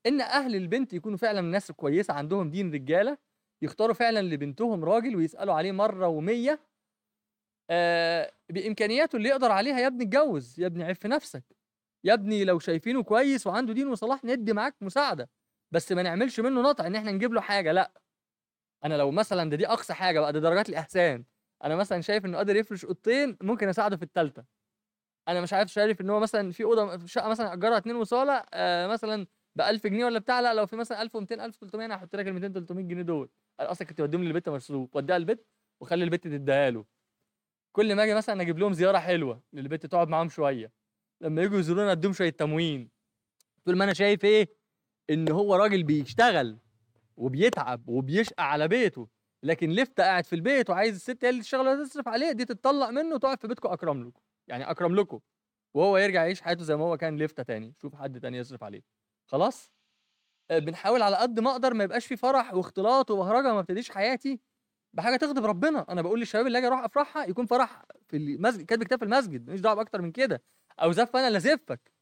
[0.06, 3.18] إن أهل البنت يكونوا فعلا ناس كويسة عندهم دين رجالة
[3.62, 6.60] يختاروا فعلا لبنتهم راجل ويسألوا عليه مرة ومية
[7.70, 9.78] آه بإمكانياته اللي يقدر عليها.
[9.80, 11.44] يا ابني اتجوز يا ابني في نفسك.
[12.04, 15.30] يا ابني لو شايفينه كويس وعنده دين وصلاح ندي معاك مساعدة.
[15.72, 17.92] بس ما نعملش منه نطع إن إحنا نجيب له حاجة لأ.
[18.84, 21.24] أنا لو مثلا ده دي أقصى حاجة بقى ده درجات الإحسان.
[21.64, 24.44] أنا مثلا شايف إنه قادر يفرش أوضتين ممكن أساعده في الثالثه
[25.28, 28.42] أنا مش عارف شايف إن هو مثلا في أوضة في شقة مثلا أجرها اتنين وصالة
[28.54, 32.16] آه مثلا ب 1000 جنيه ولا بتاع لأ لو في مثلا 1200 1300 أنا هحط
[32.16, 33.28] لك ال 200 300 جنيه دول.
[33.60, 35.46] أنا أصلا كنت بديهم للبيت مصروف وديها البيت
[35.82, 36.84] وخلي البيت تديها له.
[37.76, 40.72] كل ما أجي مثلا أجيب لهم زيارة حلوة للبيت تقعد معاهم شوية
[41.20, 42.90] لما يجوا يزورونا أديهم شوية تموين.
[43.64, 44.48] طول ما أنا شايف إيه؟
[45.10, 46.58] إن هو راجل بيشتغل
[47.16, 49.08] وبيتعب وبيشقى على بيته
[49.42, 53.14] لكن لفته قاعد في البيت وعايز الست هي اللي تشتغل وتصرف عليه دي تتطلق منه
[53.14, 54.20] وتقعد في بيتكم أكرم لكم.
[54.48, 55.20] يعني أكرم لكم.
[55.74, 58.82] وهو يرجع يعيش حياته زي ما هو كان لفته تاني شوف حد تاني يصرف عليه.
[59.26, 59.70] خلاص؟
[60.50, 64.40] آه، بنحاول على قد ما أقدر ما يبقاش في فرح واختلاط وبهرجة ما ابتديش حياتي.
[64.96, 65.86] بحاجة تغضب ربنا.
[65.88, 69.46] أنا بقول للشباب اللي أجي أروح أفرحها يكون فرح في المسجد كاتب كتاب في المسجد.
[69.46, 70.42] ماليش دعوة بأكتر من كده.
[70.82, 71.92] أو زف أنا اللي أزفك.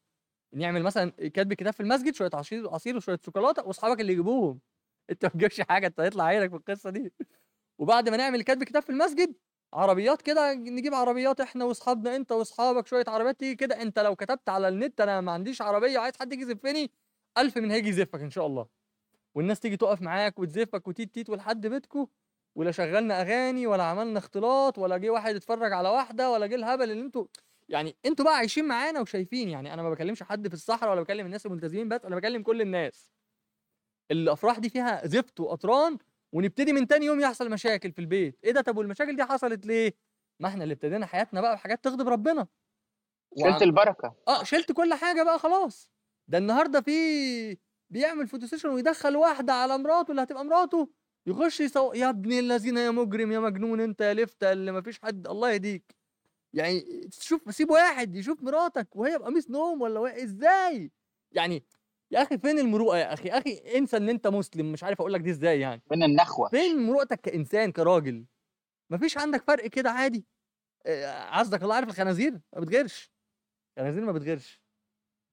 [0.54, 4.60] نعمل مثلا كاتب كتاب في المسجد شوية عصير عصير وشوية شوكولاتة وأصحابك اللي يجيبوهم.
[5.10, 7.12] أنت ما تجيبش حاجة أنت هيطلع عينك في القصة دي.
[7.78, 9.34] وبعد ما نعمل كاتب كتاب في المسجد
[9.74, 13.82] عربيات كده نجيب عربيات إحنا وأصحابنا أنت وأصحابك شوية عربيات تيجي كده.
[13.82, 16.90] أنت لو كتبت على النت أنا ما عنديش عربية وعايز حد يجي يزفني
[17.38, 18.68] ألف من هيجي يزفك إن شاء الله.
[19.34, 22.08] والناس تيجي تقف معاك وتزفك وتيت تيت ولحد بيتكو
[22.56, 26.90] ولا شغلنا أغاني ولا عملنا اختلاط ولا جه واحد يتفرج على واحدة ولا جه الهبل
[26.90, 27.26] اللي أنتوا
[27.68, 29.48] يعني أنتوا بقى عايشين معانا وشايفين.
[29.48, 32.60] يعني أنا ما بكلمش حد في الصحراء ولا بكلم الناس الملتزمين بس أنا بكلم كل
[32.60, 33.10] الناس.
[34.10, 35.98] الأفراح دي فيها زفت وأطران
[36.32, 38.38] ونبتدي من تاني يوم يحصل مشاكل في البيت.
[38.44, 39.94] إيه ده؟ طب والمشاكل دي حصلت ليه؟
[40.40, 42.46] ما إحنا اللي ابتدينا حياتنا بقى بحاجات تغضب ربنا.
[43.38, 44.14] شلت البركة.
[44.28, 45.90] آه شلت كل حاجة بقى خلاص.
[46.28, 47.58] ده النهارده في
[47.90, 50.90] بيعمل photo session ويدخل واحد على مراته اللي هتبقى مراته.
[51.26, 55.00] يخش يصور يا ابن الذين يا مجرم يا مجنون انت يا لفته اللي ما فيش
[55.00, 55.94] حد الله يهديك.
[56.52, 60.90] يعني شوف سيب واحد يشوف مراتك وهي بقميص نوم ولا وهي إزاي؟
[61.32, 61.64] يعني
[62.10, 65.20] يا أخي فين المروءة يا أخي؟ أخي انسى إن أنت مسلم مش عارف أقول لك
[65.20, 65.82] دي إزاي يعني.
[65.90, 68.24] من النخوة؟ فين مروءتك كإنسان كراجل؟
[68.90, 70.26] مفيش عندك فرق كده عادي.
[70.86, 73.10] آه، عزك الله عارف الخنازير؟ ما بتغيرش.
[73.78, 74.62] الخنازير ما بتغيرش.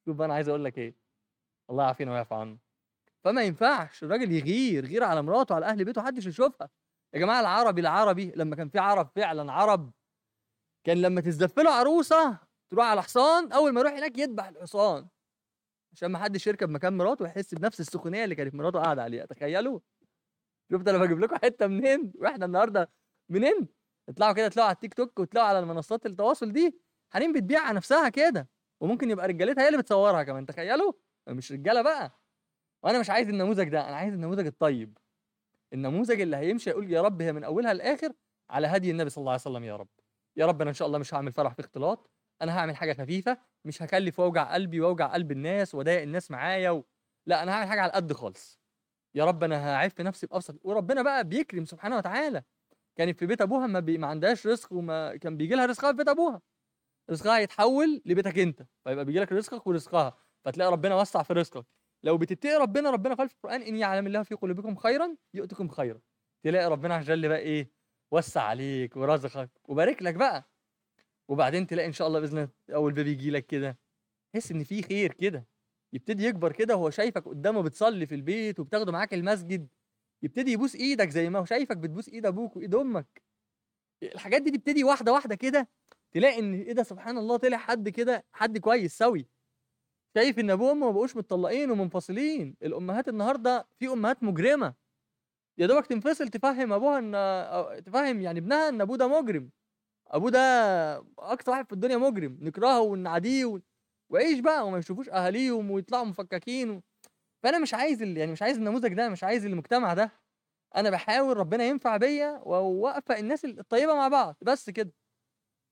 [0.05, 0.95] شوف بقى أنا عايز أقول لك إيه.
[1.69, 2.57] الله يعافينا ويعفو عنا
[3.23, 6.69] فما ينفعش الراجل يغير غير على مراته على أهل بيته محدش يشوفها.
[7.13, 9.91] يا جماعة العربي العربي لما كان في عرب فعلا عرب.
[10.83, 12.37] كان لما تزدف له عروسة
[12.71, 15.07] تروح على حصان أول ما يروح هناك يذبح الحصان.
[15.93, 19.25] عشان ما حدش يركب مكان مراته ويحس بنفس السخونية اللي كانت مراته قاعدة عليها.
[19.25, 19.79] تخيلوا.
[20.71, 22.89] شفت أنا بجيب لكم حتة منين؟ وإحنا النهارده
[23.29, 23.67] منين؟
[24.09, 26.79] اطلعوا كده تلاقوا على التيك توك وتلاقوا على المنصات التواصل دي.
[27.13, 28.49] حريم بتبيع على نفسها كده.
[28.81, 30.45] وممكن يبقى رجالتها هي اللي بتصورها كمان.
[30.45, 30.93] تخيلوا؟
[31.27, 32.20] مش رجالة بقى.
[32.83, 34.97] وأنا مش عايز النموذج ده أنا عايز النموذج الطيب.
[35.73, 38.13] النموذج اللي هيمشي يقول يا رب هي من أولها لآخر
[38.49, 39.87] على هدي النبي صلى الله عليه وسلم يا رب.
[40.37, 42.09] يا رب أنا إن شاء الله مش هعمل فرح في اختلاط
[42.41, 46.83] أنا هعمل حاجة خفيفة مش هكلف وأوجع قلبي وأوجع قلب الناس وأضايق الناس معايا و...
[47.25, 48.59] لا أنا هعمل حاجة على قد خالص.
[49.15, 52.43] يا رب أنا هعف نفسي بأبسط وربنا بقى بيكرم سبحانه وتعالى.
[52.95, 53.97] كانت في بيت أبوها ما, بي...
[53.97, 56.41] ما عندهاش رزق وما كان بيجي لها رزقها في بيت أبوها.
[57.09, 61.65] رزقها يتحول لبيتك أنت فيبقى بيجي لك رزقك ورزقها فتلاقي ربنا وسع في رزقك.
[62.03, 66.01] لو بتتقي ربنا ربنا قال في القرآن إن يعلم الله في قلوبكم خيرا يؤتكم خيرا.
[66.43, 67.71] تلاقي ربنا عز وجل بقى إيه؟
[68.11, 70.49] وسع عليك ورزقك وبارك لك بقى.
[71.27, 73.77] وبعدين تلاقي إن شاء الله بإذن الله أول بيبي يجي لك كده.
[74.33, 75.47] تحس إن في خير كده.
[75.93, 79.67] يبتدي يكبر كده وهو شايفك قدامه بتصلي في البيت وبتاخده معاك المسجد.
[80.23, 83.21] يبتدي يبوس إيدك زي ما هو شايفك بتبوس إيد أبوك وإيد أمك.
[84.03, 85.69] الحاجات دي تبتدي واحدة واحدة كده.
[86.11, 89.27] تلاقي إن إيه ده؟ سبحان الله طلع حد كده حد كويس سوي.
[90.15, 92.55] شايف إن أبوه وأمه ما بقوش متطلقين ومنفصلين.
[92.63, 94.73] الأمهات النهارده في أمهات مجرمة.
[95.57, 99.49] يا دوبك تنفصل تفهم أبوها إن تفهم يعني ابنها إن أبوه ده مجرم.
[100.07, 100.39] أبوه ده
[101.19, 102.37] أكتر واحد في الدنيا مجرم.
[102.41, 103.59] نكرهه ونعاديه و...
[104.09, 106.81] وعيش بقى وما يشوفوش أهاليهم ويطلعوا مفككين و...
[107.43, 108.17] فأنا مش عايز ال...
[108.17, 110.11] يعني مش عايز النموذج ده مش عايز المجتمع ده.
[110.75, 114.35] أنا بحاول ربنا ينفع بيا ووقف الناس الطيبة مع بعض.
[114.41, 114.93] بس كده.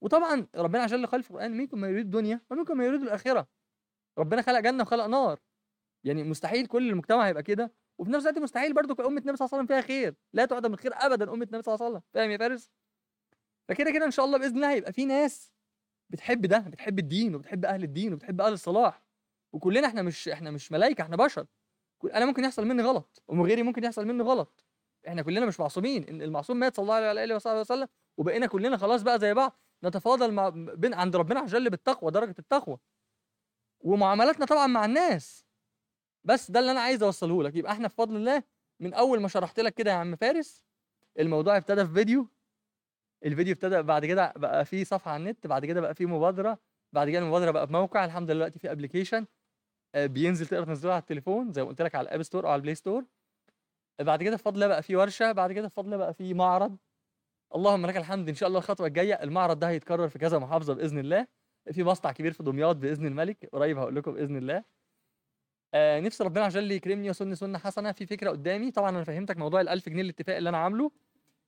[0.01, 3.47] وطبعا ربنا عشان قال في القرآن منكم ما يريد الدنيا ومنكم ما يريد الآخرة.
[4.19, 5.39] ربنا خلق جنة وخلق نار.
[6.03, 7.73] يعني مستحيل كل المجتمع يبقى كده.
[7.97, 10.15] وفي نفس الوقت مستحيل برضو أمة النبي صلى الله عليه وسلم فيها خير.
[10.33, 12.03] لا تعدم الخير ابدا أمة النبي صلى الله عليه وسلم.
[12.13, 12.69] فاهم يا فارس؟
[13.69, 15.53] فكده كده إن شاء الله بإذن الله هيبقى في ناس
[16.09, 19.03] بتحب ده بتحب الدين وبتحب أهل الدين وبتحب أهل الصلاح.
[19.53, 21.45] وكلنا إحنا مش إحنا مش ملائكه إحنا بشر.
[22.03, 24.65] أنا ممكن يحصل مني غلط وغيري ممكن يحصل مني غلط.
[25.07, 26.21] إحنا كلنا مش معصومين.
[26.21, 27.87] المعصوم مات صلى الله عليه وصحبه وسلم
[28.17, 29.59] وبقينا كلنا خلاص بقى زي بعض.
[29.83, 32.77] نتفاضل مع بين عند ربنا وجل بالتقوى درجة التقوى.
[33.81, 35.45] ومعاملاتنا طبعا مع الناس.
[36.23, 37.55] بس ده اللي أنا عايز أوصله لك.
[37.55, 38.43] يبقى إحنا بفضل الله
[38.79, 40.63] من أول ما شرحت لك كده يا عم فارس
[41.19, 42.27] الموضوع ابتدى في فيديو.
[43.25, 46.59] الفيديو ابتدى بعد كده بقى فيه صفحة على النت بعد كده بقى فيه مبادرة
[46.93, 49.25] بعد كده المبادرة بقى بموقع الحمد لله دلوقتي في application
[49.95, 52.55] بينزل تقدر تنزله على التليفون زي ما قلت لك على ال App Store أو على
[52.55, 53.05] ال Play Store
[54.01, 56.77] بعد كده بفضل الله بقى في ورشة بعد كده بفضل الله بقى في معرض.
[57.55, 60.99] اللهم لك الحمد إن شاء الله الخطوة الجاية المعرض ده هيتكرر في كذا محافظة بإذن
[60.99, 61.27] الله.
[61.71, 64.63] في مصنع كبير في دمياط بإذن الملك قريب هقول لكم بإذن الله.
[65.73, 67.91] آه نفسي ربنا عشان اللي يكرمني ويسن سنة حسنة.
[67.91, 70.91] في فكرة قدامي طبعا أنا فهمتك موضوع ال 1000 جنيه الاتفاق اللي أنا عامله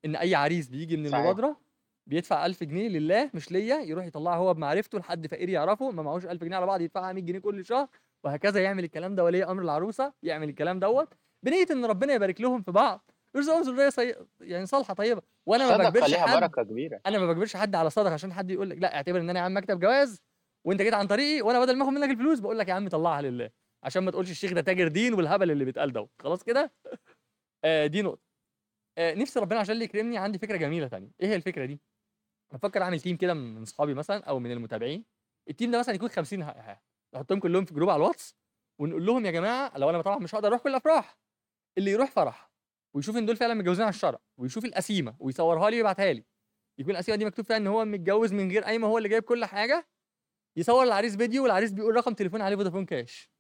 [0.06, 1.16] إن أي عريس بيجي من صحيح.
[1.20, 1.58] المبادرة
[2.08, 6.26] بيدفع 1000 جنيه لله مش ليا يروح يطلعها هو بمعرفته لحد فقير يعرفه ما معهوش
[6.26, 7.88] 1000 جنيه على بعض يدفعها 100 جنيه كل شهر
[8.24, 11.14] وهكذا يعمل الكلام ده ولي أمر العروسة يعمل الكلام دوت.
[11.44, 13.11] بنية إن ربنا يبارك لهم في بعض.
[13.36, 14.16] يرزقهم ذريه صي...
[14.42, 15.22] يعني صالحة طيبة.
[15.46, 17.02] وأنا ما بجبرش حد بركة كبيرة.
[17.06, 19.46] أنا ما بجبرش حد على صدقة عشان حد يقول لك لا اعتبر إن أنا يا
[19.46, 20.22] عم مكتب جواز
[20.68, 23.22] وأنت جيت عن طريقي وأنا بدل ما آخد منك الفلوس بقول لك يا عم طلعها
[23.22, 23.50] لله.
[23.84, 26.10] عشان ما تقولش الشيخ ده تاجر دين والهبل اللي بيتقال دوت.
[26.22, 26.74] خلاص كده؟
[27.66, 28.22] آه دي نقطة.
[28.98, 31.12] آه نفسي ربنا عشان اللي يكرمني عندي فكرة جميلة تانية.
[31.22, 31.82] إيه هي الفكرة دي؟
[32.54, 35.06] بفكر أعمل team كده من اصحابي مثلا أو من المتابعين.
[35.50, 36.82] ال team ده مثلا يكون 50 ه- ه-
[37.16, 38.36] نحطهم كلهم في group على الواتس
[38.82, 41.18] ونقول لهم يا جماعة لو أنا طبعا مش هقدر أروح كل الأفراح
[41.78, 42.51] اللي يروح فرح.
[42.96, 46.26] ويشوف إن دول فعلا متجوزين على الشرع ويشوف القسيمة ويصورها لي ويبعتها لي.
[46.80, 49.46] يكون القسيمة دي مكتوب فيها إن هو متجوز من غير قايمه هو اللي جايب كل
[49.46, 49.88] حاجة
[50.58, 53.32] يصور العريس فيديو والعريس بيقول رقم تليفون عليه Vodafone Cash.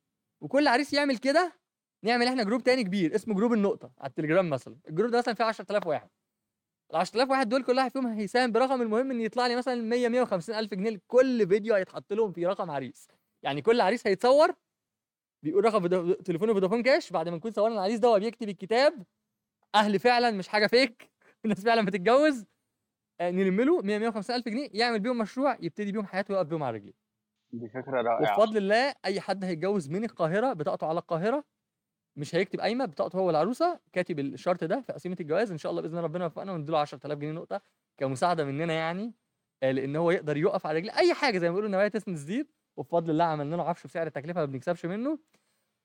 [0.42, 1.60] وكل عريس يعمل كده
[2.04, 4.78] نعمل إحنا group تاني كبير اسمه group النقطة على التليجرام مثلا.
[4.90, 6.10] ال group ده مثلا فيه 10000 واحد.
[6.92, 10.08] ال 10000 واحد دول كل واحد فيهم هيساهم برقم المهم إن يطلع لي مثلا 100
[10.10, 13.08] 150 ألف جنيه لكل فيديو هيتحط لهم فيه رقم عريس.
[13.44, 14.54] يعني كل عريس هيتصور
[15.44, 19.04] بيقول رقم تليفونه Vodafone Cash بعد ما نكون صورنا العريس ده هو بيكتب الكتاب
[19.76, 21.12] أهل فعلا مش حاجة فيك
[21.46, 22.46] الناس فعلا بتتجوز
[23.22, 26.64] آه، نلم له 100 150 ألف جنيه يعمل بيهم مشروع يبتدي بيهم حياته ويقف بيهم
[26.64, 26.94] على رجليه.
[27.54, 28.22] دي فكرة رائعة.
[28.22, 31.44] وبفضل الله أي حد هيتجوز من القاهرة بطاقته على القاهرة
[32.18, 35.82] مش هيكتب قايمة بطاقته هو والعروسة كاتب الشرط ده في قسيمة الجواز إن شاء الله
[35.82, 37.62] بإذن ربنا يوفقنا ونديله 10000 جنيه نقطة
[37.98, 39.14] كمساعدة مننا يعني
[39.64, 40.98] آه، لإن هو يقدر يقف على رجليه.
[40.98, 44.40] أي حاجة زي ما بيقولوا النوايا تسند تزيد وبفضل الله عملنا له عفش بسعر التكلفة
[44.40, 45.20] ما بنكسبش منه.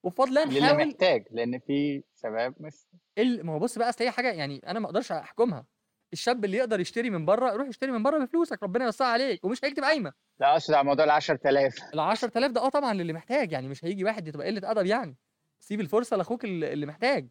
[0.06, 2.74] وبفضل الله للي نحاول محتاج لأن في شباب مش
[3.18, 5.66] ما هو بص بقى أصل هي حاجة يعني أنا ما أقدرش أحكمها.
[6.12, 9.64] الشاب اللي يقدر يشتري من بره يروح يشتري من بره بفلوسك ربنا يوسعها عليك ومش
[9.64, 10.12] هيكتب قايمة.
[10.40, 13.84] لا أقصد على موضوع ال 10000 ال 10000 ده آه طبعا للي محتاج يعني مش
[13.84, 15.16] هيجي واحد تبقى قلة أدب يعني.
[15.60, 17.28] سيب الفرصة لأخوك اللي اللي محتاج.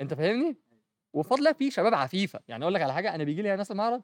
[0.00, 0.56] أنت فاهمني؟
[1.12, 2.40] وبفضل الله في شباب عفيفة.
[2.48, 4.02] يعني أقول لك على حاجة أنا بيجي لي ناس المعرض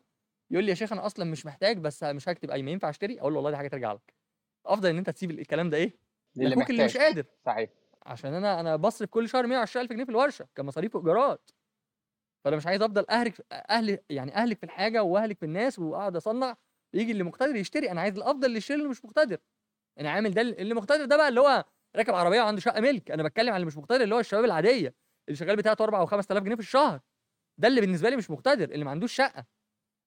[0.50, 3.32] يقول لي يا شيخ أنا أصلا مش محتاج بس مش هكتب قايمة ينفع أشتري؟ أقول
[3.32, 4.14] له والله دي حاجة ترجع لك.
[4.66, 5.96] أفضل إن أنت تسيب الكلام ده إيه؟
[6.36, 7.24] للي لأخوك اللي مش قادر.
[7.46, 7.70] صحيح.
[8.06, 11.50] عشان أنا أنا بصرف كل شهر 120000 جنيه في الورشة كمصاريف وإيجارات.
[12.44, 16.56] فأنا مش عايز أفضل أهلك أهل يعني أهلك في الحاجة وأهلك في الناس وأقعد أصنع
[16.94, 17.90] يجي اللي مقتدر يشتري.
[17.90, 19.38] أنا عايز الأفضل اللي يشتري اللي مش مقتدر.
[20.00, 21.64] أنا عامل ده اللي مقتدر ده بقى اللي هو
[21.96, 23.10] راكب عربية وعنده شقة ملك.
[23.10, 24.94] أنا بتكلم على اللي مش مقتدر اللي هو الشباب العادية
[25.28, 27.00] اللي شغال بتاعته 4 أو 5000 جنيه في الشهر.
[27.60, 28.64] ده اللي بالنسبة لي مش مقتدر.
[28.64, 29.46] اللي ما عندوش شقة.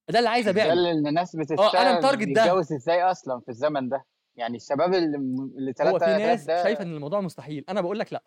[0.10, 2.44] ده اللي عايز ده ابيع له اللي الناس أه أنا بتشتغل متارجت ده.
[2.44, 4.06] بيتجوز إزاي أصلا في الزمن ده؟
[4.38, 7.66] يعني الشباب اللي اللي هو 3000 في ناس ده شايفة إن الموضوع مستحيل.
[7.70, 8.24] أنا بقول لك لأ.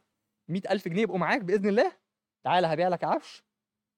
[0.49, 1.93] 100000 جنيه يبقوا معاك بإذن الله.
[2.45, 3.45] تعالى هبيع لك عفش.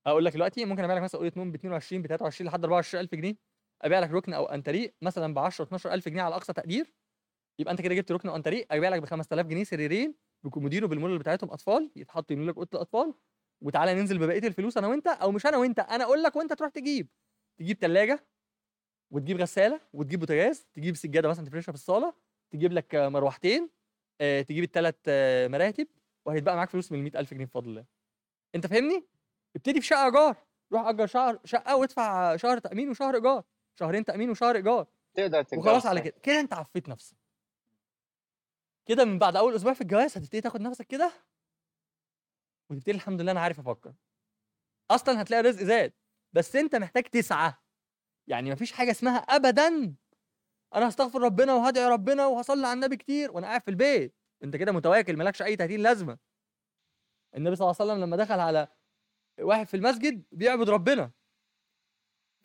[0.07, 3.15] أقول لك دلوقتي ممكن أبيع لك مثلا أوضة نوم ب 22 ب 23 لحد 24000
[3.15, 3.35] جنيه.
[3.83, 6.95] أبيع لك ركن أو أنتريه مثلا ب 10 12000 جنيه على أقصى تقدير.
[7.59, 8.65] يبقى أنت كده جبت ركن أو أنتريه.
[8.71, 10.15] أبيع لك ب 5000 جنيه سريرين
[10.45, 11.91] بكومودينو بالمول بتاعتهم أطفال.
[11.97, 13.15] يتحطوا يملوا لك أوضة الأطفال.
[13.63, 15.07] وتعالى ننزل ببقية الفلوس أنا وأنت.
[15.07, 15.79] أو مش أنا وأنت.
[15.81, 17.09] أنا أقول لك وأنت تروح تجيب.
[17.59, 18.27] تجيب ثلاجه
[19.13, 22.15] وتجيب غسالة وتجيب بوتاجاز تجيب سجادة مثلا تفرشها في الصالة
[22.51, 23.71] تجيب لك آه، مروحتين
[24.21, 24.95] آه، تجيب الثلاث
[25.53, 25.89] مراتب
[26.25, 27.85] وهيتبقى معاك فلوس من 100000 جنيه بفضل الله.
[28.55, 29.07] أنت فاهمني؟
[29.57, 30.37] ابتدي في شقة إيجار.
[30.73, 33.45] روح أجر شهر شقة وادفع شهر تأمين وشهر إيجار.
[33.81, 34.87] شهرين تأمين وشهر إيجار.
[35.15, 36.01] تقدر تتجوز وخلاص على.
[36.01, 36.15] كده.
[36.23, 37.17] كده أنت عفيت نفسك.
[38.87, 41.13] كده من بعد أول أسبوع في الجواز هتبتدي تاخد نفسك كده؟
[42.71, 43.95] وتبتدي الحمد لله أنا عارف أفكر.
[44.91, 45.93] أصلا هتلاقي الرزق زاد
[46.33, 47.53] بس أنت محتاج تسعى.
[48.33, 49.95] يعني مفيش حاجة اسمها ابدا.
[50.75, 54.15] أنا هستغفر ربنا وهدعي ربنا وهصلي على النبي كتير وأنا قاعد في البيت.
[54.45, 56.19] أنت كده متواكل مالكش أي 30 لازمة.
[57.37, 58.69] النبي صلى الله عليه وسلم لما دخل على
[59.41, 61.11] واحد في المسجد بيعبد ربنا.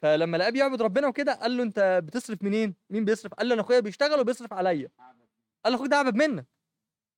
[0.01, 3.61] فلما لقاه بيعبد ربنا وكده قال له أنت بتصرف منين؟ مين بيصرف؟ قال له أنا
[3.61, 4.89] أخويا بيشتغل وبيصرف عليا.
[5.63, 6.47] قال له أخوك ده اعبد منك.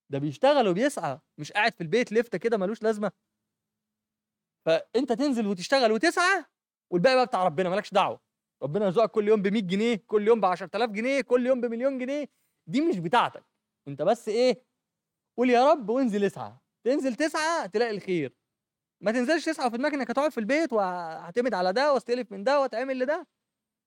[0.10, 3.12] ده بيشتغل وبيسعى مش قاعد في البيت لفته كده ملوش لازمة.
[4.66, 6.46] فأنت تنزل وتشتغل وتسعى
[6.92, 8.29] والباقي بقى بتاع ربنا مالكش دعوة.
[8.64, 11.98] ربنا يرزقك كل يوم ب 100 جنيه كل يوم ب 10000 جنيه كل يوم بمليون
[11.98, 12.30] جنيه.
[12.68, 13.44] دي مش بتاعتك.
[13.88, 14.64] انت بس إيه
[15.38, 16.54] قول يا رب وانزل اسعى.
[16.84, 18.36] تنزل تسعى تلاقي الخير.
[19.04, 22.62] ما تنزلش تسعى في دماغك انك هتقعد في البيت وهعتمد على ده واستلف من ده
[22.62, 23.28] واتعمل لده.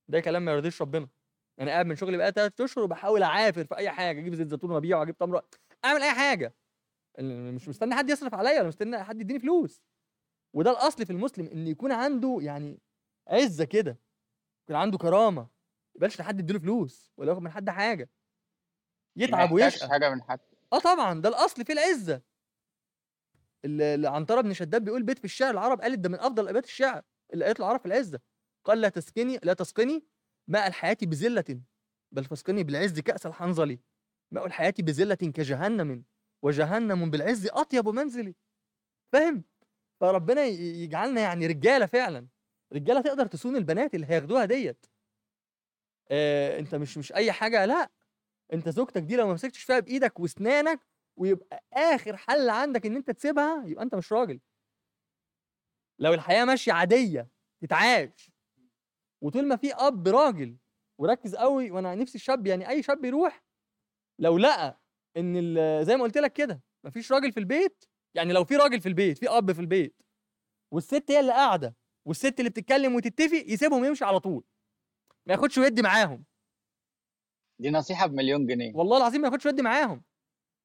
[0.08, 1.08] ده كلام ما يرضيش ربنا.
[1.60, 4.20] أنا قاعد من شغلي بقى ثلاث أشهر وبحاول اعافر في اي حاجة.
[4.20, 5.42] أجيب زيت زيتون وابيعه واجيب تمر
[5.84, 6.54] اعمل اي حاجة.
[7.20, 9.82] مش مستني حد يصرف عليا ولا مستني حد يديني فلوس.
[10.54, 12.80] وده الأصل في المسلم إن يكون عنده يعني
[13.28, 13.98] عزة كده.
[14.72, 15.48] يكون عنده كرامة ما
[15.96, 18.10] يبقاش لحد يديله فلوس ولا ياخد من حد حاجة.
[19.16, 19.88] يتعب ويشقى.
[19.88, 20.40] حاجة من حد.
[20.72, 22.22] آه طبعا ده الأصل في العزة.
[23.64, 26.64] ال- ال- عنترة بن شداد بيقول بيت في الشعر العرب قالت ده من أفضل ابيات
[26.64, 28.20] الشعر اللي قالت العرب في العزة.
[28.64, 30.04] قال لا تسقني لا تسقني
[30.48, 31.60] ماء الحياة بذلة
[32.12, 33.78] بل فاسقني بالعز كأس الحنظل
[34.30, 36.04] ماء الحياة بذلة كجهنم
[36.42, 38.34] وجهنم بالعز أطيب منزلي.
[39.12, 39.44] فاهم؟
[40.00, 42.28] فربنا يجعلنا يعني رجالة فعلا.
[42.72, 44.86] رجالة تقدر تصون البنات اللي هياخدوها ديت.
[46.10, 47.90] آه انت مش مش أي حاجة لا
[48.52, 50.80] انت زوجتك دي لو ما مسكتش فيها بإيدك واسنانك
[51.16, 54.40] ويبقى آخر حل عندك إن أنت تسيبها يبقى أنت مش راجل.
[55.98, 57.28] لو الحياة ماشية عادية
[57.60, 58.30] تتعاش
[59.22, 60.56] وطول ما في أب راجل
[60.98, 63.44] وركز قوي وأنا نفسي الشاب يعني أي شاب يروح
[64.18, 64.80] لو لقى
[65.16, 65.54] إن
[65.84, 67.84] زي ما قلت لك كده مفيش راجل في البيت
[68.14, 70.02] يعني لو في راجل في البيت في أب في البيت
[70.72, 74.44] والست هي اللي قاعدة والست اللي بتتكلم وتتفق يسيبهم يمشي على طول.
[75.26, 76.24] ما ياخدش ويدي معاهم.
[77.58, 78.72] دي نصيحة بمليون جنيه.
[78.74, 80.02] والله العظيم ما ياخدش ودي معاهم.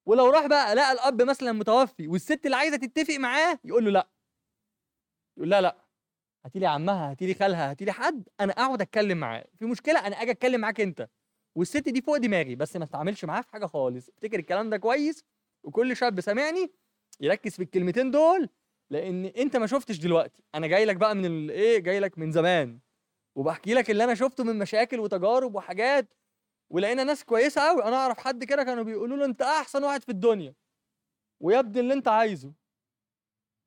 [0.06, 4.10] ولو راح بقى لقى الأب مثلا متوفي والست اللي عايزة تتفق معاه يقول له لا.
[5.38, 5.86] يقول لا لا.
[6.46, 9.46] هاتي لي عمها هاتي لي خالها هاتي لي حد أنا أقعد أتكلم معاه.
[9.60, 11.10] في مشكلة أنا أجي أتكلم معاك أنت.
[11.56, 14.10] والست دي فوق دماغي بس ما تتعاملش معاها في حاجة خالص.
[14.10, 15.24] افتكر الكلام ده كويس
[15.64, 16.72] وكل شاب سامعني
[17.20, 18.50] يركز في الكلمتين دول
[18.92, 20.44] لأن أنت ما شفتش دلوقتي.
[20.56, 22.80] أنا جاي لك بقى من الايه جاي لك من زمان.
[23.36, 26.14] وبحكي لك اللي أنا شفته من مشاكل وتجارب وحاجات
[26.70, 30.10] ولقينا ناس كويسة قوي أنا أعرف حد كده كانوا بيقولوا له أنت أحسن واحد في
[30.10, 30.54] الدنيا.
[31.44, 32.54] ويا ابني اللي أنت عايزه.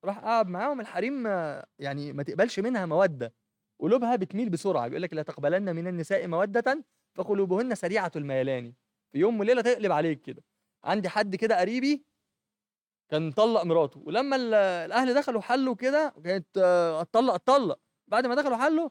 [0.04, 0.80] راح قعد معاهم.
[0.80, 3.34] الحريم ما يعني ما تقبلش منها مودة.
[3.80, 4.88] قلوبها بتميل بسرعة.
[4.88, 6.84] بيقول لك لا تقبلن من النساء مودة
[7.16, 8.72] فقلوبهن سريعة الميلان.
[9.12, 10.44] في يوم وليلة تقلب عليك كده.
[10.84, 12.04] عندي حد كده قريبي
[13.10, 14.00] كان مطلق مراته.
[14.06, 18.88] ولما ال- الأهل دخلوا حلوا كده كانت آه، اتطلق اتطلق بعد ما دخلوا حلوا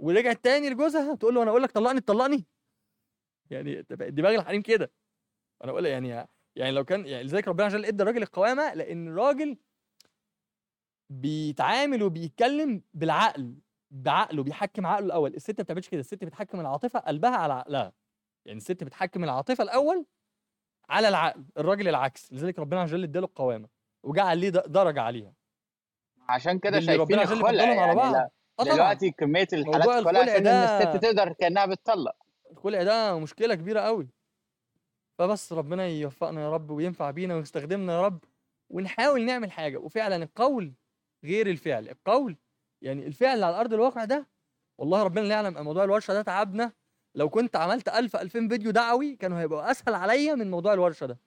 [0.00, 2.46] ورجعت تاني لجوزها تقول له أنا أقول لك طلقني تطلقني
[3.50, 4.92] يعني دماغ الحريم كده.
[5.64, 6.08] أنا بقول يعني
[6.56, 9.58] يعني لو كان يعني لذلك ربنا وجل إدى الراجل القوامة لأن الراجل
[11.10, 13.58] بيتعامل وبيتكلم بالعقل
[13.90, 15.34] بعقله بيحكم عقله الأول.
[15.34, 16.00] الست ما بتعملش كده.
[16.00, 17.92] الست بتحكم العاطفة قلبها على عقلها.
[18.46, 20.06] يعني الست بتحكم العاطفة الأول
[20.88, 23.68] على العقل الراجل العكس لذلك ربنا عز وجل اداله القوامة
[24.02, 25.32] وجعل ليه درجة عليها
[26.28, 28.28] عشان كده شايفين عز وجل الخلع يعني طبعا.
[28.74, 32.16] دلوقتي كمية الحالات الخلع عشان ان الست ده تقدر كأنها بتطلق.
[32.50, 34.08] الخلع ده مشكلة كبيرة قوي.
[35.18, 38.24] فبس ربنا يوفقنا يا رب وينفع بينا ويستخدمنا يا رب
[38.70, 39.78] ونحاول نعمل حاجة.
[39.78, 40.74] وفعلا القول
[41.24, 41.88] غير الفعل.
[41.88, 42.36] القول
[42.82, 44.26] يعني الفعل على أرض الواقع ده
[44.78, 46.72] والله ربنا لا يعلم موضوع الورشة ده تعبنا
[47.14, 51.18] لو كنت عملت 1000 2000 فيديو دعوي كانوا هيبقوا أسهل عليا من موضوع الورشة ده.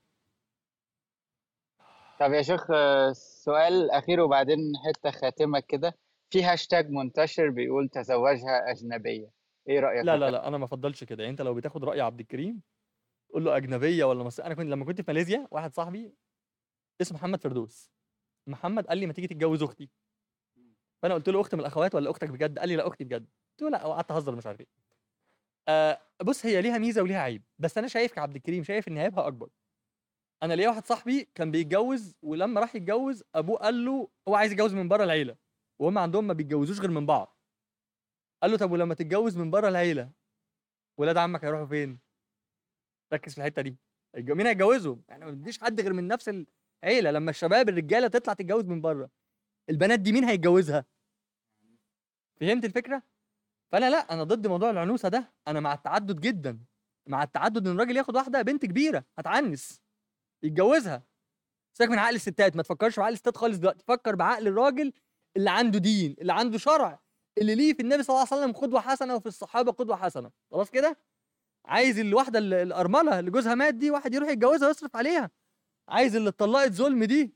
[2.20, 2.68] طب يا شيخ
[3.12, 5.98] سؤال أخير وبعدين حتة خاتمة كده.
[6.30, 9.32] في هاشتاج منتشر بيقول تزوجها أجنبية.
[9.70, 11.24] إيه رأيك؟ لا لا؟ لا أنا ما أفضلش كده.
[11.24, 12.62] يعني أنت لو بتاخد رأي عبد الكريم
[13.34, 14.46] قول له أجنبية ولا مصرية.
[14.48, 16.16] أنا كنت لما كنت في ماليزيا واحد صاحبي
[17.02, 17.92] اسمه محمد فردوس.
[18.48, 19.90] محمد قال لي ما تيجي تتجوز أختي.
[21.02, 23.26] فأنا قلت له اخت من الأخوات ولا أختك بجد؟ قال لي لا أختي بجد.
[23.52, 24.68] قلت له لا وقعدت أهزر مش عارف إيه.
[25.68, 29.28] آه بص هي ليها ميزة وليها عيب بس أنا شايف كعبد الكريم شايف إن عيبها
[29.28, 29.50] أكبر.
[30.44, 34.74] أنا ليا واحد صاحبي كان بيتجوز ولما راح يتجوز أبوه قال له هو عايز يتجوز
[34.74, 35.38] من بره العيلة
[35.80, 37.38] وهم عندهم ما بيتجوزوش غير من بعض.
[38.42, 40.12] قال له طب ولما تتجوز من بره العيلة
[41.00, 42.00] ولاد عمك هيروحوا فين؟
[43.14, 43.78] ركز في الحتة دي.
[44.18, 46.30] مين هيتجوزهم؟ يعني ما بديش حد غير من نفس
[46.84, 49.10] العيله لما الشباب الرجالة تطلع تتجوز من بره
[49.70, 50.86] البنات دي مين هيتجوزها؟
[52.40, 53.04] فهمت الفكرة؟
[53.72, 55.34] فانا لا أنا ضد موضوع العنوسه ده.
[55.48, 56.60] أنا مع التعدد جدا.
[57.10, 59.82] مع التعدد ان الراجل ياخد واحدة بنت كبيرة هتعنس.
[60.44, 61.04] يتجوزها.
[61.78, 63.84] سيبك من عقل الستات ما تفكرش بعقل الستات خالص دلوقتي.
[63.88, 64.94] فكر بعقل الراجل
[65.38, 67.00] اللي عنده دين اللي عنده شرع
[67.38, 70.32] اللي ليه في النبي صلى الله عليه وسلم قدوة حسنة وفي الصحابة قدوة حسنة.
[70.52, 70.98] خلاص كده؟
[71.66, 75.32] عايز الواحده ال- الأرملة اللي جوزها مات دي واحد يروح يتجوزها ويصرف عليها.
[75.90, 77.34] عايز اللي اتطلقت ظلم دي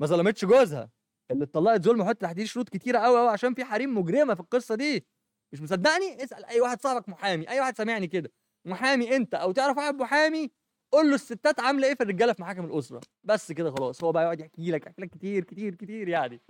[0.00, 0.90] ما ظلمتش جوزها.
[1.30, 4.74] اللي اتطلقت ظلم حط دي شروط كتيرة قوي قوي عشان في حريم مجرمة في القصة
[4.74, 5.06] دي.
[5.54, 6.44] مش مصدقني؟ اسأل.
[6.44, 7.48] أي واحد صاحبك محامي.
[7.48, 8.32] أي واحد سامعني كده.
[8.66, 10.50] محامي أنت أو تعرف واحد محامي
[10.92, 13.00] قول له الستات عاملة إيه في الرجالة في محاكم الأسرة.
[13.24, 14.04] بس كده خلاص.
[14.04, 16.40] هو بقى يقعد يحكي لك يحكي لك كتير كتير كتير يعني.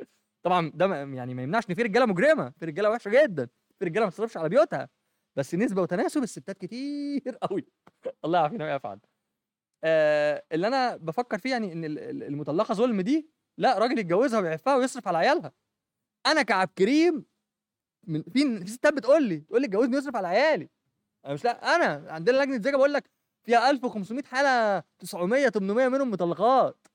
[0.43, 2.51] طبعا ده يعني ما يمنعش إن في رجالة مجرمة.
[2.61, 3.49] في رجالة وحشة جدا.
[3.79, 4.89] في رجالة ما بتصرفش على بيوتها.
[5.39, 7.67] بس نسبة وتناسب الستات كتير قوي
[8.25, 9.01] الله يعافينا ويعفو عنا
[9.85, 14.41] آه اللي أنا بفكر فيه يعني إن ال- ال- المطلقة ظلم دي لا راجل يتجوزها
[14.41, 15.53] ويعفها ويصرف على عيالها.
[16.27, 17.25] أنا كعب كريم
[18.07, 20.69] من في في ستات بتقول لي تقول لي اتجوزني ويصرف على عيالي.
[21.25, 23.11] أنا مش لا انا عندنا لجنة زيجة بقول لك
[23.45, 26.87] فيها 1500 حالة 900 800 منهم مطلقات.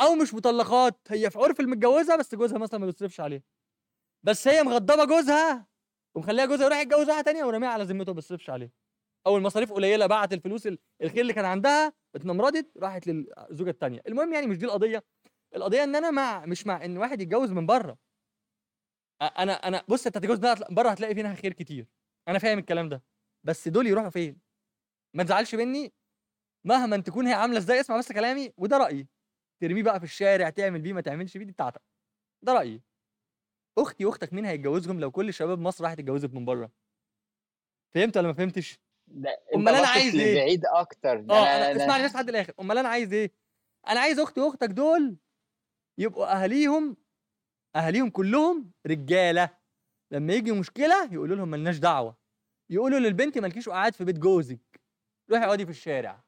[0.00, 3.42] أو مش مطلقات هي في عرف المتجوزة بس جوزها مثلا ما بيصرفش عليها.
[4.22, 5.66] بس هي مغضبة جوزها
[6.14, 8.70] ومخليها جوزها يروح يتجوز واحدة تانية وراميها على ذمته ما بيصرفش عليها.
[9.26, 14.02] أو المصاريف قليلة بعت الفلوس ال- الخير اللي كان عندها اتنمرضت راحت للزوجة التانية.
[14.08, 15.04] المهم يعني مش دي القضية.
[15.56, 17.98] القضية إن أنا مع مش مع إن واحد يتجوز من بره.
[19.22, 20.38] أنا أنا بص أنت هتتجوز
[20.70, 21.86] بره هتلاقي فيها خير كتير.
[22.28, 23.02] أنا فاهم الكلام ده.
[23.44, 24.40] بس دول يروحوا فين؟
[25.16, 25.92] ما تزعلش مني.
[26.66, 29.06] مهما تكون هي عاملة إزاي اسمع بس كلامي وده رأيي.
[29.62, 31.82] ترميه بقى في الشارع تعمل بيه ما تعملش بيه دي بتاعتك.
[32.42, 32.82] ده رأيي.
[33.78, 36.70] أختي وأختك مين هيتجوزهم لو كل شباب مصر راحت اتجوزت من بره؟
[37.94, 41.20] فهمت ولا ما فهمتش؟ ده أنا باصص عايز إيه؟ لبعيد أكتر.
[41.20, 42.52] ده آه أنا- أنا أنا- اسمعني بس لحد الآخر.
[42.60, 43.32] أمال أنا عايز إيه؟
[43.88, 45.16] أنا عايز أختي وأختك دول
[45.98, 46.96] يبقوا أهاليهم
[47.76, 49.50] أهاليهم كلهم رجالة.
[50.12, 52.16] لما يجي مشكلة يقولوا لهم ملناش دعوة.
[52.70, 54.80] يقولوا للبنت مالكيش قاعد في بيت جوزك.
[55.30, 56.24] روحي اقعدي في الشارع.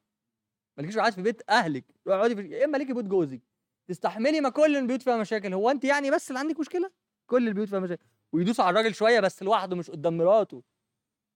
[0.77, 1.85] مالكيش قاعد في بيت أهلك.
[2.07, 3.41] روحي اقعدي في يا إما ليكي بيت جوزك.
[3.87, 5.53] تستحملي ما كل البيوت فيها مشاكل.
[5.53, 6.91] هو أنت يعني بس اللي عندك مشكلة؟
[7.29, 8.05] كل البيوت فيها مشاكل.
[8.33, 10.63] ويدوسوا على الراجل شوية بس لوحده مش قدام مراته.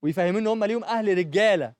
[0.02, 1.74] ويفهموا إن هم ليهم أهل رجالة.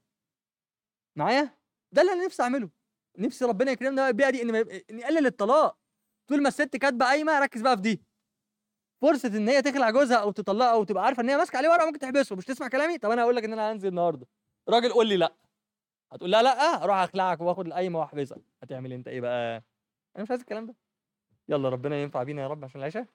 [1.19, 1.59] معايا؟
[1.93, 2.71] ده اللي أنا نفسي أعمله.
[3.19, 5.79] نفسي ربنا يكرمنا البيئه دي إن يقلل الطلاق.
[6.29, 8.03] طول ما الست كاتبة قايمة ركز بقى في دي.
[9.03, 11.87] فرصة إن هي تخلع جوزها أو تطلقها أو تبقى عارفة إن هي ماسكة عليه ورقة
[11.87, 12.37] ممكن تحبسه.
[12.37, 14.27] مش تسمع كلامي؟ طب أنا هقول لك إن أنا هنزل النهارده.
[14.69, 15.35] راجل قول لي لأ.
[16.13, 19.63] هتقول لا لأ أروح أخلعك وآخد القايمه واحبسك هتعمل أنت إيه بقى؟
[20.17, 20.75] أنا مش عايز الكلام ده.
[21.49, 23.07] يلا ربنا ينفع بينا يا رب عشان العشاء.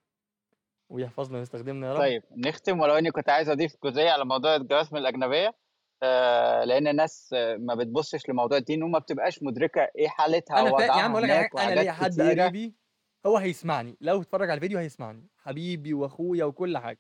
[0.90, 2.00] ويحفظنا ويستخدمنا يا رب.
[2.00, 5.56] طيب نختم ولو إني كنت عايز أضيف جزئية على موضوع الجواز من الأجنبية.
[6.04, 10.84] آه لأن الناس آه، ما بتبصش لموضوع الدين وما بتبقاش مدركة إيه حالتها أنا فا...
[10.84, 12.76] يا عم أقول لك أنا ليا حد قريبي
[13.26, 17.00] هو هيسمعني لو اتفرج على الفيديو هيسمعني حبيبي واخويا وكل حاجة.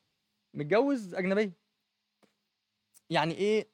[0.53, 1.51] متجوز أجنبية.
[3.09, 3.69] يعني إيه؟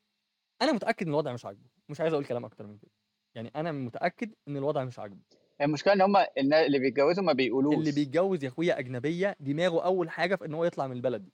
[0.62, 2.92] أنا متأكد إن الوضع مش عاجبه مش عايز أقول كلام أكتر من كده.
[3.36, 5.22] يعني أنا متأكد إن الوضع مش عاجبه.
[5.62, 7.76] المشكلة إن هم اللي بيتجوزوا ما بيقولوش.
[7.76, 11.34] اللي بيتجوز يا أخويا أجنبية دماغه أول حاجة في إن هو يطلع من البلد دي.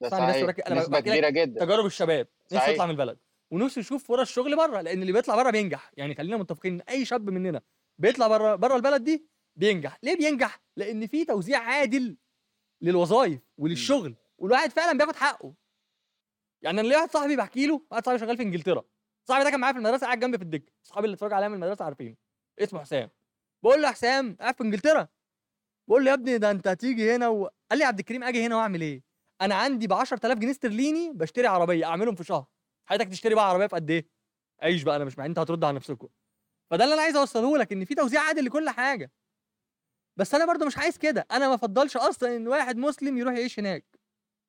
[0.00, 0.20] ده صحيح.
[0.66, 1.64] أنا نسبة كبيرة جدا.
[1.64, 2.68] تجارب الشباب نفسه.
[2.68, 3.18] يطلع من البلد.
[3.50, 5.92] ونفسه يشوف فرص شغل بره لأن اللي بيطلع بره بينجح.
[5.96, 7.62] يعني خلينا متفقين إن أي شاب مننا
[7.98, 9.26] بيطلع بره بره البلد دي
[9.56, 9.98] بينجح.
[10.02, 12.16] ليه بينجح؟ لأن في توزيع عادل
[12.80, 15.54] للوظائف وللشغل والواحد فعلا بياخد حقه.
[16.62, 18.84] يعني أنا ليا واحد صاحبي بحكي له واحد صاحبي شغال في إنجلترا.
[19.28, 20.72] صاحبي ده كان معايا في المدرسة قاعد جنبي في الدكة.
[20.86, 22.16] اصحابي اللي اتفرجوا عليا من المدرسة عارفين
[22.58, 23.10] اسمه حسام.
[23.62, 25.08] بقول له يا حسام قاعد في إنجلترا.
[25.88, 27.44] بقول له يا ابني ده أنت هتيجي هنا و...
[27.70, 29.02] قال لي يا عبد الكريم أجي هنا وأعمل إيه؟
[29.40, 32.46] أنا عندي ب 10000 جنيه استرليني بشتري عربية أعملهم في شهر.
[32.86, 34.08] حضرتك تشتري بقى عربية في قد إيه؟
[34.62, 36.08] عيش بقى أنا مش مع أنت هترد على نفسكم.
[36.70, 39.12] فده اللي أنا عايز أوصله لك إن في توزيع عادل لكل حاجة.
[40.16, 41.26] بس أنا برضو مش عايز كده.
[41.30, 43.84] أنا ما أفضلش أصلا إن واحد مسلم يروح يعيش هناك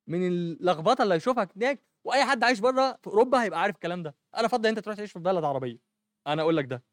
[0.06, 4.14] من اللخبطة اللي هيشوفها هناك وأي حد عايش بره في أوروبا هيبقى عارف الكلام ده.
[4.36, 5.78] أنا أفضل أنت تروح تعيش في بلد عربية.
[6.26, 6.84] أنا أقول لك ده.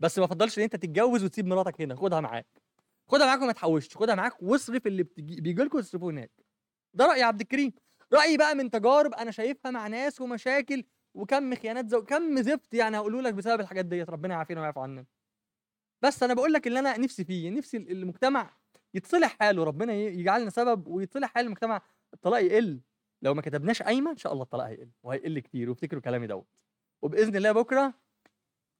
[0.00, 1.96] بس ما أفضلش إن أنت تتجوز وتسيب مراتك هنا.
[1.96, 2.46] خدها معاك.
[3.08, 3.96] خدها معاك وما تحوشش.
[3.96, 5.40] خدها معاك واصرف اللي بتجي...
[5.40, 6.30] بيجي لكم اصرفوه هناك.
[6.94, 7.72] ده راي عبد الكريم.
[8.12, 10.84] رأيي بقى من تجارب أنا شايفها مع ناس ومشاكل
[11.14, 14.10] وكم خيانات زو كم زفت يعني هقوله لك بسبب الحاجات ديت.
[14.10, 15.04] ربنا يعافينا ويعفو عنا
[16.02, 18.50] بس أنا بقول لك اللي أنا نفسي فيه نفسي ال- المجتمع
[18.94, 21.82] يتصلح حاله ربنا يجعلنا سبب ويتصلح حال المجتمع.
[22.14, 22.80] الطلاق يقل.
[23.22, 26.46] لو ما كتبناش قايمة إن شاء الله الطلاق هيقل وهيقل كتير وافتكروا كلامي دوت.
[27.02, 27.94] وبإذن الله بكرة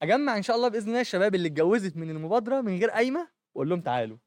[0.03, 3.69] أجمع إن شاء الله بإذن الله الشباب اللي اتجوزت من المبادرة من غير قايمة وأقول
[3.69, 4.19] لهم تعالوا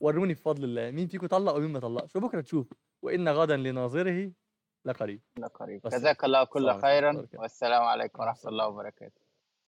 [0.00, 2.16] وروني بفضل الله مين فيكم طلق ومين ما طلقش.
[2.16, 2.72] وبكرة تشوف.
[3.02, 4.32] وإن غدا لناظره
[4.84, 6.02] لا قريب لا قريب والسلام.
[6.02, 7.26] جزاك الله كل خيرا.
[7.34, 9.25] والسلام عليكم ورحمة ورحمة الله وبركاته.